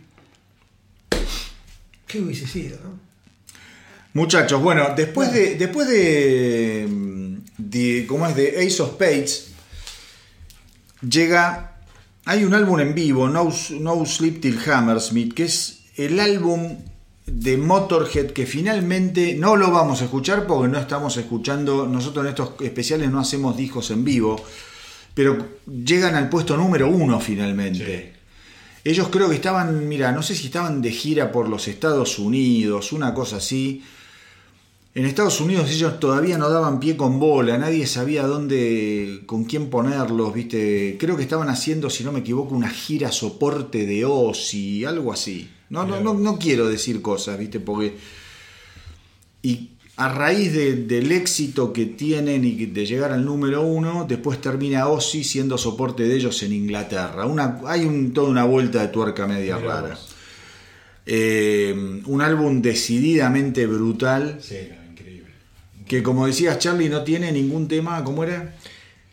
[2.08, 3.00] ¿Qué hubiese sido, no?
[4.14, 6.88] Muchachos, bueno, después de, después de,
[7.58, 8.36] de, ¿cómo es?
[8.36, 9.52] De Ace of Spades,
[11.08, 11.82] llega,
[12.26, 16.78] hay un álbum en vivo, No, no Sleep Till Hammersmith, que es el álbum
[17.26, 22.30] de Motorhead que finalmente no lo vamos a escuchar porque no estamos escuchando, nosotros en
[22.30, 24.42] estos especiales no hacemos discos en vivo,
[25.14, 28.14] pero llegan al puesto número uno finalmente.
[28.86, 32.94] Ellos creo que estaban, mira, no sé si estaban de gira por los Estados Unidos,
[32.94, 33.84] una cosa así.
[34.96, 39.70] En Estados Unidos ellos todavía no daban pie con bola, nadie sabía dónde, con quién
[39.70, 40.96] ponerlos, ¿viste?
[40.98, 45.50] Creo que estaban haciendo, si no me equivoco, una gira soporte de Ozzy, algo así.
[45.70, 47.60] No, no, no, no quiero decir cosas, ¿viste?
[47.60, 47.96] Porque.
[49.42, 54.40] Y a raíz de- del éxito que tienen y de llegar al número uno, después
[54.42, 57.26] termina Ozzy siendo soporte de ellos en Inglaterra.
[57.26, 60.00] Una, hay un, toda una vuelta de tuerca media Mirá rara.
[61.06, 64.56] Eh, un álbum decididamente brutal, Sí,
[64.92, 65.32] increíble.
[65.88, 68.56] que como decías Charlie, no tiene ningún tema, ¿cómo era?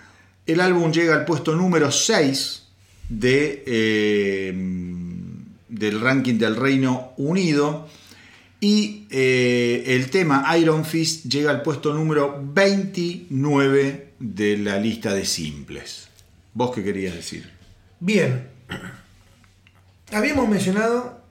[0.47, 2.63] El álbum llega al puesto número 6
[3.11, 4.55] de, eh,
[5.69, 7.87] del ranking del Reino Unido.
[8.61, 15.25] Y eh, el tema Iron Fist llega al puesto número 29 de la lista de
[15.25, 16.09] simples.
[16.55, 17.51] ¿Vos qué querías decir?
[18.01, 18.49] Bien.
[20.13, 21.23] Habíamos mencionado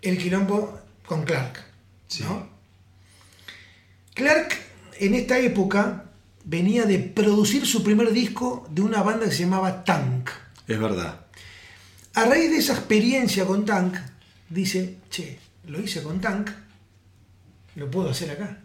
[0.00, 1.64] el quilombo con Clark.
[2.08, 2.24] Sí.
[2.24, 2.48] ¿no?
[4.14, 4.58] Clark
[4.98, 6.04] en esta época
[6.44, 10.30] venía de producir su primer disco de una banda que se llamaba Tank.
[10.66, 11.26] Es verdad.
[12.14, 13.96] A raíz de esa experiencia con Tank,
[14.50, 16.50] dice, che, lo hice con Tank,
[17.76, 18.58] lo puedo hacer acá.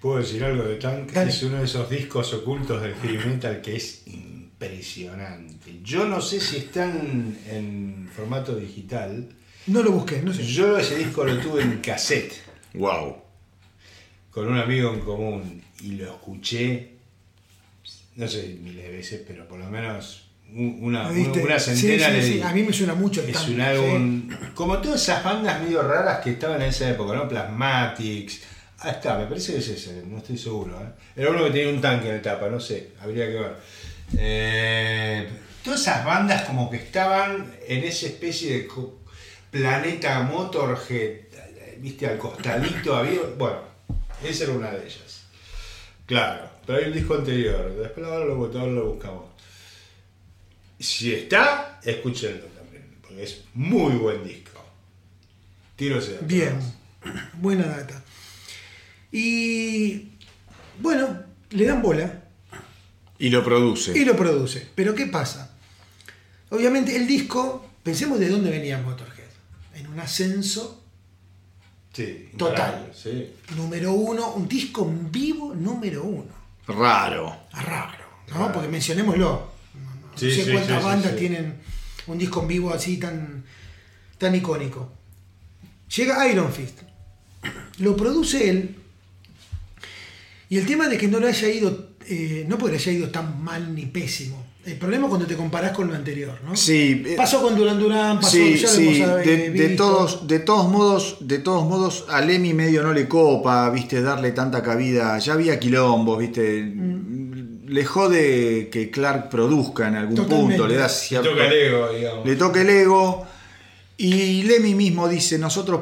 [0.00, 1.10] ¿Puedo decir algo de Tank?
[1.12, 1.30] Dale.
[1.30, 5.80] Es uno de esos discos ocultos del heavy metal que es impresionante.
[5.82, 9.28] Yo no sé si están en formato digital.
[9.66, 10.44] No lo busqué, no sé.
[10.46, 12.32] Yo ese disco lo tuve en cassette
[12.74, 13.16] Wow.
[14.30, 16.92] con un amigo en común y lo escuché,
[18.16, 22.32] no sé miles de veces, pero por lo menos una, Sí, centena sí, le sí.
[22.34, 22.40] di.
[22.42, 26.20] A mí me suena mucho el Es un álbum, como todas esas bandas medio raras
[26.20, 27.28] que estaban en esa época, ¿no?
[27.28, 28.40] Plasmatics.
[28.80, 30.78] Ah, está, me parece que es ese, no estoy seguro.
[30.80, 30.88] ¿eh?
[31.16, 33.56] Era uno que tenía un tanque en la tapa, no sé, habría que ver.
[34.18, 35.28] Eh,
[35.64, 38.68] todas esas bandas como que estaban en esa especie de
[39.50, 41.20] planeta Motorhead,
[41.78, 43.20] viste, al costadito había.
[43.36, 43.58] Bueno,
[44.22, 45.24] esa era una de ellas.
[46.06, 49.24] Claro, pero hay un disco anterior, después ahora lo, ahora lo buscamos.
[50.78, 54.62] Si está, escúchenlo también, porque es muy buen disco.
[55.76, 56.18] Tiro ese.
[56.22, 56.58] Bien,
[57.34, 58.02] buena data.
[59.12, 60.08] Y
[60.80, 62.22] bueno, le dan bola
[63.18, 63.96] Y lo produce.
[63.98, 64.68] y lo produce.
[64.74, 65.54] Pero ¿qué pasa?
[66.50, 69.24] Obviamente el disco, pensemos de dónde venía Motorhead.
[69.74, 70.82] En un ascenso
[71.92, 72.82] Sí, Total.
[72.82, 73.32] imparable, Sí.
[73.56, 76.30] número uno, un disco en vivo número uno.
[76.68, 77.34] Raro.
[77.52, 78.34] Raro, ¿no?
[78.38, 78.52] Raro.
[78.52, 79.55] Porque mencionémoslo.
[80.20, 81.18] No, no Sí, sé sí, cuántas sí, sí, bandas sí.
[81.18, 81.54] tienen
[82.06, 83.44] un disco en vivo así tan,
[84.18, 84.92] tan icónico.
[85.96, 86.80] Llega Iron Fist.
[87.78, 88.76] Lo produce él.
[90.48, 93.08] Y el tema de que no le haya ido, eh, no porque le haya ido
[93.10, 94.44] tan mal ni pésimo.
[94.64, 96.56] El problema es cuando te comparás con lo anterior, ¿no?
[96.56, 100.40] Sí, eh, Pasó con Duran Duran, pasó, Sí, ya lo sí, de, de todos, de
[100.40, 105.18] todos modos, de todos modos, a Lemmy medio no le copa, viste, darle tanta cabida.
[105.18, 106.62] Ya había quilombos, viste.
[106.64, 107.15] Mm.
[107.66, 110.54] Le jode que Clark produzca en algún Totalmente.
[110.56, 111.30] punto, le da Le cierto.
[111.30, 112.26] toca el ego, digamos.
[112.26, 113.26] le toca el ego.
[113.98, 115.80] Y Lemmy mismo dice, nosotros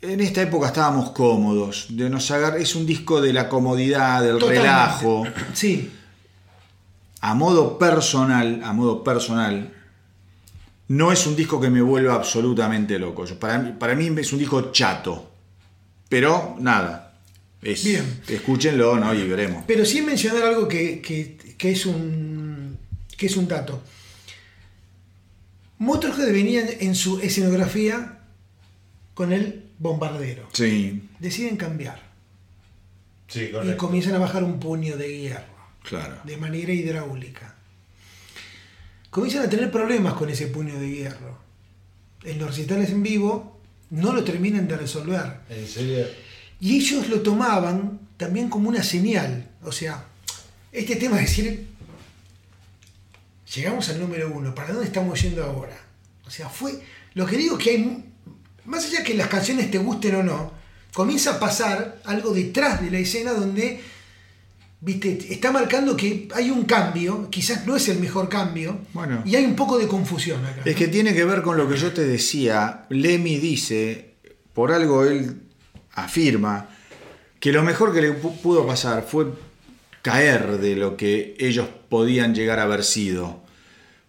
[0.00, 4.38] en esta época estábamos cómodos, de nos agar- es un disco de la comodidad, del
[4.38, 4.62] Totalmente.
[4.68, 5.24] relajo.
[5.54, 5.90] Sí,
[7.20, 9.72] a modo personal, a modo personal,
[10.88, 13.24] no es un disco que me vuelva absolutamente loco.
[13.40, 15.30] Para, mí- para mí es un disco chato.
[16.08, 17.03] Pero nada.
[17.64, 18.04] Es, Bien.
[18.28, 19.14] Escúchenlo, ¿no?
[19.14, 19.64] Y veremos.
[19.66, 22.78] Pero sí mencionar algo que, que- que es un
[23.16, 23.82] que es un dato.
[25.78, 28.18] Motorhead venía en, en su escenografía
[29.14, 30.48] con el bombardero.
[30.52, 32.02] Sí, Deciden cambiar
[33.28, 33.76] Sí, y correcto.
[33.78, 36.16] comienzan a bajar un puño de hierro claro.
[36.24, 37.54] de manera hidráulica.
[39.10, 41.38] Comienzan a tener problemas con ese puño de hierro.
[42.24, 43.60] En los recitales en vivo
[43.90, 45.40] no lo terminan de resolver.
[45.48, 46.06] En serio.
[46.64, 49.50] Y ellos lo tomaban también como una señal.
[49.64, 50.06] O sea,
[50.72, 51.66] este tema de decir,
[53.54, 55.76] llegamos al número uno, ¿para dónde estamos yendo ahora?
[56.26, 56.80] O sea, fue,
[57.12, 58.04] lo que digo que hay,
[58.64, 60.52] más allá que las canciones te gusten o no,
[60.94, 63.82] comienza a pasar algo detrás de la escena donde,
[64.80, 69.22] viste, está marcando que hay un cambio, quizás no es el mejor cambio, Bueno.
[69.26, 70.62] y hay un poco de confusión acá.
[70.64, 72.86] Es que tiene que ver con lo que yo te decía.
[72.88, 74.14] Lemmy dice,
[74.54, 75.43] por algo él
[75.94, 76.68] afirma,
[77.40, 79.26] que lo mejor que le pu- pudo pasar fue
[80.02, 83.42] caer de lo que ellos podían llegar a haber sido.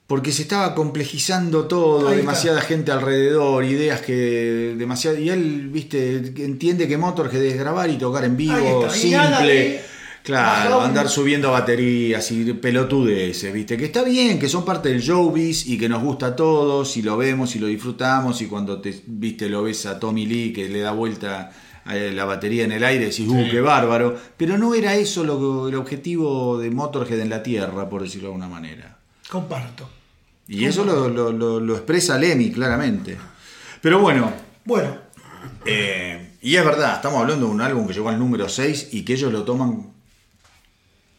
[0.07, 6.87] porque se estaba complejizando todo, demasiada gente alrededor, ideas que demasiado y él, viste, entiende
[6.87, 9.81] que Motorhead es grabar y tocar en vivo, simple.
[10.21, 13.77] Claro, andar subiendo baterías y pelotudeces, ¿viste?
[13.77, 17.01] Que está bien, que son parte del showbiz y que nos gusta a todos y
[17.01, 20.69] lo vemos y lo disfrutamos y cuando te, viste, lo ves a Tommy Lee que
[20.69, 21.51] le da vuelta
[21.85, 23.51] la batería en el aire decís, uh, Sí.
[23.51, 24.17] qué bárbaro.
[24.37, 28.33] Pero no era eso lo, el objetivo de Motorhead en la Tierra, por decirlo de
[28.33, 28.97] alguna manera.
[29.29, 29.87] Comparto.
[30.47, 33.17] Y eso lo, lo- lo- lo expresa Lemmy claramente.
[33.81, 34.31] Pero bueno,
[34.63, 34.97] Bueno,
[35.65, 39.03] eh, y es verdad, estamos hablando de un álbum que llegó al número 6 y
[39.03, 39.91] que ellos lo toman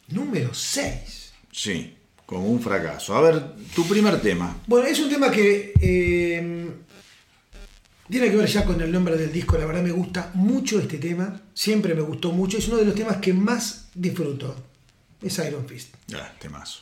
[0.08, 1.32] número 6.
[1.52, 3.16] Sí, como un fracaso.
[3.16, 3.42] A ver,
[3.74, 4.56] tu primer tema.
[4.66, 6.70] Bueno, es un tema que eh,
[8.10, 9.58] tiene que ver ya con el nombre del disco.
[9.58, 11.40] La verdad me gusta mucho este tema.
[11.54, 12.58] Siempre me gustó mucho.
[12.58, 14.54] Es uno de los temas que más disfruto.
[15.20, 15.94] Es Iron Fist.
[16.14, 16.80] Ah, temazo.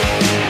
[0.00, 0.47] I've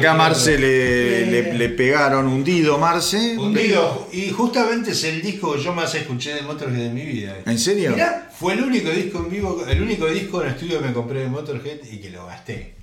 [0.00, 1.26] Acá Marce le, Eh.
[1.30, 3.36] le- le pegaron hundido, Marce.
[3.38, 4.08] Hundido.
[4.12, 7.36] Y justamente es el disco que yo más escuché de Motorhead en mi vida.
[7.46, 7.92] ¿En serio?
[7.92, 11.20] Mirá, Fue el único disco en vivo, el único disco en estudio que me compré
[11.20, 12.74] de Motorhead y que lo gasté.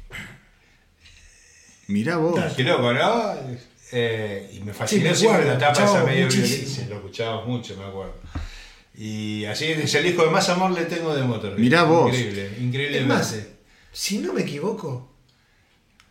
[1.88, 2.40] Mirá vos.
[2.56, 3.34] Qué loco, ¿no?
[3.92, 6.30] Eh, y me fascinó Sí, me siempre la tapa esa medio.
[6.30, 8.16] Sí, lo escuchábamos mucho, me acuerdo.
[8.96, 11.58] Y así es el disco que más amor le tengo de Motorhead.
[11.58, 12.10] Mirá vos.
[12.14, 13.00] Increíble, increíble.
[13.00, 13.36] es más,
[13.94, 15.10] si no me equivoco,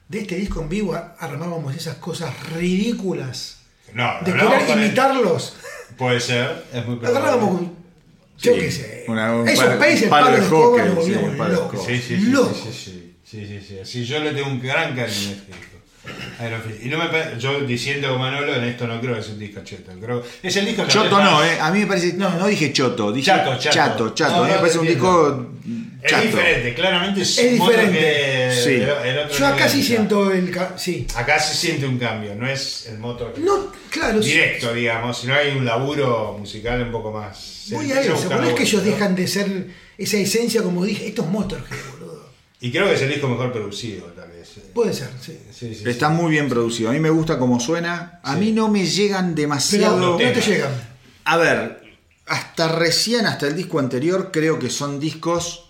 [0.09, 3.59] de este disco en vivo armábamos esas cosas ridículas.
[3.93, 5.57] No, De no, querer el- imitarlos.
[5.97, 7.19] Puede ser, es muy probable.
[7.19, 7.77] Agarrábamos, un-
[8.39, 9.05] yo Sí, qué sé.
[9.09, 11.85] una- un Esos palo- países, palo de hockey, nos sí, volvíamos un palo de locos.
[11.87, 14.05] Sí, sí, sí, sí, sí, sí, sí, sí, sí.
[14.05, 16.83] yo le tengo un gran cariño a este disco.
[16.85, 19.61] Y no me yo diciendo como Manolo, en esto no creo que es un disco
[19.65, 19.91] cheto.
[20.01, 21.59] Creo, es el disco Choto no, ¿eh?
[21.61, 22.13] A mí me parece.
[22.13, 24.15] No, no dije choto, dije Chato, chato, chato.
[24.15, 24.33] chato.
[24.37, 24.99] No, a mí no, me parece un te
[26.03, 27.99] Es diferente, claramente es, Es diferente.
[27.99, 28.71] que Sí.
[28.75, 30.55] el, otro Yo acá sí siento el.
[30.77, 31.07] Sí.
[31.15, 34.31] Acá se siente un cambio, no es el motor que- No, claro, sí.
[34.31, 37.65] directo, digamos, sino hay un laburo musical un poco más.
[37.71, 38.91] Voy a eso, pero no es que ellos ¿no?
[38.91, 39.67] dejan de ser
[39.99, 42.31] esa esencia, como dije, esto es Motorhead, boludo.
[42.61, 44.37] Y creo que es el disco mejor producido, tal vez.
[44.73, 45.39] Puede ser, sí.
[45.51, 46.15] Sí, sí, Está sí.
[46.15, 46.91] muy bien producido.
[46.91, 48.21] A mí me gusta cómo suena.
[48.23, 48.41] A Sí.
[48.41, 49.99] mí no me llegan Pero demasiado.
[49.99, 50.71] no, te llegan.
[51.25, 51.83] A ver,
[52.27, 55.66] hasta recién, hasta el disco anterior, creo que son discos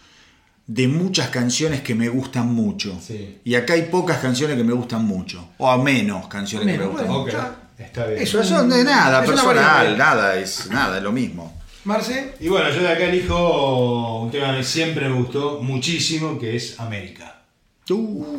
[0.66, 2.98] de muchas canciones que me gustan mucho.
[3.00, 3.38] Sí.
[3.44, 5.50] Y acá hay pocas canciones que me gustan mucho.
[5.58, 7.24] O a menos canciones que Menos, me gustan bueno.
[7.24, 7.56] mucho.
[7.78, 8.22] Está bien.
[8.22, 11.52] Eso de nada, Es una personal, nada, es nada, es lo mismo.
[11.84, 16.56] Marce, Y bueno, yo de acá elijo un tema que siempre me gustó muchísimo, que
[16.56, 17.42] es América.
[17.84, 18.36] Tú.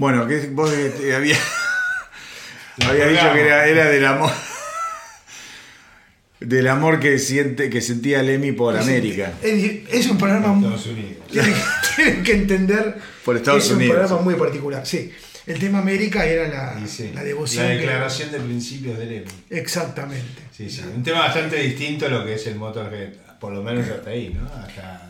[0.00, 1.36] Bueno, que vos eh, había,
[2.88, 4.30] había dicho que era, era del amor.
[6.40, 9.34] Del amor que siente, que sentía Lemmy por América.
[9.42, 10.74] es, es un programa muy.
[10.74, 11.26] Estados Unidos.
[11.30, 11.54] Tienen,
[11.96, 12.96] tienen que entender.
[13.26, 15.12] Por Estados es Unidos, un programa muy particular, sí.
[15.46, 17.64] El tema América era la, sí, la devoción.
[17.64, 19.26] La que- declaración de principios del EMI.
[19.50, 20.40] Exactamente.
[20.56, 20.80] Sí, sí.
[20.96, 24.34] Un tema bastante distinto a lo que es el Motorhead, por lo menos hasta ahí,
[24.34, 24.46] ¿no?
[24.50, 25.09] Hasta...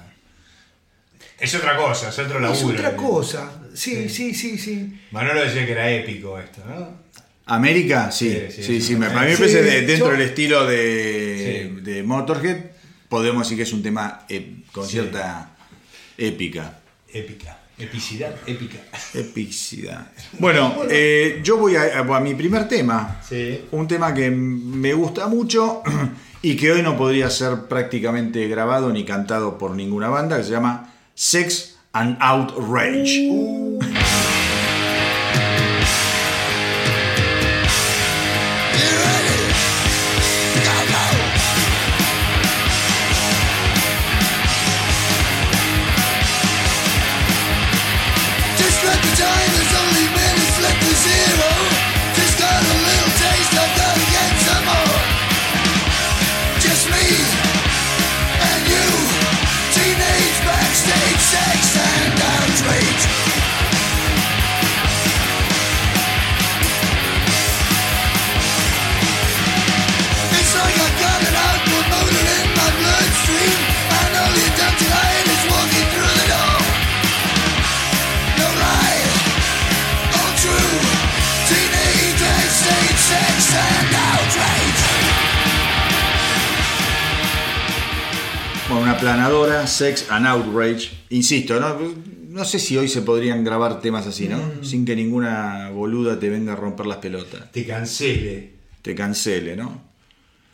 [1.41, 2.53] Es otra cosa, es otro laburo.
[2.73, 3.51] Es otra cosa.
[3.75, 4.09] Sí, Sí.
[4.09, 5.01] sí, sí, sí.
[5.11, 7.01] Manolo decía que era épico esto, ¿no?
[7.47, 8.81] América, sí, Sí, sí, sí, sí.
[8.83, 8.97] sí.
[8.97, 11.81] me, para mí me parece de- dentro yo- del estilo de, Sí.
[11.81, 12.59] de Motorhead,
[13.09, 14.93] podemos decir que es un tema ep- con Sí.
[14.93, 15.51] cierta
[16.17, 16.79] épica.
[17.13, 17.57] Épica.
[17.79, 18.79] Epicidad, épica.
[19.15, 20.07] Epicidad.
[20.39, 23.21] Bueno, eh, yo voy a, a mi primer tema.
[23.27, 23.65] Sí.
[23.71, 25.83] Un tema que me gusta mucho
[26.43, 30.51] y que hoy no podría ser prácticamente grabado ni cantado por ninguna banda, que se
[30.51, 30.93] llama
[31.23, 33.13] Sex and Outrage.
[89.15, 90.89] Planadora, Sex and Outrage.
[91.11, 91.77] Insisto, ¿no?
[92.29, 94.39] No sé si hoy se podrían grabar temas así, ¿no?
[94.63, 97.51] Sin que ninguna boluda te venga a romper las pelotas.
[97.51, 98.53] Te cancele.
[98.83, 99.83] Te cancele, ¿no?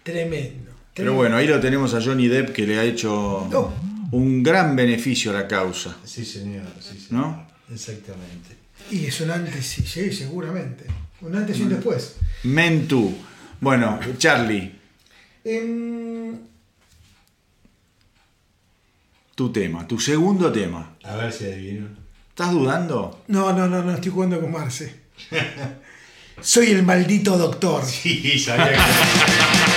[0.02, 0.70] Tremendo.
[0.94, 3.12] Pero bueno, ahí lo tenemos a Johnny Depp que le ha hecho
[3.52, 3.74] Oh.
[4.12, 6.64] un gran beneficio a la causa, Sí, señor.
[6.80, 7.26] Sí, señor.
[7.26, 7.46] ¿no?
[7.70, 8.56] Exactamente.
[8.90, 10.84] Y es un antes, sí, sí, seguramente.
[11.20, 12.14] Un antes y un después.
[12.44, 13.12] Men Too.
[13.60, 14.72] Bueno, Charlie,
[15.44, 16.34] Em,
[19.36, 20.96] tu tema, tu segundo tema.
[21.04, 21.88] A ver si adivino.
[22.30, 23.22] ¿Estás dudando?
[23.28, 25.02] no, no, no, no, estoy jugando con Marce.
[26.40, 27.84] Soy el maldito doctor.
[27.86, 29.75] Sí, sabía que.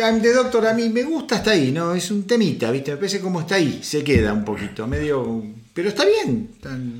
[0.00, 1.94] De Doctor a mí me gusta hasta ahí, ¿no?
[1.94, 2.90] Es un temita, ¿viste?
[2.92, 5.42] Me parece como está ahí, se queda un poquito, medio...
[5.72, 6.50] Pero está bien,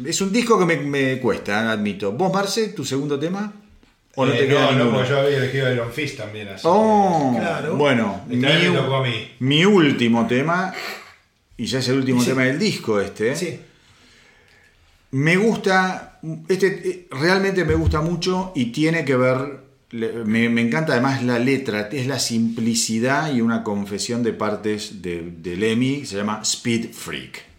[0.07, 2.13] es un disco que me, me cuesta, admito.
[2.13, 3.53] ¿Vos, Marce, tu segundo tema?
[4.15, 6.49] ¿O no Eh, te queda no, no, yo había elegido Iron Fist también.
[6.49, 7.77] Así Oh, Claro.
[7.77, 9.29] bueno, mi, me tocó a mí.
[9.41, 10.73] mi último tema,
[11.57, 12.29] y ya es el último Sí.
[12.31, 13.59] tema del disco este, Sí.
[15.13, 19.61] me gusta, este eh, realmente me gusta mucho y tiene que ver,
[19.93, 25.57] me encanta además la letra, es la simplicidad y una confesión de partes de, de
[25.57, 27.50] Lemmy, se llama Speed Freak.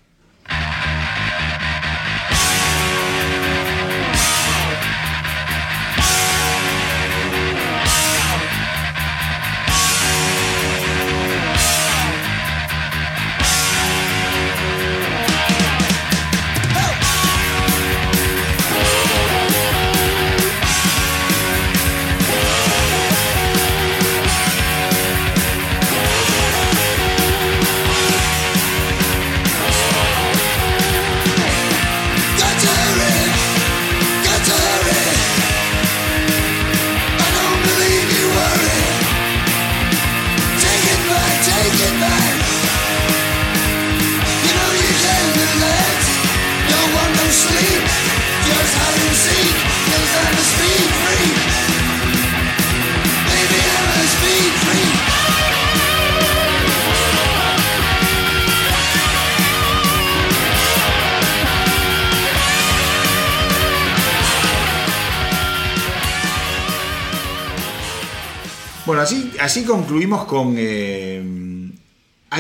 [69.10, 71.22] Bueno, así, así concluimos con eh,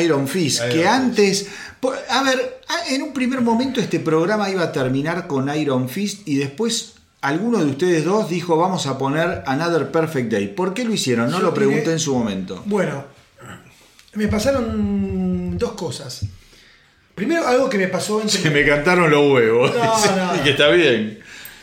[0.01, 0.87] Iron Fist, Iron que Fist.
[0.87, 1.47] antes...
[2.09, 2.59] A ver,
[2.91, 7.57] en un primer momento este programa iba a terminar con Iron Fist y después alguno
[7.57, 10.47] de ustedes dos dijo vamos a poner Another Perfect Day.
[10.49, 11.31] ¿Por qué lo hicieron?
[11.31, 12.61] No Yo lo pregunté diré- en su momento.
[12.67, 13.05] Bueno,
[14.13, 16.21] Me pasaron dos cosas.
[17.15, 19.73] Primero, algo que me pasó entre, Se me cantaron los huevos.
[19.73, 20.35] No, no.
[20.39, 21.19] y que está bien.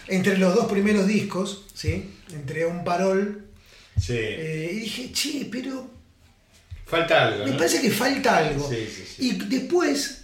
[0.08, 2.10] entre los dos primeros discos, ¿sí?
[2.32, 3.44] Entre un parol.
[4.00, 4.14] Sí.
[4.16, 5.90] eh, y dije, che, pero
[6.86, 7.44] Falta algo.
[7.44, 7.56] me ¿no?
[7.58, 8.68] parece que falta algo.
[8.70, 9.26] Sí, sí, sí.
[9.28, 10.22] Y después,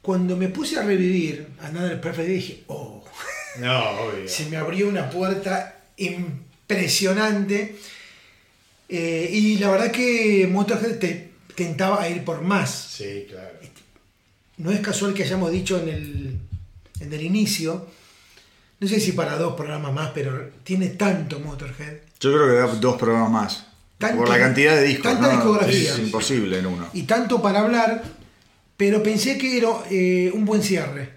[0.00, 3.04] cuando me puse a revivir Another Perfect Day, dije, oh,
[3.60, 4.28] No, obvio.
[4.28, 7.76] se me abrió una puerta impresionante.
[8.88, 12.70] Eh, y la verdad que Motorhead te tentaba a ir por más.
[12.96, 13.50] Sí, claro.
[14.58, 16.38] No es casual que hayamos dicho en el,
[17.00, 17.88] en el inicio,
[18.78, 21.94] no sé si para dos programas más, pero tiene tanto Motorhead.
[22.20, 23.66] Yo creo que da dos programas más.
[23.98, 25.12] Tanto- por la cantidad de discos.
[25.12, 25.32] tanta ¿no?
[25.32, 25.92] discografía.
[25.92, 26.88] Es imposible en uno.
[26.92, 28.02] Y tanto para hablar,
[28.76, 31.14] pero pensé que era eh, un buen cierre.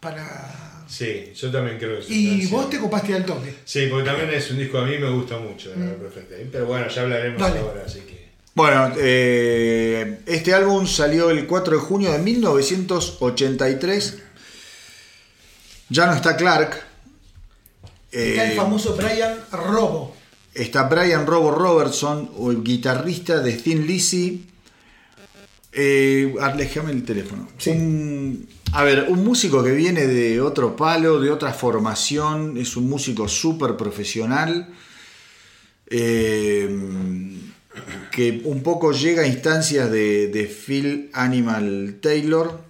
[0.00, 0.84] Para...
[0.88, 3.54] Sí, yo también creo que es un Y vos te copaste al toque.
[3.64, 6.48] Sí, porque también es un disco a mí me gusta mucho, Day.
[6.50, 7.60] Pero bueno, ya hablaremos Dale.
[7.60, 8.22] ahora, así que.
[8.54, 14.18] Bueno, eh, este álbum salió el 4 de junio de 1983.
[15.88, 16.91] Ya no está Clark.
[18.12, 20.14] Está el Eh, famoso Brian Robo.
[20.54, 24.46] Está Brian Robo Robertson, o el guitarrista de Thin Lizzy.
[25.72, 27.48] Eh, déjame el teléfono.
[27.56, 27.70] Sí.
[27.70, 32.88] Un- a ver, un músico que viene de otro palo, de otra formación, es un
[32.88, 34.68] músico súper profesional,
[35.88, 36.68] eh,
[38.10, 42.60] que un poco llega a instancias de, de Phil Animal Taylor,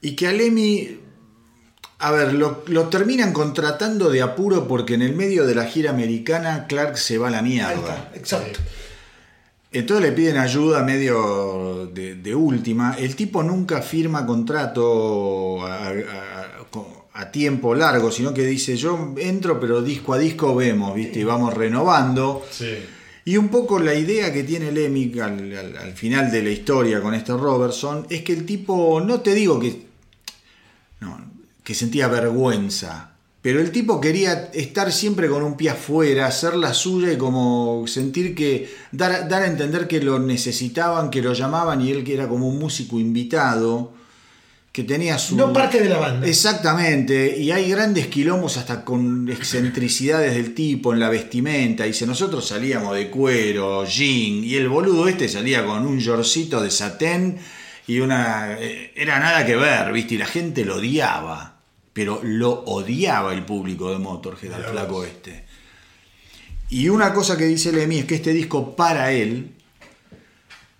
[0.00, 0.98] y que a Lemmy
[2.00, 5.90] a ver, lo, lo terminan contratando de apuro porque en el medio de la gira
[5.90, 8.10] americana Clark se va a la mierda.
[8.14, 8.58] exacto.
[9.72, 12.96] Entonces le piden ayuda medio de, de última.
[12.98, 16.46] El tipo nunca firma contrato a, a-
[17.12, 21.20] a tiempo largo, sino que dice yo entro pero disco a disco vemos, ¿viste?
[21.20, 22.44] Y vamos renovando.
[22.50, 22.76] Sí.
[23.24, 27.00] Y un poco la idea que tiene Lemmy al, al- al final de la historia
[27.02, 29.89] con este Robertson es que el tipo, no te digo que,
[31.70, 36.74] que sentía vergüenza, pero el tipo quería estar siempre con un pie afuera, hacer la
[36.74, 41.80] suya y como sentir que, dar, dar a entender que lo necesitaban, que lo llamaban
[41.80, 43.92] y él que era como un músico invitado,
[44.72, 45.36] que tenía su...
[45.36, 46.26] No parte de la banda.
[46.26, 51.84] Exactamente, y hay grandes quilombos hasta con excentricidades del tipo en la vestimenta.
[51.84, 56.72] Dice, nosotros salíamos de cuero, jean, y el boludo este salía con un yorcito de
[56.72, 57.38] satén
[57.86, 58.56] y una...
[58.58, 60.16] eh, Era nada que ver, ¿viste?
[60.16, 61.49] Y la gente lo odiaba,
[62.00, 65.44] pero lo odiaba el público de Motorhead, al flaco este.
[66.70, 69.50] Y una cosa que dice Lemmy es que este disco para él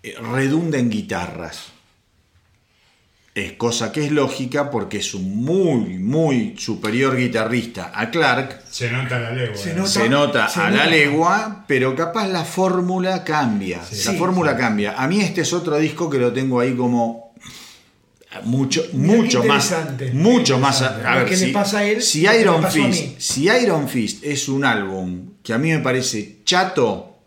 [0.01, 1.67] eh, redunda en guitarras.
[3.35, 8.63] Es cosa que es lógica porque es un muy, muy superior guitarrista a Clark.
[8.71, 9.55] Se nota la legua.
[9.57, 9.75] Se ¿eh?
[9.75, 9.89] nota.
[9.91, 10.85] Se nota se a nota.
[10.85, 13.77] la legua, pero capaz la fórmula cambia.
[13.77, 14.95] La Sí, fórmula cambia.
[14.99, 17.31] A mí este es otro disco que lo tengo ahí como
[18.43, 19.73] mucho, mucho más,
[20.13, 20.81] mucho más.
[20.81, 25.31] A, ver, si, pasa a él, si Iron Fist, si Iron Fist es un álbum
[25.43, 27.17] que a mí me parece chato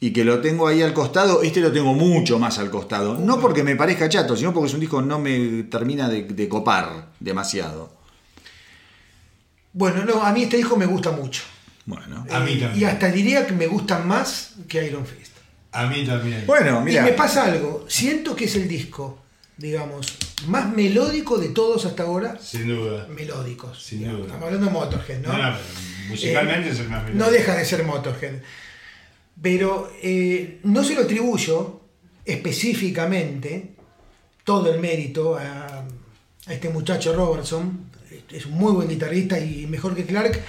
[0.00, 3.18] y que lo tengo ahí al costado, este lo tengo mucho más al costado.
[3.18, 6.22] No porque me parezca chato, sino porque es un disco que no me termina de,
[6.24, 7.96] de copar demasiado.
[9.72, 11.42] Bueno, no, a mí este disco me gusta mucho.
[11.86, 12.26] Bueno.
[12.30, 12.72] A mí Eh, también.
[12.76, 15.32] Y hasta diría que me gusta más que Iron Fist.
[15.72, 16.44] A mí también.
[16.46, 17.02] Bueno, mira.
[17.02, 17.84] Y me pasa algo.
[17.88, 19.18] Siento que es el disco,
[19.58, 20.06] digamos,
[20.46, 22.38] más melódico de todos hasta ahora.
[22.40, 23.06] Sin duda.
[23.14, 23.82] Melódicos.
[23.82, 24.20] Sin digamos.
[24.20, 24.26] duda.
[24.28, 25.32] Estamos hablando de Motorhead, ¿no?
[25.32, 28.34] No, no, pero musicalmente Eh, es el más No deja de ser Motorhead.
[29.42, 31.80] Pero eh, no se lo atribuyo
[32.24, 33.74] específicamente
[34.44, 35.84] todo el mérito a,
[36.46, 37.86] a este muchacho Robertson.
[38.30, 40.40] Es un muy buen guitarrista y mejor que Clark.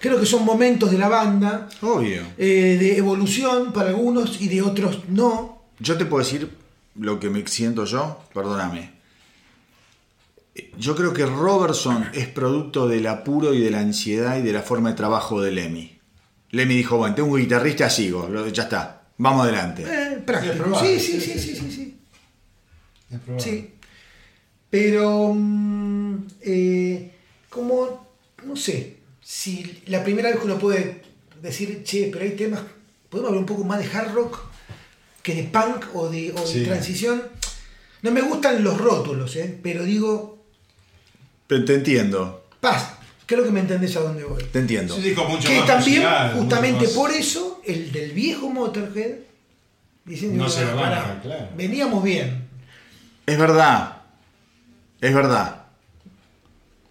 [0.00, 2.22] Creo que son momentos de la banda, Obvio.
[2.38, 5.62] eh, de evolución para algunos y de otros no.
[5.78, 6.50] Yo te puedo decir
[6.98, 8.92] lo que me siento yo, perdóname.
[10.78, 14.62] Yo creo que Robertson es producto del apuro y de la ansiedad y de la
[14.62, 15.98] forma de trabajo de Lemmy.
[16.50, 19.82] Lemmy dijo, bueno, tengo un guitarrista, sigo, ya está, vamos adelante.
[19.82, 20.54] Eh, práctico.
[20.54, 21.96] Es probable, Sí, sí, sí, sí, sí, sí.
[23.10, 23.42] Es.
[23.42, 23.70] Sí.
[24.70, 27.14] Pero, mm, eh,
[27.50, 28.06] como,
[28.44, 31.02] no sé, si la primera vez que uno puede
[31.42, 32.60] decir, che, pero hay temas,
[33.08, 34.38] podemos hablar un poco más de hard rock
[35.26, 36.62] que de punk o de, o de Sí.
[36.62, 37.20] transición.
[38.02, 39.58] No me gustan los rótulos, ¿eh?
[39.60, 40.38] pero digo,
[41.48, 42.92] Pero te entiendo, paz,
[43.26, 44.40] creo que me entendés a dónde voy.
[44.44, 44.94] te entiendo.
[44.94, 49.16] Disco mucho Que más también, musical, mucho justamente más- por eso, el del viejo Motorhead,
[50.04, 50.64] diciendo, No se
[51.56, 52.46] veníamos bien,
[53.26, 54.02] Es verdad,
[55.00, 55.64] es verdad.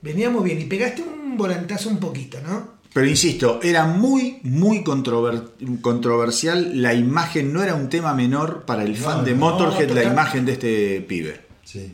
[0.02, 2.75] veníamos bien y pegaste un volantazo un poquito, ¿no?
[2.96, 5.50] Pero insisto, era muy, muy controver-
[5.82, 6.82] controversial.
[6.82, 10.46] La imagen no era un tema menor para el fan de no, Motorhead, la imagen
[10.46, 11.42] de este pibe.
[11.66, 11.94] Sí.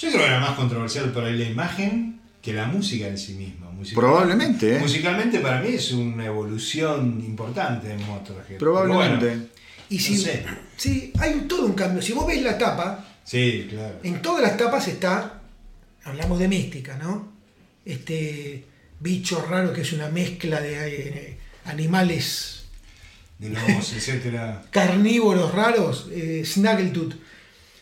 [0.00, 3.34] Yo creo que era más controversial por ahí la imagen que la música en sí
[3.34, 3.70] misma.
[3.70, 4.80] Musicalmente- Probablemente, ¿eh?
[4.80, 8.58] Musicalmente para mí es una evolución importante en Motorhead.
[8.58, 9.26] Probablemente.
[9.26, 9.42] Bueno,
[9.90, 10.44] Y si, No sé.
[10.76, 12.02] sí, hay todo un cambio.
[12.02, 14.00] Si vos ves la tapa, sí, claro.
[14.02, 15.40] en todas las tapas está,
[16.02, 17.28] hablamos de mística, ¿no?
[17.84, 18.64] Este
[19.00, 22.64] bicho raro que es una mezcla de eh, animales
[23.38, 23.62] De los,
[23.96, 24.62] etcétera.
[24.70, 27.14] carnívoros raros, eh, Snaggletooth.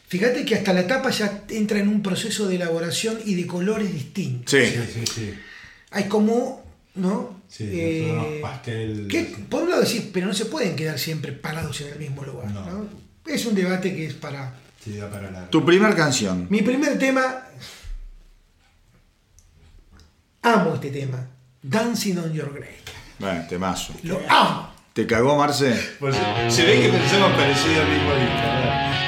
[0.09, 3.93] Fíjate que hasta la tapa ya entra en un proceso de elaboración y de colores
[3.93, 4.51] distintos.
[4.51, 4.67] Sí.
[4.67, 5.35] Sí, sí, sí.
[5.91, 6.65] Hay como,
[6.95, 7.39] ¿no?
[7.49, 9.07] Sí, Eh, pastel.
[9.09, 12.25] que por un lado decir, pero no se pueden quedar siempre parados en el mismo
[12.25, 12.51] lugar.
[12.51, 12.65] No.
[12.71, 12.89] ¿no?
[13.27, 14.55] Es un debate que es para.
[14.83, 15.51] Sí, da para la.
[15.51, 16.47] Tu primer canción.
[16.51, 17.43] Mi primer tema.
[20.49, 21.19] Amo este tema.
[21.63, 22.79] Dancing on Your Grave.
[23.19, 23.93] Bueno, temazo.
[24.03, 24.71] Lo amo.
[24.95, 25.79] ¿Te cagó, Marce?
[26.01, 26.17] Pues,
[26.49, 29.08] se ve que pensamos parecido al mismo disco.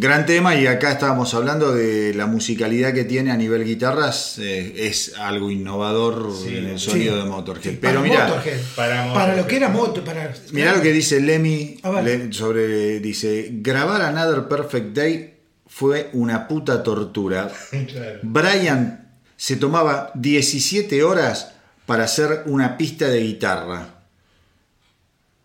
[0.00, 4.38] Gran tema y acá estábamos hablando de la musicalidad que tiene a nivel guitarras.
[4.38, 6.90] eh, es algo innovador Sí, en el sí.
[6.90, 7.72] sonido de Motorhead.
[7.72, 8.60] Sí, Pero para mira, Motorhead.
[8.76, 9.36] para Para, Motorhead.
[9.38, 10.04] lo que era moto.
[10.04, 12.04] Para, Mirá lo que dice Lemmy A ver.
[12.04, 13.00] le- sobre.
[13.00, 15.34] Dice: Grabar Another Perfect Day
[15.66, 17.50] fue una puta tortura.
[17.88, 18.20] Claro.
[18.22, 21.52] Brian se tomaba 17 horas
[21.86, 23.94] para hacer una pista de guitarra.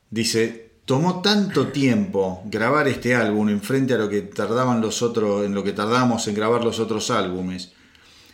[0.10, 5.46] Dice, tomó tanto tiempo grabar este álbum en frente a lo que tardaban los otros,
[5.46, 7.72] en lo que tardamos en grabar los otros álbumes.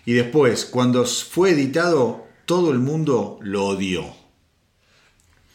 [0.06, 4.06] Y después, cuando fue editado, todo el mundo lo odió.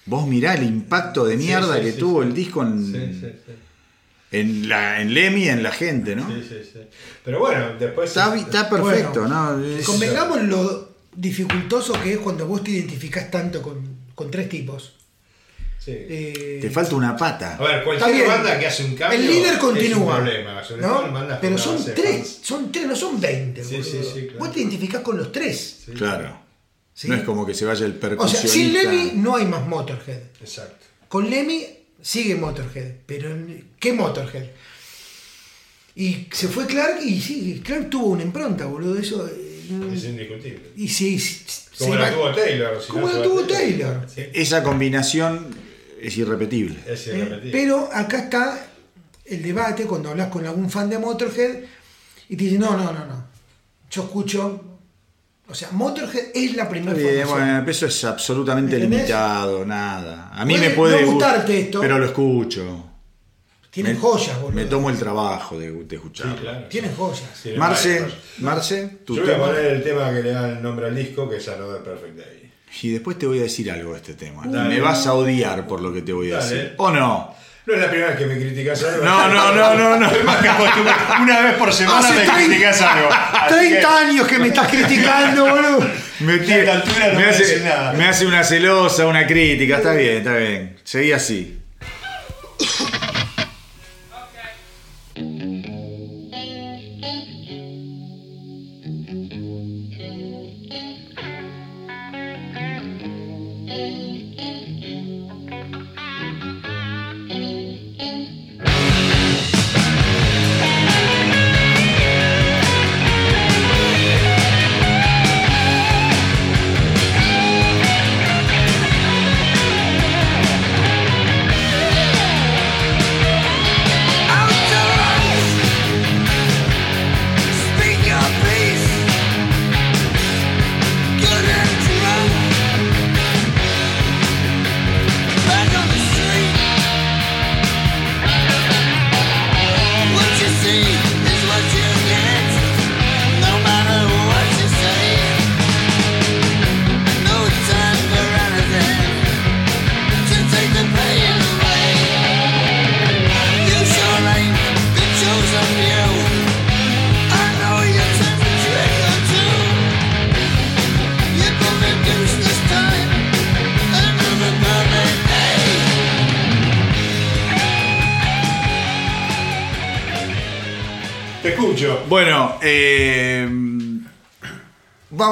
[0.06, 3.42] Vos mirá el impacto de mierda sí, que sí, tuvo el disco en,
[4.30, 6.28] en, la, en Lemmy, en la gente, ¿no?
[6.28, 6.80] Sí, sí, sí.
[7.24, 8.10] Pero bueno, después.
[8.10, 9.64] Está, está perfecto, Bueno, ¿no?
[9.64, 13.82] Es- Convengamos lo dificultoso que es cuando vos te identificás tanto con,
[14.14, 14.94] con tres tipos.
[15.78, 15.92] Sí.
[15.94, 17.56] Eh, Te falta una pata.
[17.56, 19.18] A ver, cualquier banda que hace un cambio.
[19.18, 19.98] El líder Es continúa.
[19.98, 20.88] un problema, sobre ¿no?
[20.94, 22.38] todo en bandas Pero son tres, fans.
[22.42, 23.62] son tres, no son 20.
[23.64, 23.84] Sí, boludo.
[23.90, 24.38] sí, sí, claro.
[24.38, 25.82] Vos te identificás con los tres.
[25.84, 26.40] Sí, Claro.
[26.94, 27.08] ¿sí?
[27.08, 28.48] No es como que se vaya el O sea, percusionista.
[28.52, 30.20] sin Lemmy no hay más Motorhead.
[30.40, 30.86] Exacto.
[31.08, 31.66] Con Lemmy
[32.00, 33.28] sigue Motorhead, pero
[33.78, 34.46] ¿qué Motorhead?
[35.96, 38.98] Y se fue Clark y sí, Clark tuvo una impronta, boludo.
[38.98, 39.28] Eso.
[39.70, 40.70] Eh, Es indiscutible.
[40.76, 41.18] Y se
[41.78, 42.82] Como la tuvo Taylor.
[42.82, 44.06] si Como no la tuvo Taylor.
[44.12, 45.48] Sí, Esa combinación
[46.00, 46.76] es irrepetible.
[46.86, 47.16] es ¿eh?
[47.18, 47.52] irrepetible.
[47.52, 48.66] Pero acá está
[49.24, 51.56] el debate cuando hablas con algún fan de Motorhead
[52.28, 53.24] y te dicen, no, no, no, no.
[53.90, 54.64] Yo escucho.
[55.46, 60.30] O sea, Motorhead es la primera Bien, bueno, el peso es absolutamente limitado, nada.
[60.32, 61.80] A mí Puede me puede no gustarte esto.
[61.80, 62.90] pero lo escucho.
[63.74, 64.52] Tienen me, joyas, boludo.
[64.56, 66.36] Me tomo el trabajo de, de Sí, escucharlo.
[66.36, 66.64] claro.
[66.68, 67.24] Tienen joyas.
[67.34, 68.06] Sí, Marce,
[68.38, 71.28] Marce, tu Yo voy a poner el tema que le da el nombre al disco,
[71.28, 72.52] que es Another Perfect Day.
[72.82, 74.42] Y después te voy a decir algo de este tema.
[74.46, 74.68] Dale.
[74.68, 76.54] Me vas a odiar por lo que te voy a Dale.
[76.54, 76.74] decir.
[76.78, 77.34] ¿O no?
[77.66, 79.04] No es la primera vez que me criticas algo.
[79.04, 80.10] No, no, no, no, no.
[80.24, 81.22] Más que.
[81.22, 83.08] Una vez por semana Hace me 30 criticas algo.
[83.10, 85.86] Así 30 que- años que me estás criticando, boludo.
[86.20, 87.62] Me, Ya a esta altura no me hace,
[87.96, 89.76] me hace una celosa, una crítica.
[89.78, 90.76] Está bien, está bien.
[90.84, 91.58] Seguí así.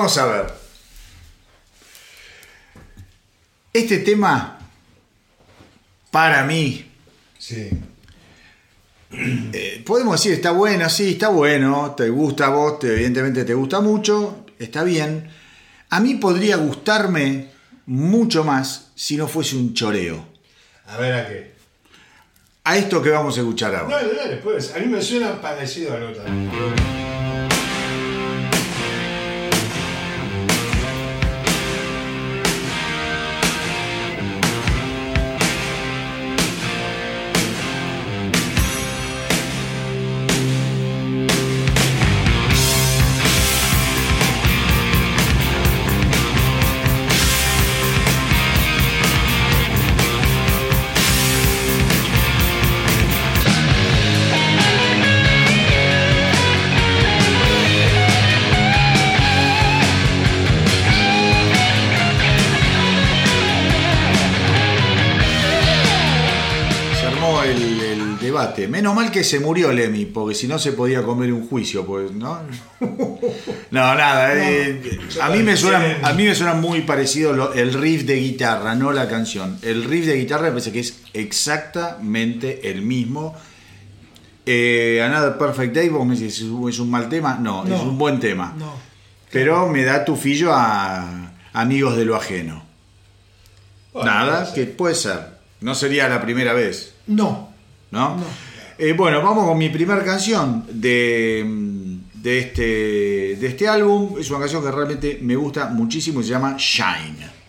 [0.02, 0.46] Vamos a ver.
[3.72, 4.58] Este tema,
[6.10, 6.90] para mí,
[7.38, 7.70] Sí.
[9.12, 13.54] eh, podemos decir, está bueno, sí, está bueno, te gusta a vos, te- evidentemente te
[13.54, 15.30] gusta mucho, está bien.
[15.90, 17.50] A mí podría gustarme
[17.86, 20.26] mucho más si no fuese un choreo.
[20.86, 21.52] A ver a qué.
[22.64, 23.96] A esto que vamos a escuchar ahora.
[23.98, 24.74] Dale, dale, pues.
[24.74, 27.01] A mí me suena parecido a algo también.
[68.72, 72.10] Menos mal que se murió Lemmy, porque si no se podía comer un juicio, pues,
[72.12, 72.40] ¿no?
[73.70, 74.32] No, nada.
[74.34, 78.16] eh, a, mí me suena, a mí me suena muy parecido lo- el riff de
[78.16, 79.58] guitarra, no la canción.
[79.62, 83.34] El riff de guitarra me parece que es exactamente el mismo.
[84.46, 87.38] Eh, Another Perfect Day, vos me decís, ¿es un- ¿es un mal tema?
[87.40, 87.76] No, No.
[87.76, 88.54] es un buen tema.
[88.58, 88.72] No.
[89.30, 92.64] Pero me da tufillo a amigos de lo ajeno.
[93.92, 95.20] Bueno, Nada, que puede ser.
[95.60, 96.94] No sería la primera vez.
[97.06, 97.50] No.
[97.90, 98.16] ¿no?
[98.16, 98.24] No.
[98.78, 102.62] Eh, bueno, vamos con mi primera canción de, de, este,
[103.36, 104.16] de este álbum.
[104.18, 107.41] Es una canción que realmente me gusta muchísimo y se llama Shine.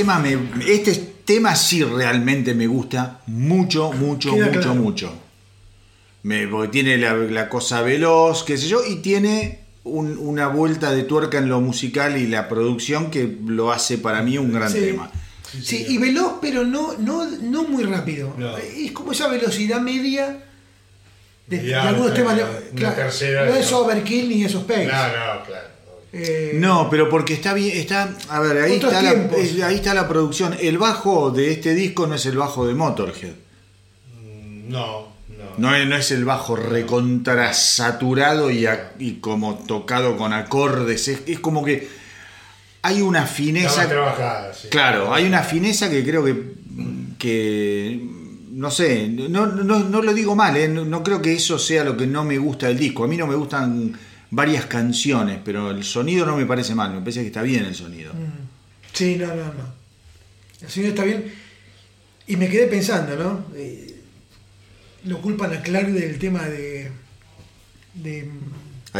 [0.00, 0.36] Tema, me,
[0.66, 0.94] este
[1.24, 4.74] tema sí realmente me gusta mucho, mucho, Queda mucho, claro.
[4.74, 5.12] mucho.
[6.22, 10.92] Me, porque tiene la, la cosa veloz, qué sé yo, y tiene un- una vuelta
[10.92, 14.70] de tuerca en lo musical y la producción que lo hace para mí un gran
[14.70, 14.80] Sí.
[14.80, 15.10] tema.
[15.62, 18.34] Sí, y veloz, pero no, no, no muy rápido.
[18.36, 18.56] No.
[18.58, 20.44] Es como esa velocidad media
[21.48, 22.38] de, de algunos temas.
[22.76, 24.86] claro, tercera, no es overkill ni esos pace.
[24.86, 25.68] No, no, claro.
[26.12, 29.94] Eh, No, pero porque está bien, está, a ver, ahí está, la, es- ahí está
[29.94, 30.56] la producción.
[30.60, 33.34] El bajo de este disco no es el bajo de Motorhead.
[34.68, 35.44] No, no.
[35.58, 41.08] No es, no es el bajo recontra saturado y, a- y como tocado con acordes.
[41.08, 41.88] Es, es como que
[42.82, 43.76] hay una fineza.
[43.78, 44.68] más trabajada, sí.
[44.68, 46.54] Claro, hay una fineza que creo que.
[47.18, 48.00] que
[48.52, 50.68] no sé, no, no, no lo digo mal, ¿eh?
[50.68, 53.04] no, no creo que eso sea lo que no me gusta del disco.
[53.04, 53.92] A mí no me gustan
[54.30, 57.74] varias canciones, pero el sonido no me parece mal, me parece que está bien el
[57.74, 58.12] sonido.
[58.92, 59.74] Sí, no, no, no.
[60.60, 61.32] El sonido está bien.
[62.26, 63.46] Y me quedé pensando, ¿no?
[63.56, 64.00] Eh,
[65.04, 66.90] lo culpan a Clark del tema de,
[67.94, 68.30] de,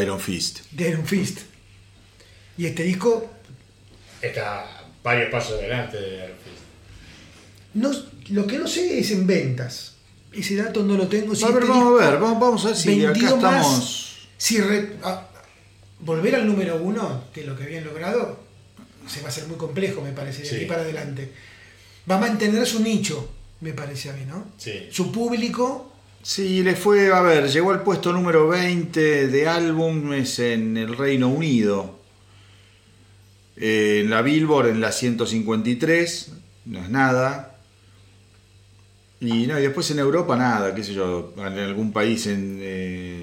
[0.03, 0.61] Iron Fist.
[0.73, 1.41] de Iron Fist.
[2.57, 3.31] Y este disco,
[4.21, 7.75] Está varios pasos adelante de Iron Fist.
[7.75, 7.91] no,
[8.35, 9.95] lo que no sé es en ventas.
[10.33, 11.35] Ese dato no lo tengo.
[11.35, 13.33] Si a ver, este vamos disco a ver, vamos, vamos a ver si acá más,
[13.33, 14.10] estamos.
[14.41, 15.27] Si re- a-
[16.01, 18.41] volver al número uno, que es lo que habían logrado,
[19.07, 20.57] se va a hacer muy complejo, me parece, de Sí.
[20.57, 21.31] aquí para adelante.
[22.11, 23.31] Va a mantener su nicho,
[23.61, 24.47] me parece a mí, ¿no?
[24.57, 24.89] Sí.
[24.91, 25.87] Su público,
[26.23, 31.29] Sí, le fue, a ver, llegó al puesto número 20 de álbumes en el Reino
[31.29, 31.99] Unido.
[33.57, 36.33] Eh, en la Billboard en la 153,
[36.67, 37.57] no es nada.
[39.21, 43.20] Y, no, y después en Europa nada, qué sé yo, en algún país en eh,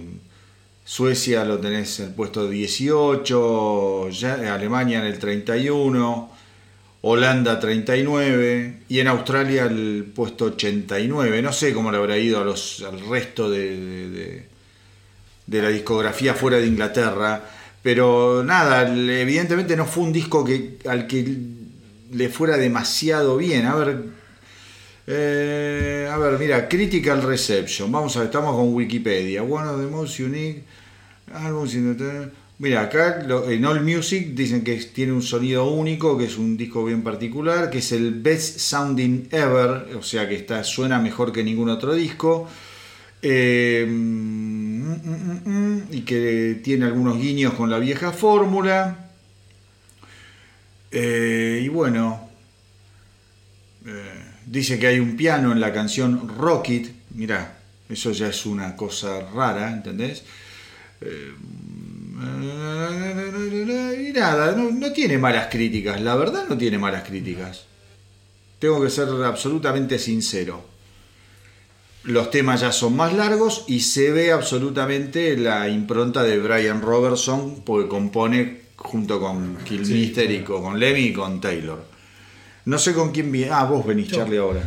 [0.89, 6.30] Suecia lo tenés en el puesto 18, ya, Alemania en el 31,
[7.01, 11.41] Holanda 39 y en Australia el puesto 89.
[11.41, 14.45] No sé cómo le habrá ido a los, al resto de,
[15.45, 17.43] de- la discografía fuera de Inglaterra,
[17.84, 21.38] pero nada, evidentemente no fue un disco que, al que
[22.14, 23.65] le fuera demasiado bien.
[23.65, 23.97] A ver,
[25.05, 27.91] eh, a ver, mira, Critical Reception.
[27.91, 29.43] Vamos a ver, estamos con Wikipedia.
[29.43, 30.64] One of the most unique
[31.28, 36.58] the- Mira, acá en All Music dicen que tiene un sonido único, que es un
[36.58, 41.32] disco bien particular, que es el best sounding ever, o sea que está, suena mejor
[41.32, 42.48] que ningún otro disco.
[43.22, 43.86] Eh,
[45.91, 49.10] y que tiene algunos guiños con la vieja fórmula.
[50.91, 52.28] Eh, y bueno,
[53.86, 56.91] eh, dice que hay un piano en la canción Rocket.
[57.12, 57.58] Mirá,
[57.90, 60.24] eso ya es una cosa rara, ¿entendés?
[61.02, 61.34] Eh,
[64.10, 67.65] y nada, no, no tiene malas críticas, la verdad no tiene malas críticas.
[68.60, 70.64] Tengo que ser absolutamente sincero.
[72.03, 77.61] Los temas ya son más largos y se ve absolutamente la impronta de Brian Robertson,
[77.65, 81.84] porque compone junto con Kilmister y con, Lemmy y con Taylor.
[82.65, 83.52] No sé con quién viene.
[83.52, 84.18] Ah, vos venís, Yo.
[84.18, 84.61] Charlie, ahora.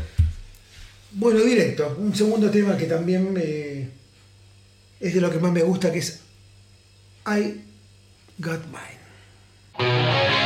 [1.12, 1.96] Bueno, directo.
[1.98, 3.79] Un segundo tema que también eh,
[5.00, 6.20] es de lo que más me gusta, que es
[7.26, 7.60] I
[8.38, 10.39] Got Mine.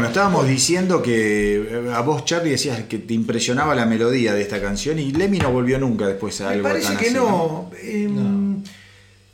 [0.00, 4.40] Bueno, estábamos diciendo que eh, a vos, Charlie, decías que te impresionaba la melodía de
[4.40, 7.14] esta canción y Lemmy no volvió nunca después a Me algo parece tan que así,
[7.14, 7.70] no.
[7.82, 8.62] Em,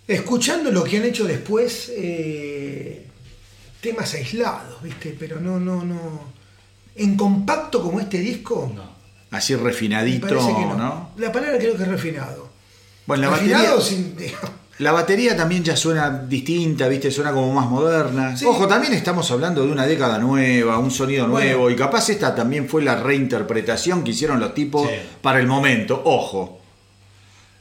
[0.08, 3.06] Escuchando lo que han hecho después, eh,
[3.80, 5.16] temas aislados, ¿viste?
[5.16, 6.32] Pero no, no, no.
[6.96, 8.72] En compacto como este disco,
[9.30, 10.76] Así me refinadito, no.
[10.76, 11.10] ¿no?
[11.16, 12.48] La palabra creo que es refinado.
[13.06, 14.16] Bueno, la refinado batería, sin.
[14.78, 17.10] La batería también ya suena distinta, ¿viste?
[17.10, 18.36] Suena como más moderna.
[18.36, 18.44] Sí.
[18.44, 21.46] Ojo, también estamos hablando de una década nueva, un sonido Bueno.
[21.46, 24.94] nuevo, y capaz esta también fue la reinterpretación que hicieron los tipos Sí.
[25.22, 26.02] para el momento.
[26.04, 26.60] Ojo,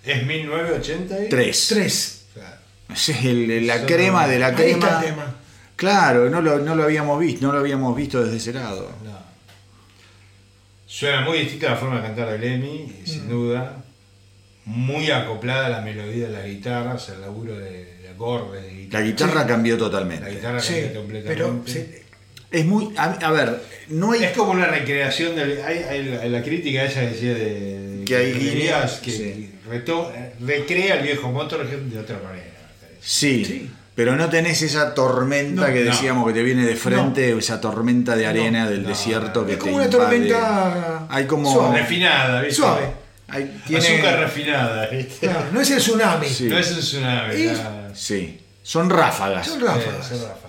[0.04, 1.30] Es 1980 y...
[1.30, 1.68] tres.
[1.70, 2.26] Tres.
[2.34, 2.58] Claro.
[2.94, 4.86] Es el- la Son- crema de la Ahí crema.
[4.88, 5.36] está el tema.
[5.78, 8.90] Claro, no lo, no lo habíamos visto, no lo habíamos visto desde ese lado.
[9.04, 9.16] No.
[10.86, 13.06] Suena muy distinta la forma de cantar de Lemmy, Mm.
[13.08, 13.84] sin duda.
[14.66, 18.64] Muy acoplada a la melodía de la guitarra, o sea, el laburo de, de acordes,
[18.64, 19.04] de La guitarra.
[19.04, 19.48] guitarra Sí.
[19.48, 20.30] cambió La totalmente.
[20.32, 21.44] guitarra Sí, cambia completamente.
[21.44, 21.86] pero sí,
[22.52, 22.94] Es muy.
[22.98, 24.24] A, a ver, no hay.
[24.24, 25.78] Es como una recreación de hay,
[26.20, 29.52] hay la crítica ella decía de Que hay líneas, que sí.
[29.70, 32.46] reto- recrea el viejo Motorhead de otra manera.
[33.02, 33.72] Sí, Sí.
[33.94, 35.92] pero no tenés esa tormenta No, que no.
[35.92, 39.48] decíamos que te viene de frente, esa tormenta de arena del no, desierto no.
[39.48, 40.04] que es te como una invade.
[40.06, 41.52] tormenta Hay como.
[41.52, 41.80] suave.
[41.82, 42.56] Refinada, ¿viste?
[42.56, 43.05] Suave.
[43.28, 44.90] Hay- tiene- Azúcar refinada,
[45.52, 46.28] no es el tsunami.
[46.30, 46.46] Sí.
[46.46, 47.34] No es un tsunami.
[47.94, 49.48] Sí, son ráfagas.
[49.48, 50.08] Son Sí, ráfagas.
[50.08, 50.42] son ráfagas.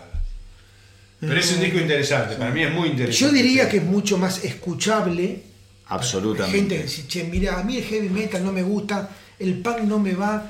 [1.20, 3.18] Pero es un disco interesante, para mí es muy interesante.
[3.18, 5.42] Yo diría que es mucho más escuchable.
[5.88, 6.58] Absolutamente.
[6.58, 9.80] Gente que dice, che, mira, a mí el heavy metal no me gusta, el punk
[9.82, 10.44] no me va,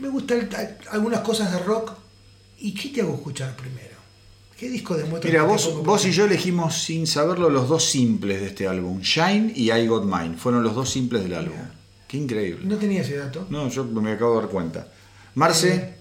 [0.00, 0.48] me gustan
[0.90, 1.92] algunas cosas de rock.
[2.58, 3.95] ¿Y qué te hago escuchar primero?
[4.58, 7.84] ¿Qué disco de Motorhead Mira, vos, pongo vos y yo elegimos sin saberlo los dos
[7.84, 9.00] simples de este álbum.
[9.00, 10.36] Shine y I Got Mine.
[10.38, 11.58] Fueron los dos simples del álbum.
[12.08, 12.64] Qué increíble.
[12.64, 13.46] No tenía ese dato.
[13.50, 14.88] No, yo me acabo de dar cuenta.
[15.34, 15.96] Marce,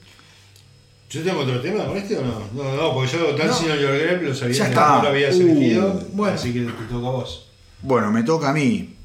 [1.10, 2.40] ¿Yo tengo otro tema con este o no?
[2.54, 3.54] No, no, porque yo tan No.
[3.54, 4.96] sin Your Grep lo sabía Ya que está.
[4.98, 6.36] no lo habías Uh, elegido, bueno.
[6.36, 7.48] así que te toca a vos.
[7.82, 8.96] bueno, me toca a mí.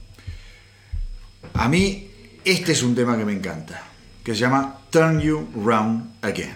[1.54, 2.08] A mí,
[2.44, 3.82] este es un tema que me encanta,
[4.24, 6.54] que se llama Turn You Round Again.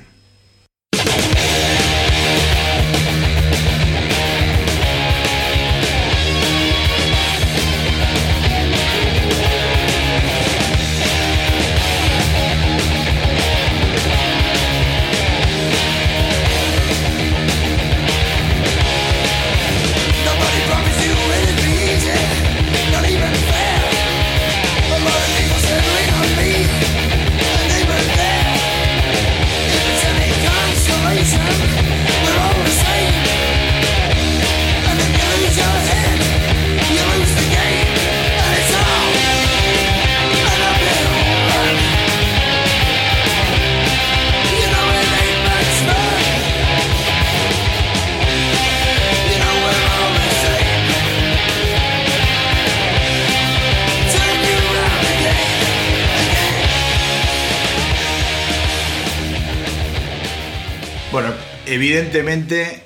[61.89, 62.83] Evidentemente,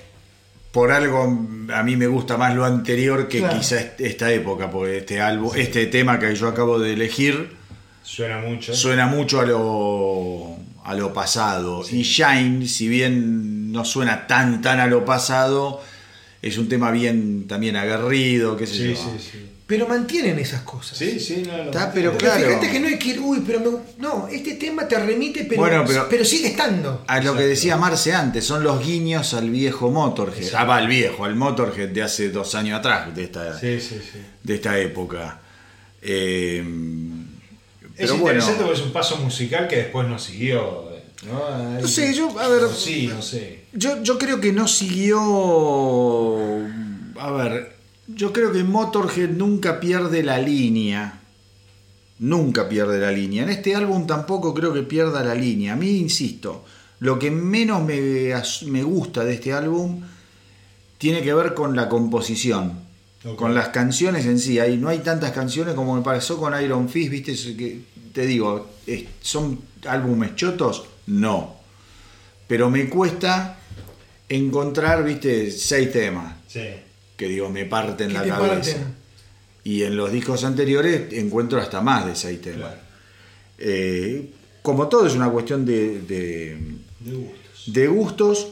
[0.72, 1.22] por algo
[1.72, 3.58] a mí me gusta más lo anterior que Claro.
[3.58, 7.50] quizá est- esta época, porque este álbum, este tema que yo acabo de elegir
[8.02, 8.74] Suena mucho.
[8.74, 11.84] suena mucho a lo, a lo pasado.
[11.90, 15.82] Y Shine, si bien no suena tan tan a lo pasado,
[16.42, 18.96] es un tema bien también aguerrido, qué sé Sí, yo.
[18.96, 19.48] sí, sí.
[19.68, 20.96] Pero mantienen esas cosas.
[20.96, 21.62] Sí, sí, no, no.
[21.64, 22.46] Está, pero Pero Claro.
[22.48, 25.60] fíjate que no hay que ir, uy, pero me- no, este tema te remite, pero,
[25.60, 27.04] Bueno, pero- sigue estando.
[27.06, 30.38] A lo que decía Marce antes, son los guiños al viejo Motorhead.
[30.38, 30.56] Exacto.
[30.58, 34.00] Ah, va, al viejo, al Motorhead de hace dos años atrás, de esta, Sí, sí,
[34.10, 34.18] sí.
[34.42, 35.40] de esta época.
[36.00, 36.64] Eh, Es
[37.98, 40.88] pero bueno, interesante porque es un paso musical que después no siguió.
[41.26, 43.64] No, No sé, yo, a ver- Sí, no sé.
[43.74, 45.18] yo, yo creo que no siguió.
[47.18, 47.76] A ver,
[48.08, 51.20] yo creo que Motorhead nunca pierde la línea.
[52.18, 53.42] Nunca pierde la línea.
[53.42, 55.74] En este álbum tampoco creo que pierda la línea.
[55.74, 56.64] A mí, insisto,
[57.00, 58.32] lo que menos me,
[58.66, 60.02] me gusta de este álbum
[60.96, 62.88] tiene que ver con la composición.
[63.36, 64.58] Con las canciones en sí.
[64.58, 67.56] Hay, no hay tantas canciones como me pasó con Iron Fist, ¿viste?
[67.56, 68.70] Que, te digo,
[69.20, 70.86] ¿son álbumes chotos?
[71.06, 71.56] No.
[72.46, 73.58] Pero me cuesta
[74.28, 75.50] encontrar, ¿viste?
[75.50, 76.36] Seis temas.
[76.46, 76.87] Sí.
[77.18, 78.54] Que digo, me parten la cabeza.
[78.54, 78.94] parten.
[79.64, 82.60] Y en los discos anteriores encuentro hasta más de seis temas.
[82.60, 82.80] Claro.
[83.58, 84.30] Eh,
[84.62, 86.56] como todo es una cuestión de, de,
[87.00, 87.72] De gustos.
[87.74, 88.48] de gustos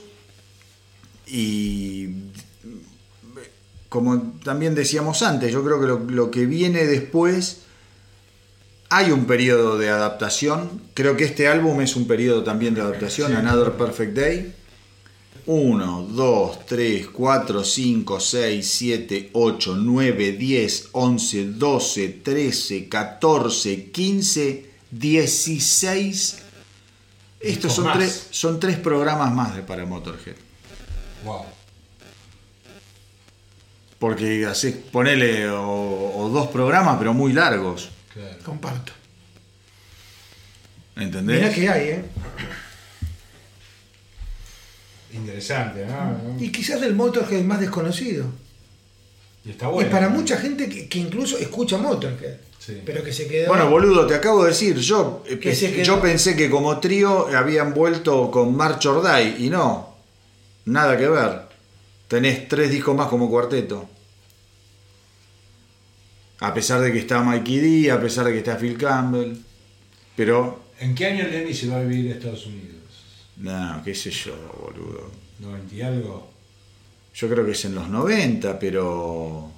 [1.28, 2.08] y
[3.88, 7.62] como también decíamos antes, yo creo que lo, lo que viene después
[8.88, 10.82] hay un periodo de adaptación.
[10.94, 13.34] Creo que este álbum es un periodo también de adaptación.
[13.34, 14.54] Another Perfect Day.
[15.46, 24.70] 1, 2, 3, 4, 5, 6, 7, 8, 9, 10, 11, 12, 13, 14, 15,
[24.90, 26.42] 16.
[27.40, 27.96] Estos son más.
[27.96, 30.34] tres, son tres programas más de para Motorhead.
[31.24, 31.44] Wow.
[33.98, 37.90] Porque haces, ponele o, o dos programas, pero muy largos.
[38.12, 38.36] Claro.
[38.44, 38.92] Comparto.
[40.96, 41.40] ¿Entendés?
[41.40, 42.04] Mirá que hay, ¿eh?
[45.16, 46.36] Interesante, ¿no?
[46.38, 48.26] Y quizás del Motorhead más desconocido.
[49.44, 49.88] Y está bueno.
[49.88, 52.36] Y para mucha gente que, que incluso escucha Motorhead.
[52.58, 52.82] Sí.
[52.84, 53.48] Pero que se quedó.
[53.48, 55.82] Bueno, boludo, te acabo de decir, yo, eh, Que quedó.
[55.84, 59.94] yo pensé que como trío habían vuelto con March or Die, y no,
[60.64, 61.42] nada que ver.
[62.08, 63.88] Tenés tres discos más como cuarteto.
[66.40, 69.36] A pesar de que está Mikey D, a pesar de que está Phil Campbell.
[70.16, 72.75] Pero, ¿En qué año Lenny se va a vivir a Estados Unidos?
[73.38, 75.10] No, qué sé yo, boludo.
[75.42, 76.30] ¿90 y algo?
[77.14, 79.50] Yo creo que es en los 90, pero...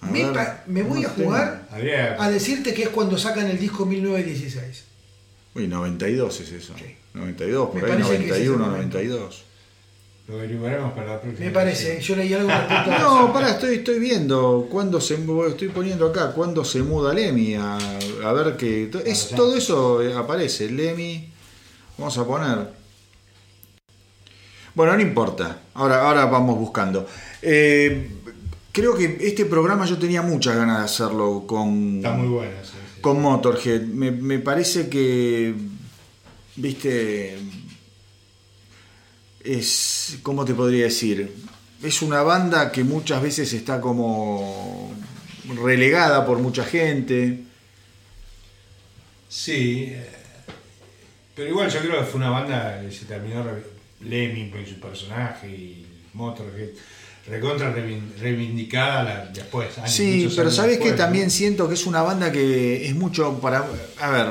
[0.00, 1.68] a me, ver, me voy a jugar
[2.18, 4.84] a decirte que es cuando sacan el disco 1916.
[5.54, 6.74] Uy, 92 es eso.
[7.14, 8.98] 92, por Me ahí parece que es ese 91, momento.
[8.98, 9.42] 92.
[10.28, 11.44] Lo averiguaremos para la próxima.
[11.46, 12.00] Me parece.
[12.00, 12.98] Yo leí algo respecto a.
[12.98, 15.16] No, pará, estoy, estoy viendo cuándo se
[15.48, 20.00] estoy poniendo acá, cuándo se muda Lemmy a, a ver que to- es, todo eso
[20.02, 21.31] eh, aparece, Lemmy.
[21.98, 22.82] Vamos a poner.
[24.74, 25.60] Bueno, no importa.
[25.74, 27.06] Ahora, ahora vamos buscando.
[27.42, 28.10] Eh,
[28.72, 32.72] creo que este programa yo tenía muchas ganas de hacerlo con, Está muy bueno, sí,
[32.72, 33.00] sí.
[33.00, 33.82] con Motorhead.
[33.82, 35.54] Me, me parece que,
[36.56, 37.38] viste,
[39.44, 41.34] es, ¿cómo te podría decir?
[41.82, 44.94] Es una banda que muchas veces está como
[45.62, 47.42] relegada por mucha gente.
[49.28, 50.21] Sí, eh,
[51.34, 53.62] pero igual yo creo que fue una banda que se terminó re-
[54.00, 56.70] Lemmy con su personaje y Motorhead.
[57.28, 59.78] recontra reivin- reivindicada la- después.
[59.78, 63.38] años, Sí, pero años sabes que también siento que es una banda que es mucho
[63.40, 63.64] para.
[64.00, 64.26] A ver.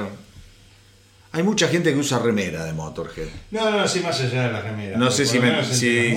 [1.34, 3.30] Hay mucha gente que usa remera de Motorhead.
[3.52, 4.98] No, no, sí, más allá de la remera.
[4.98, 5.64] No sé si, me-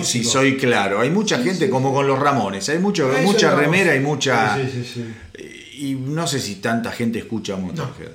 [0.05, 1.01] si, soy claro.
[1.01, 2.69] Hay mucha gente como con los Ramones.
[2.69, 4.57] Hay mucho, mucha remera y mucha.
[4.57, 5.05] Sí, sí, sí.
[5.39, 5.87] sí.
[5.87, 8.11] Y no sé si tanta gente escucha Motorhead.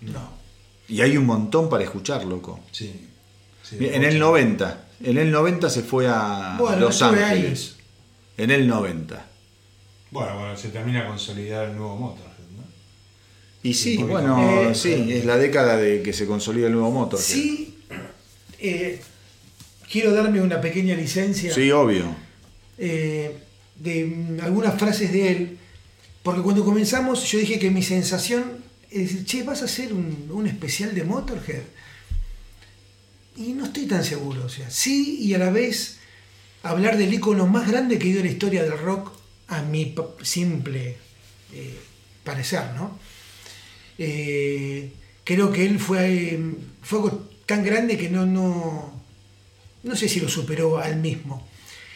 [0.00, 0.37] No.
[0.88, 2.60] Y hay un montón para escuchar, loco.
[2.72, 2.92] Sí,
[3.62, 4.26] sí, En el mucho.
[4.26, 4.84] 90.
[5.04, 7.22] En el 90 se fue a Bueno, Los ahí.
[7.22, 7.76] Ángeles.
[8.36, 9.26] En el 90.
[10.10, 12.64] Bueno, bueno, se termina a consolidar el nuevo Motorhead, ¿no?
[13.62, 17.24] Y sí, bueno, Eh, sí, es la década de que se consolida el nuevo Motorhead.
[17.26, 17.78] Sí,
[18.58, 19.00] eh,
[19.90, 22.04] quiero darme una pequeña licencia Sí, obvio.
[22.78, 23.36] eh,
[23.76, 25.58] de mm, algunas frases de él,
[26.22, 28.57] porque cuando comenzamos yo dije que mi sensación
[28.90, 31.62] es decir, che, ¿vas a hacer un, un especial de Motorhead?
[33.36, 35.98] Y no estoy tan seguro, o sea, sí y a la vez
[36.62, 39.12] hablar del icono más grande que dio la historia del rock
[39.48, 40.96] a mi simple
[41.52, 41.78] eh,
[42.24, 42.98] parecer, ¿no?
[43.96, 44.92] Eh,
[45.24, 49.02] creo que él fue, eh, fue algo tan grande que no, no,
[49.82, 51.46] no sé si lo superó al mismo.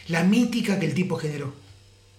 [0.07, 1.53] La mítica que el tipo generó.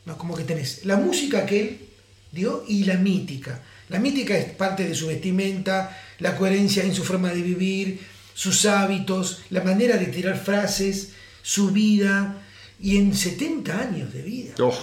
[0.06, 0.16] ¿no?
[0.16, 1.88] Como que tenés la música que él
[2.32, 3.62] dio y la mítica.
[3.94, 8.00] La mítica es parte de su vestimenta, la coherencia en su forma de vivir,
[8.34, 11.10] sus hábitos, la manera de tirar frases,
[11.42, 12.42] su vida.
[12.80, 14.76] Y en 70 años de vida, Oh.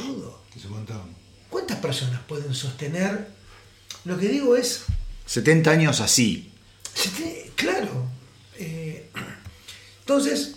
[1.50, 3.28] ¿cuántas personas pueden sostener?
[4.06, 4.84] Lo que digo es,
[5.26, 6.50] 70 años así.
[7.56, 8.08] claro.
[8.60, 9.10] eh,
[10.00, 10.56] entonces,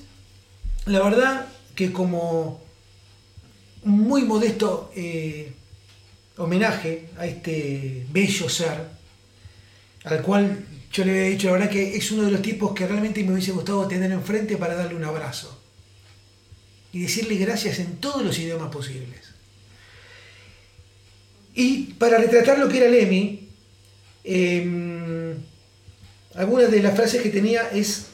[0.86, 2.62] la verdad que como
[3.82, 5.52] muy modesto eh,
[6.36, 8.78] homenaje a este bello ser,
[10.04, 12.86] al cual yo le había dicho, la verdad que es uno de los tipos que
[12.86, 15.60] realmente me hubiese gustado tener enfrente para darle un abrazo.
[16.92, 19.20] Y decirle gracias en todos los idiomas posibles.
[21.54, 23.48] Y para retratar lo que era Lemmy,
[24.22, 25.34] eh,
[26.34, 28.06] algunas de las frases que tenía es,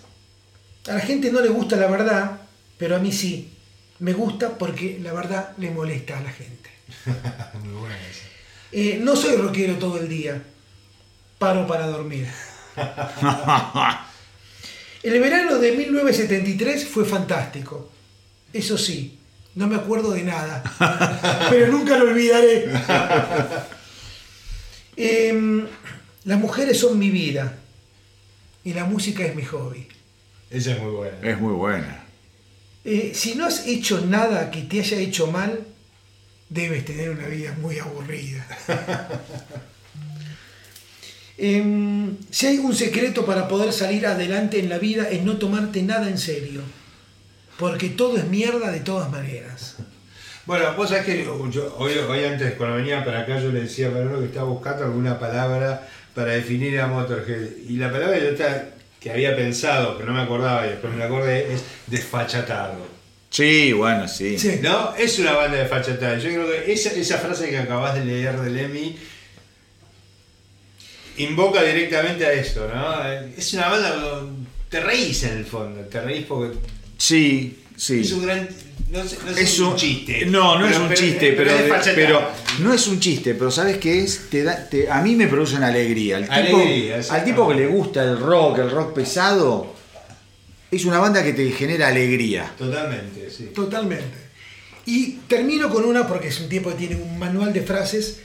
[0.88, 2.42] a la gente no le gusta la verdad,
[2.78, 3.50] pero a mí sí.
[3.98, 6.70] Me gusta porque la verdad le molesta a la gente.
[7.62, 8.26] Muy buena esa.
[8.72, 10.42] Eh, no soy rockero todo el día.
[11.38, 12.28] Paro para dormir.
[15.02, 17.90] El verano de 1973 fue fantástico.
[18.52, 19.18] Eso sí,
[19.54, 20.62] no me acuerdo de nada.
[21.50, 22.70] Pero nunca lo olvidaré.
[24.96, 25.66] Em,
[26.24, 27.56] las mujeres son mi vida.
[28.62, 29.88] Y la música es mi hobby.
[30.50, 31.16] Esa es muy buena.
[31.22, 32.04] Es muy buena.
[32.84, 35.66] Eh, si no has hecho nada que te haya hecho mal,
[36.50, 38.46] debes tener una vida muy aburrida.
[41.42, 45.82] Em, si hay un secreto para poder salir adelante en la vida es no tomarte
[45.82, 46.60] nada en serio,
[47.58, 49.76] porque todo es mierda de todas maneras.
[50.44, 53.88] Bueno, vos sabés que yo, hoy, hoy antes, cuando venía para acá, yo le decía
[53.88, 57.56] a Manolo que estaba buscando alguna palabra para definir a Motorhead.
[57.66, 58.62] Y la palabra que yo estaba-
[59.00, 62.99] que había pensado, que no me acordaba y después me la acordé, es desfachatado.
[63.30, 64.38] Sí, bueno, sí.
[64.38, 64.58] Sí.
[64.60, 64.94] ¿No?
[64.96, 66.18] Es una banda de fachatada.
[66.18, 68.96] Yo creo que esa, esa frase que acabas de leer de Lemmy
[71.18, 73.04] invoca directamente a esto, ¿no?
[73.36, 74.26] Es una banda
[74.68, 76.56] te reís en el fondo, te reís porque
[76.96, 78.00] Sí, sí.
[78.00, 78.48] es un gran.
[78.90, 80.26] No, sé- no sé Es un chiste.
[80.26, 81.52] No, no pero- es un pero- chiste, pero,
[81.94, 84.28] pero no es un chiste, pero ¿sabes qué es?
[84.30, 86.16] Te da, te- a mí me produce una alegría.
[86.16, 89.74] Al tipo, Alegría, al tipo que le gusta el rock, el rock pesado,
[90.70, 92.52] es una banda que te genera alegría.
[92.58, 93.50] Totalmente, sí.
[93.54, 94.18] Totalmente.
[94.86, 98.18] Y termino con una porque es un tipo que tiene un manual de frases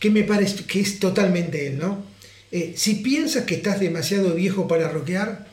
[0.00, 2.04] que me parece que es totalmente él, ¿no?
[2.50, 5.46] Eh, si piensas que estás demasiado viejo para rockear,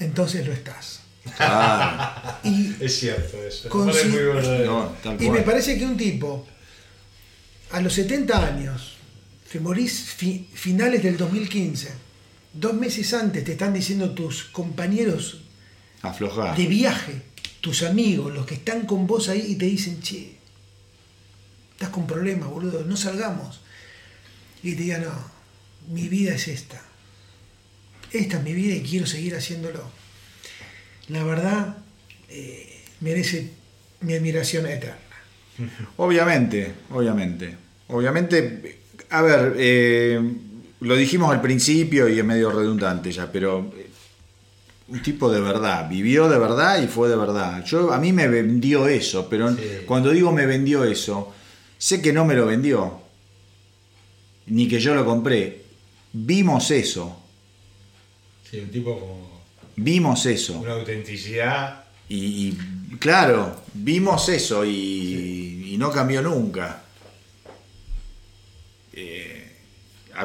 [0.00, 1.00] entonces lo estás.
[2.44, 3.68] Y Es cierto eso.
[3.70, 4.66] Parece muy.
[4.66, 6.46] No, Y me parece que un tipo,
[7.70, 8.96] a los 70 años,
[9.50, 11.88] te morís fi- finales del 2015,
[12.54, 15.42] dos meses antes te están diciendo tus compañeros
[16.02, 16.56] Aflojar.
[16.56, 17.22] de viaje,
[17.60, 20.36] tus amigos, los que están con vos ahí y te dicen, che,
[21.72, 23.60] estás con problemas, boludo, no salgamos.
[24.62, 25.12] Y te digan, no,
[25.92, 26.80] mi vida es esta.
[28.12, 29.82] Esta es mi vida y quiero seguir haciéndolo.
[31.08, 31.76] La verdad,
[32.28, 33.50] eh, merece
[34.00, 34.98] mi admiración eterna.
[35.96, 37.56] Obviamente, obviamente.
[37.88, 38.78] Obviamente,
[39.10, 40.20] a ver, eh,
[40.84, 43.90] lo dijimos al principio y es medio redundante ya, pero eh,
[44.88, 47.64] un tipo de verdad, vivió de verdad y fue de verdad.
[47.64, 49.62] Yo a mí me vendió eso, pero Sí.
[49.86, 51.32] cuando digo me vendió eso,
[51.78, 53.00] sé que no me lo vendió,
[54.46, 55.62] ni que yo lo compré.
[56.12, 57.20] Vimos eso,
[58.50, 59.42] Sí, un tipo como
[59.76, 60.58] vimos eso.
[60.60, 66.82] una autenticidad Y, y, claro, vimos eso y, y no cambió nunca.
[68.92, 69.33] Eh,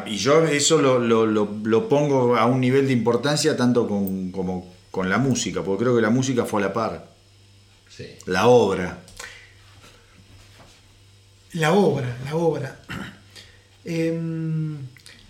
[0.05, 4.31] y yo eso lo, lo- lo- lo pongo a un nivel de importancia tanto con,
[4.31, 7.09] como con la música, porque creo que la música fue a la par,
[7.89, 8.05] Sí.
[8.25, 8.99] la obra.
[11.53, 12.79] La obra, la obra.
[13.85, 14.77] Em,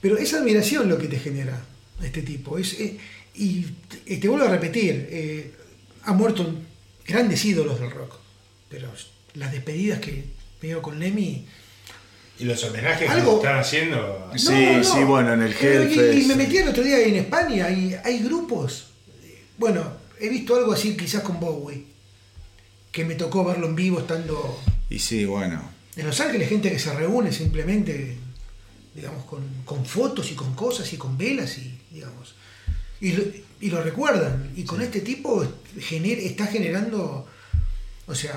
[0.02, 1.62] pero es admiración lo que te genera
[2.04, 2.58] este tipo.
[2.58, 2.98] Es, eh,
[3.36, 3.62] y
[4.06, 5.54] te, te vuelvo a repetir, eh,
[6.04, 6.46] han muerto
[7.08, 8.16] grandes ídolos del rock.
[8.70, 8.90] Pero
[9.36, 10.26] las despedidas que
[10.62, 11.46] veo con Lemmy...
[12.40, 14.32] Y los homenajes que Algo- le están haciendo.
[14.36, 17.94] Sí, sí, bueno, en el Pero, y- me metí el otro día en España y
[18.04, 18.88] hay grupos.
[19.58, 19.84] Bueno,
[20.20, 21.86] he visto algo así quizás con Bowie.
[22.92, 24.60] Que me tocó verlo en vivo estando
[24.90, 25.62] Y sí, bueno.
[25.96, 28.18] en Los Ángeles, gente que se reúne simplemente,
[28.96, 32.36] digamos, con, con fotos y con cosas y con velas y, digamos,
[33.02, 33.24] y lo,
[33.62, 34.52] y lo recuerdan.
[34.56, 35.46] Y con este tipo
[35.78, 37.28] gener- está generando,
[38.08, 38.34] o sea,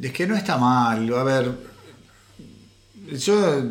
[0.00, 1.12] Es que no está mal.
[1.14, 1.52] A ver,
[3.16, 3.64] yo,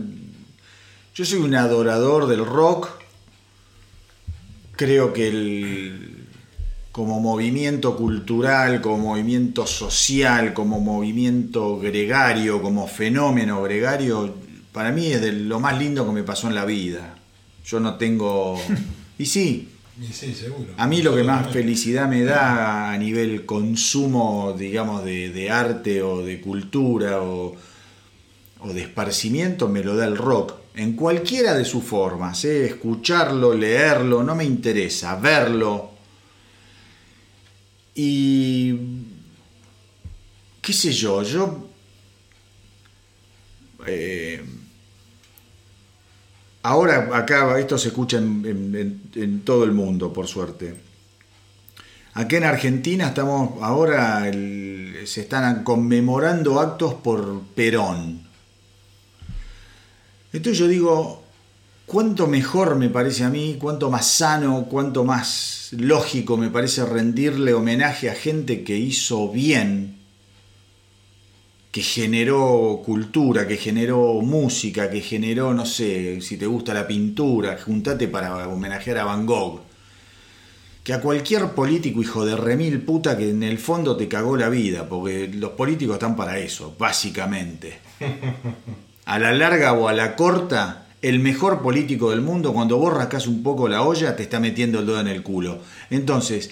[1.16, 2.90] yo soy un adorador del rock.
[4.76, 6.28] Creo que el,
[6.92, 14.34] como movimiento cultural, como movimiento social, como movimiento gregario, como fenómeno gregario,
[14.72, 17.16] para mí es de lo más lindo que me pasó en la vida.
[17.66, 18.60] Yo no tengo...
[19.20, 19.70] Y sí,
[20.02, 20.74] Y sí, seguro.
[20.78, 26.02] a mí lo que más felicidad me da a nivel consumo, digamos, de, de arte
[26.02, 27.56] o de cultura o,
[28.62, 30.54] o de esparcimiento me lo da el rock.
[30.76, 32.66] En cualquiera de sus formas, ¿eh?
[32.66, 35.92] escucharlo, leerlo, no me interesa, verlo.
[37.96, 38.74] Y...
[40.62, 41.68] qué sé yo, yo...
[43.88, 44.42] eh,
[46.64, 50.76] Ahora acá esto se escucha en, todo el mundo, por suerte.
[52.14, 58.31] Acá en Argentina estamos ahora se están conmemorando actos por Perón.
[60.34, 61.24] Entonces yo digo,
[61.86, 67.54] cuánto mejor me parece a mí, cuánto más sano, cuánto más lógico me parece rendirle
[67.54, 69.98] homenaje a gente que hizo bien,
[71.72, 77.58] que generó cultura, que generó música, que generó, no sé, si te gusta la pintura,
[77.62, 79.62] juntate para homenajear a Van Gogh.
[80.84, 84.50] Que a cualquier político hijo de remil puta que en el fondo te cagó la
[84.50, 87.80] vida, porque los políticos están para eso, básicamente.
[89.06, 93.28] A la larga o a la corta, el mejor político del mundo, cuando vos rascás
[93.28, 95.60] un poco la olla, te está metiendo el dedo en el culo.
[95.90, 96.52] Entonces,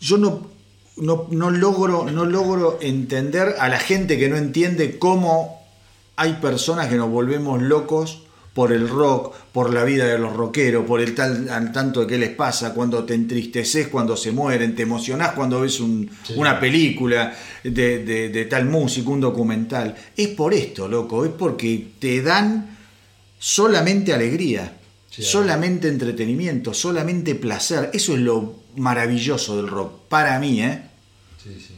[0.00, 0.46] yo no,
[0.96, 5.60] no, no logro, no logro entender a la gente que no entiende cómo
[6.16, 8.22] hay personas que nos volvemos locos
[8.54, 12.06] por el rock, por la vida de los rockeros, por el tal al tanto de
[12.08, 16.34] qué les pasa, cuando te entristeces, cuando se mueren, te emocionás cuando ves un- Sí.
[16.36, 19.94] una película de, de- de tal músico, un documental.
[20.16, 22.76] Es por esto, loco, es porque te dan
[23.38, 24.76] solamente alegría,
[25.10, 27.90] Sí, solamente entretenimiento, solamente placer.
[27.92, 30.82] Eso es lo maravilloso del rock, para mí, ¿eh?
[31.42, 31.74] Sí, sí.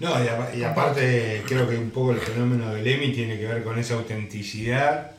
[0.00, 0.10] No,
[0.54, 3.78] y, y aparte creo que un poco el fenómeno del Emmy tiene que ver con
[3.78, 5.12] esa autenticidad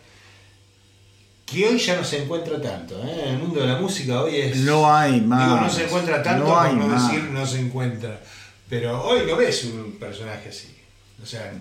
[1.46, 3.02] que hoy ya no se encuentra tanto.
[3.04, 3.24] ¿eh?
[3.28, 4.58] En el mundo de la música hoy es...
[4.58, 5.46] No hay más.
[5.48, 7.12] Digo, no se encuentra tanto No hay por no más.
[7.12, 8.22] decir no se encuentra.
[8.70, 10.68] Pero hoy no ves un personaje así.
[11.22, 11.54] O sea,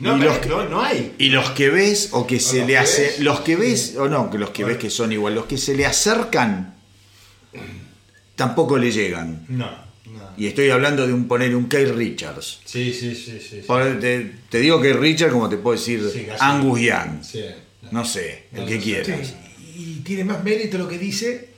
[0.00, 1.14] no, Y los que- no, no hay.
[1.18, 4.30] Y los que ves o que se le que hace, los que ves o no,
[4.30, 4.76] que los que Bueno.
[4.76, 6.74] ves que son igual, los que se le acercan
[8.36, 9.44] tampoco le llegan.
[9.48, 9.68] No.
[10.36, 12.60] Y estoy hablando de un poner un Kate Richards.
[12.64, 13.62] Sí, sí, sí, sí.
[14.00, 16.26] Te, te digo Kate Richards como te puedo decir Sí.
[16.38, 17.22] Angus Young.
[17.22, 17.44] Sí,
[17.90, 19.06] No sé, el No, que quieras.
[19.28, 19.34] sí,
[19.76, 21.48] y tiene más mérito lo que dice,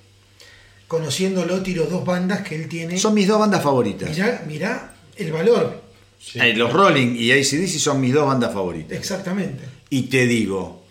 [0.89, 2.99] conociéndolo, tiro dos bandas que él tiene.
[2.99, 4.11] Son mis dos bandas favoritas.
[4.11, 5.83] Mirá, mirá el valor,
[6.25, 6.39] Sí.
[6.39, 8.97] Eh, los Rolling y ACDC son mis dos bandas favoritas.
[8.97, 9.65] exactamente.
[9.91, 10.85] Y te digo,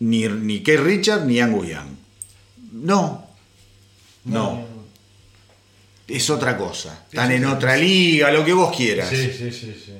[0.00, 1.88] ni, ni Kate Richards ni Angus Young.
[2.72, 3.26] No,
[4.24, 4.66] no.
[6.08, 7.04] Es otra cosa.
[7.10, 9.10] Están en otra liga, lo que vos quieras.
[9.10, 9.92] Sí, sí, sí, sí.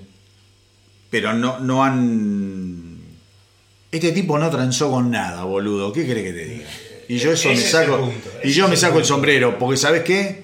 [1.10, 2.83] Pero no, no han.
[3.94, 5.92] Este tipo no transó con nada, boludo.
[5.92, 6.66] ¿Qué crees que te diga?
[7.06, 7.98] Y yo eso Ese me saco.
[8.00, 10.42] punto, y yo me saco el sombrero, porque ¿sabes qué?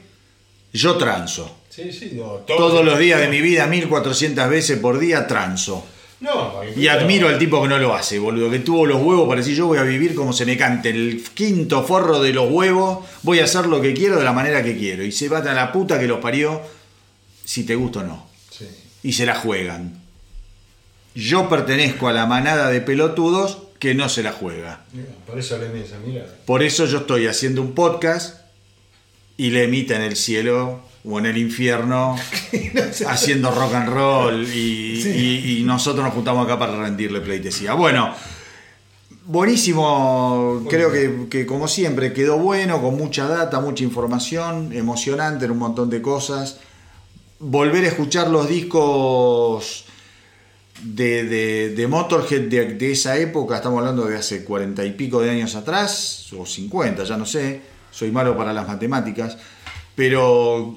[0.72, 1.56] Yo transo.
[1.68, 5.84] Sí, sí, digo, Todos los días de mi vida, 1400 veces por día, transo.
[6.20, 9.40] No, Y admiro al tipo que no lo hace, boludo, que tuvo los huevos para
[9.40, 13.04] decir yo voy a vivir como se me cante, el quinto forro de los huevos,
[13.22, 15.02] voy a hacer lo que quiero de la manera que quiero.
[15.02, 16.60] Y se va a la puta que los parió,
[17.44, 18.28] si te gusta o no.
[18.50, 18.68] Sí.
[19.02, 19.99] Y se la juegan.
[21.14, 24.80] Yo pertenezco a la manada de pelotudos que no se la juega.
[25.26, 26.28] Por eso le esa mirada.
[26.46, 28.40] Por eso yo estoy haciendo un podcast
[29.36, 32.14] y le emita en el cielo o en el infierno
[33.08, 35.08] haciendo rock and roll y, Sí.
[35.08, 37.72] y- y nosotros nos juntamos acá para rendirle pleitesía.
[37.72, 38.14] Bueno,
[39.24, 45.52] buenísimo, creo que, que como siempre quedó bueno, con mucha data, mucha información, emocionante en
[45.52, 46.58] un montón de cosas.
[47.38, 49.86] Volver a escuchar los discos
[50.82, 55.20] de, de, de Motorhead de, de esa época, estamos hablando de hace cuarenta y pico
[55.20, 57.60] de años atrás, o 50, ya no sé,
[57.90, 59.36] soy malo para las matemáticas,
[59.94, 60.76] pero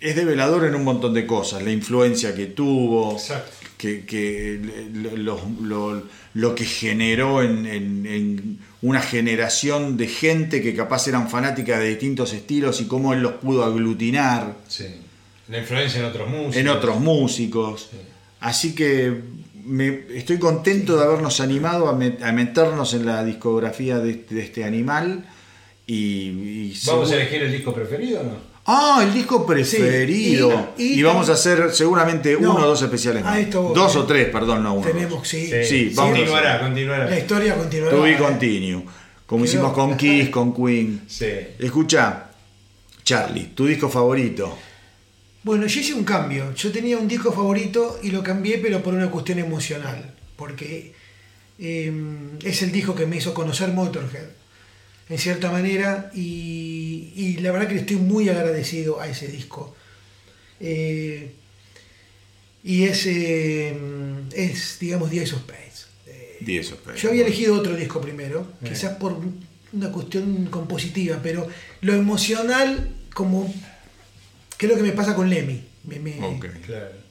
[0.00, 3.50] es develador en un montón de cosas, la influencia que tuvo, Exacto.
[3.78, 4.60] que, que
[4.94, 6.02] lo, lo- lo-
[6.34, 11.88] lo que generó en, en- en una generación de gente que capaz eran fanáticas de
[11.88, 14.84] distintos estilos y cómo él los pudo aglutinar Sí.
[15.48, 16.56] La influencia en otros músicos.
[16.56, 17.88] en otros músicos.
[17.90, 17.96] Sí.
[18.46, 19.12] Así que
[19.64, 24.34] me, estoy contento de habernos animado a, met- a meternos en la discografía de, este-
[24.36, 25.24] de este animal.
[25.86, 25.94] Y,
[26.72, 28.56] y ¿Vamos a elegir el disco preferido o no?
[28.68, 30.72] Ah, el disco preferido.
[30.76, 33.38] Sí, y, y- y vamos a hacer seguramente No, uno o dos especiales a más.
[33.38, 33.72] esto.
[33.74, 34.86] Dos o tres, perdón, no uno.
[34.86, 35.50] Tenemos, sí.
[35.64, 36.66] Sí, vamos a continuará, hacer.
[36.66, 37.10] continuará.
[37.10, 37.96] La historia continuará.
[37.96, 38.16] To be ¿eh?
[38.18, 38.84] continue.
[39.26, 41.02] Como hicimos con Kiss, con Queen.
[41.08, 41.26] Sí.
[41.58, 42.30] Escucha,
[43.04, 44.56] Charlie, tu disco favorito.
[45.46, 46.52] Bueno, yo hice un cambio.
[46.56, 50.12] Yo tenía un disco favorito y lo cambié, pero por una cuestión emocional.
[50.34, 50.92] Porque
[51.60, 51.92] eh,
[52.42, 54.26] es el disco que me hizo conocer Motorhead,
[55.08, 59.76] en cierta manera, y, y la verdad que le estoy muy agradecido a ese disco.
[60.58, 61.30] Eh,
[62.64, 63.72] y es, eh,
[64.34, 65.86] es, digamos, The Ace of Spades.
[66.08, 67.00] Eh, Ace of Spades.
[67.00, 69.16] yo había elegido otro disco primero, quizás por
[69.72, 71.46] una cuestión compositiva, pero
[71.82, 73.54] lo emocional, como.
[74.56, 75.62] ¿Qué es lo que me pasa con Lemmy?
[75.84, 76.38] Me-.
[76.64, 77.06] Claro.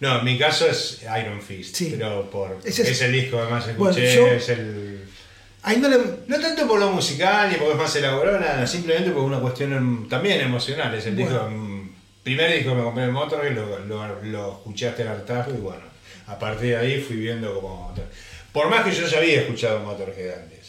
[0.00, 1.94] No, en mi caso es Iron Fist, Sí.
[1.96, 5.00] pero por Ese es, es- el disco que más Bueno, escuché, yo- es el
[5.80, 5.98] no le.
[6.26, 9.72] no tanto por lo musical ni porque es más elaborado, nada, simplemente por una cuestión
[9.72, 10.92] em, también emocional.
[10.94, 11.30] Es el Bueno.
[11.30, 11.88] disco, em,
[12.24, 15.58] primer disco que me compré en Motorhead, lo, lo, lo escuché hasta el hartazgo y
[15.60, 15.84] bueno,
[16.26, 17.94] a partir de ahí fui viendo como...
[18.52, 20.61] Por más que yo ya había escuchado Motorhead antes,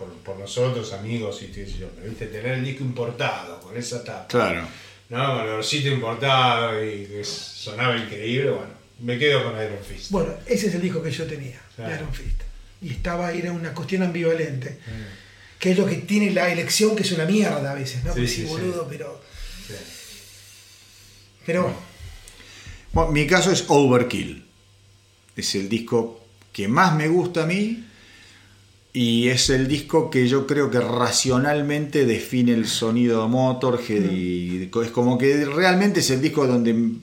[0.00, 2.82] por, por, por los otros amigos y qué sé yo, pero viste, tener el disco
[2.82, 4.26] importado con esa tapa.
[4.26, 4.66] Claro.
[5.10, 10.10] No, con el olorcito importado y que sonaba increíble, bueno, me quedo con Iron Fist.
[10.10, 11.94] Bueno, ese es el disco que yo tenía, Claro.
[11.94, 12.42] Iron Fist.
[12.82, 14.78] Y estaba, era una cuestión ambivalente.
[14.86, 15.58] Mm.
[15.58, 18.14] Que es lo que tiene la elección, que es una mierda a veces, ¿no?
[18.14, 19.22] Sí, boludo, pero.
[19.66, 19.74] Sí.
[21.44, 21.74] Pero.
[22.92, 24.46] Bueno, mi caso es Overkill.
[25.36, 27.89] Es el disco que más me gusta a mí
[28.92, 34.68] y es el disco que yo creo que racionalmente define el sonido de Motorhead y
[34.82, 36.94] es como que realmente es el disco donde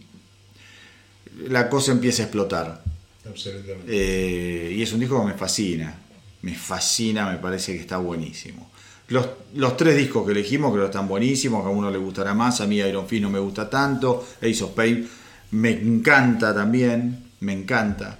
[1.48, 2.84] la cosa empieza a explotar.
[3.26, 3.86] Absolutamente.
[3.88, 5.96] Eh, y es un disco que me fascina.
[6.42, 8.70] Me fascina, me parece que está buenísimo.
[9.10, 12.34] Los, los tres discos que elegimos creo que están buenísimos, que a uno le gustará
[12.34, 15.08] más, a mí Iron Fist no me gusta tanto, Ace of Pain
[15.52, 18.20] me encanta también, me encanta.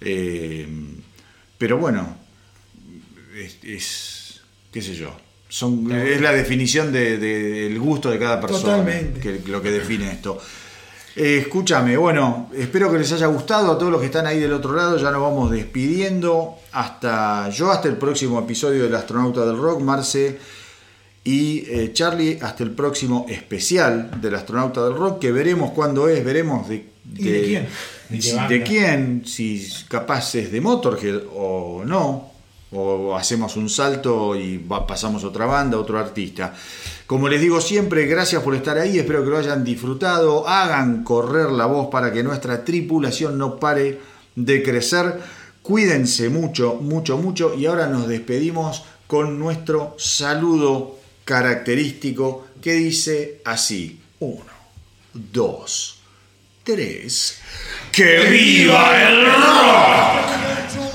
[0.00, 0.68] Eh,
[1.56, 2.17] pero bueno,
[3.44, 4.40] es, es-
[4.72, 5.10] qué sé yo,
[5.48, 9.20] son, es la definición de- de- del gusto de cada persona Totalmente.
[9.20, 10.38] que, lo que define esto.
[11.16, 14.52] Eh, escúchame, bueno, espero que les haya gustado a todos los que están ahí del
[14.52, 14.96] otro lado.
[14.98, 16.54] Ya nos vamos despidiendo.
[16.70, 20.38] Hasta yo, hasta el próximo episodio del Astronauta del Rock, Marce
[21.24, 26.24] y eh, Charlie, hasta el próximo especial del Astronauta del Rock, que veremos cuándo es,
[26.24, 26.86] veremos de,
[27.16, 27.68] ¿Y de quién?
[28.10, 32.30] ¿De de quién, si capaz es de Motorhead o no,
[32.72, 36.54] o hacemos un salto y pasamos otra banda, otro artista.
[37.06, 41.50] Como les digo siempre, gracias por estar ahí, espero que lo hayan disfrutado, hagan correr
[41.50, 44.00] la voz para que nuestra tripulación no pare
[44.34, 45.18] de crecer.
[45.62, 54.00] Cuídense mucho, mucho, mucho y ahora nos despedimos con nuestro saludo característico que dice así.
[54.20, 54.44] Uno,
[55.14, 56.00] dos,
[56.62, 57.40] tres.
[57.92, 60.87] ¡Que viva el rock!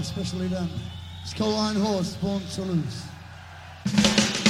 [0.00, 0.68] Especially them.
[1.22, 4.41] It's called Iron Horse, Born to Lose.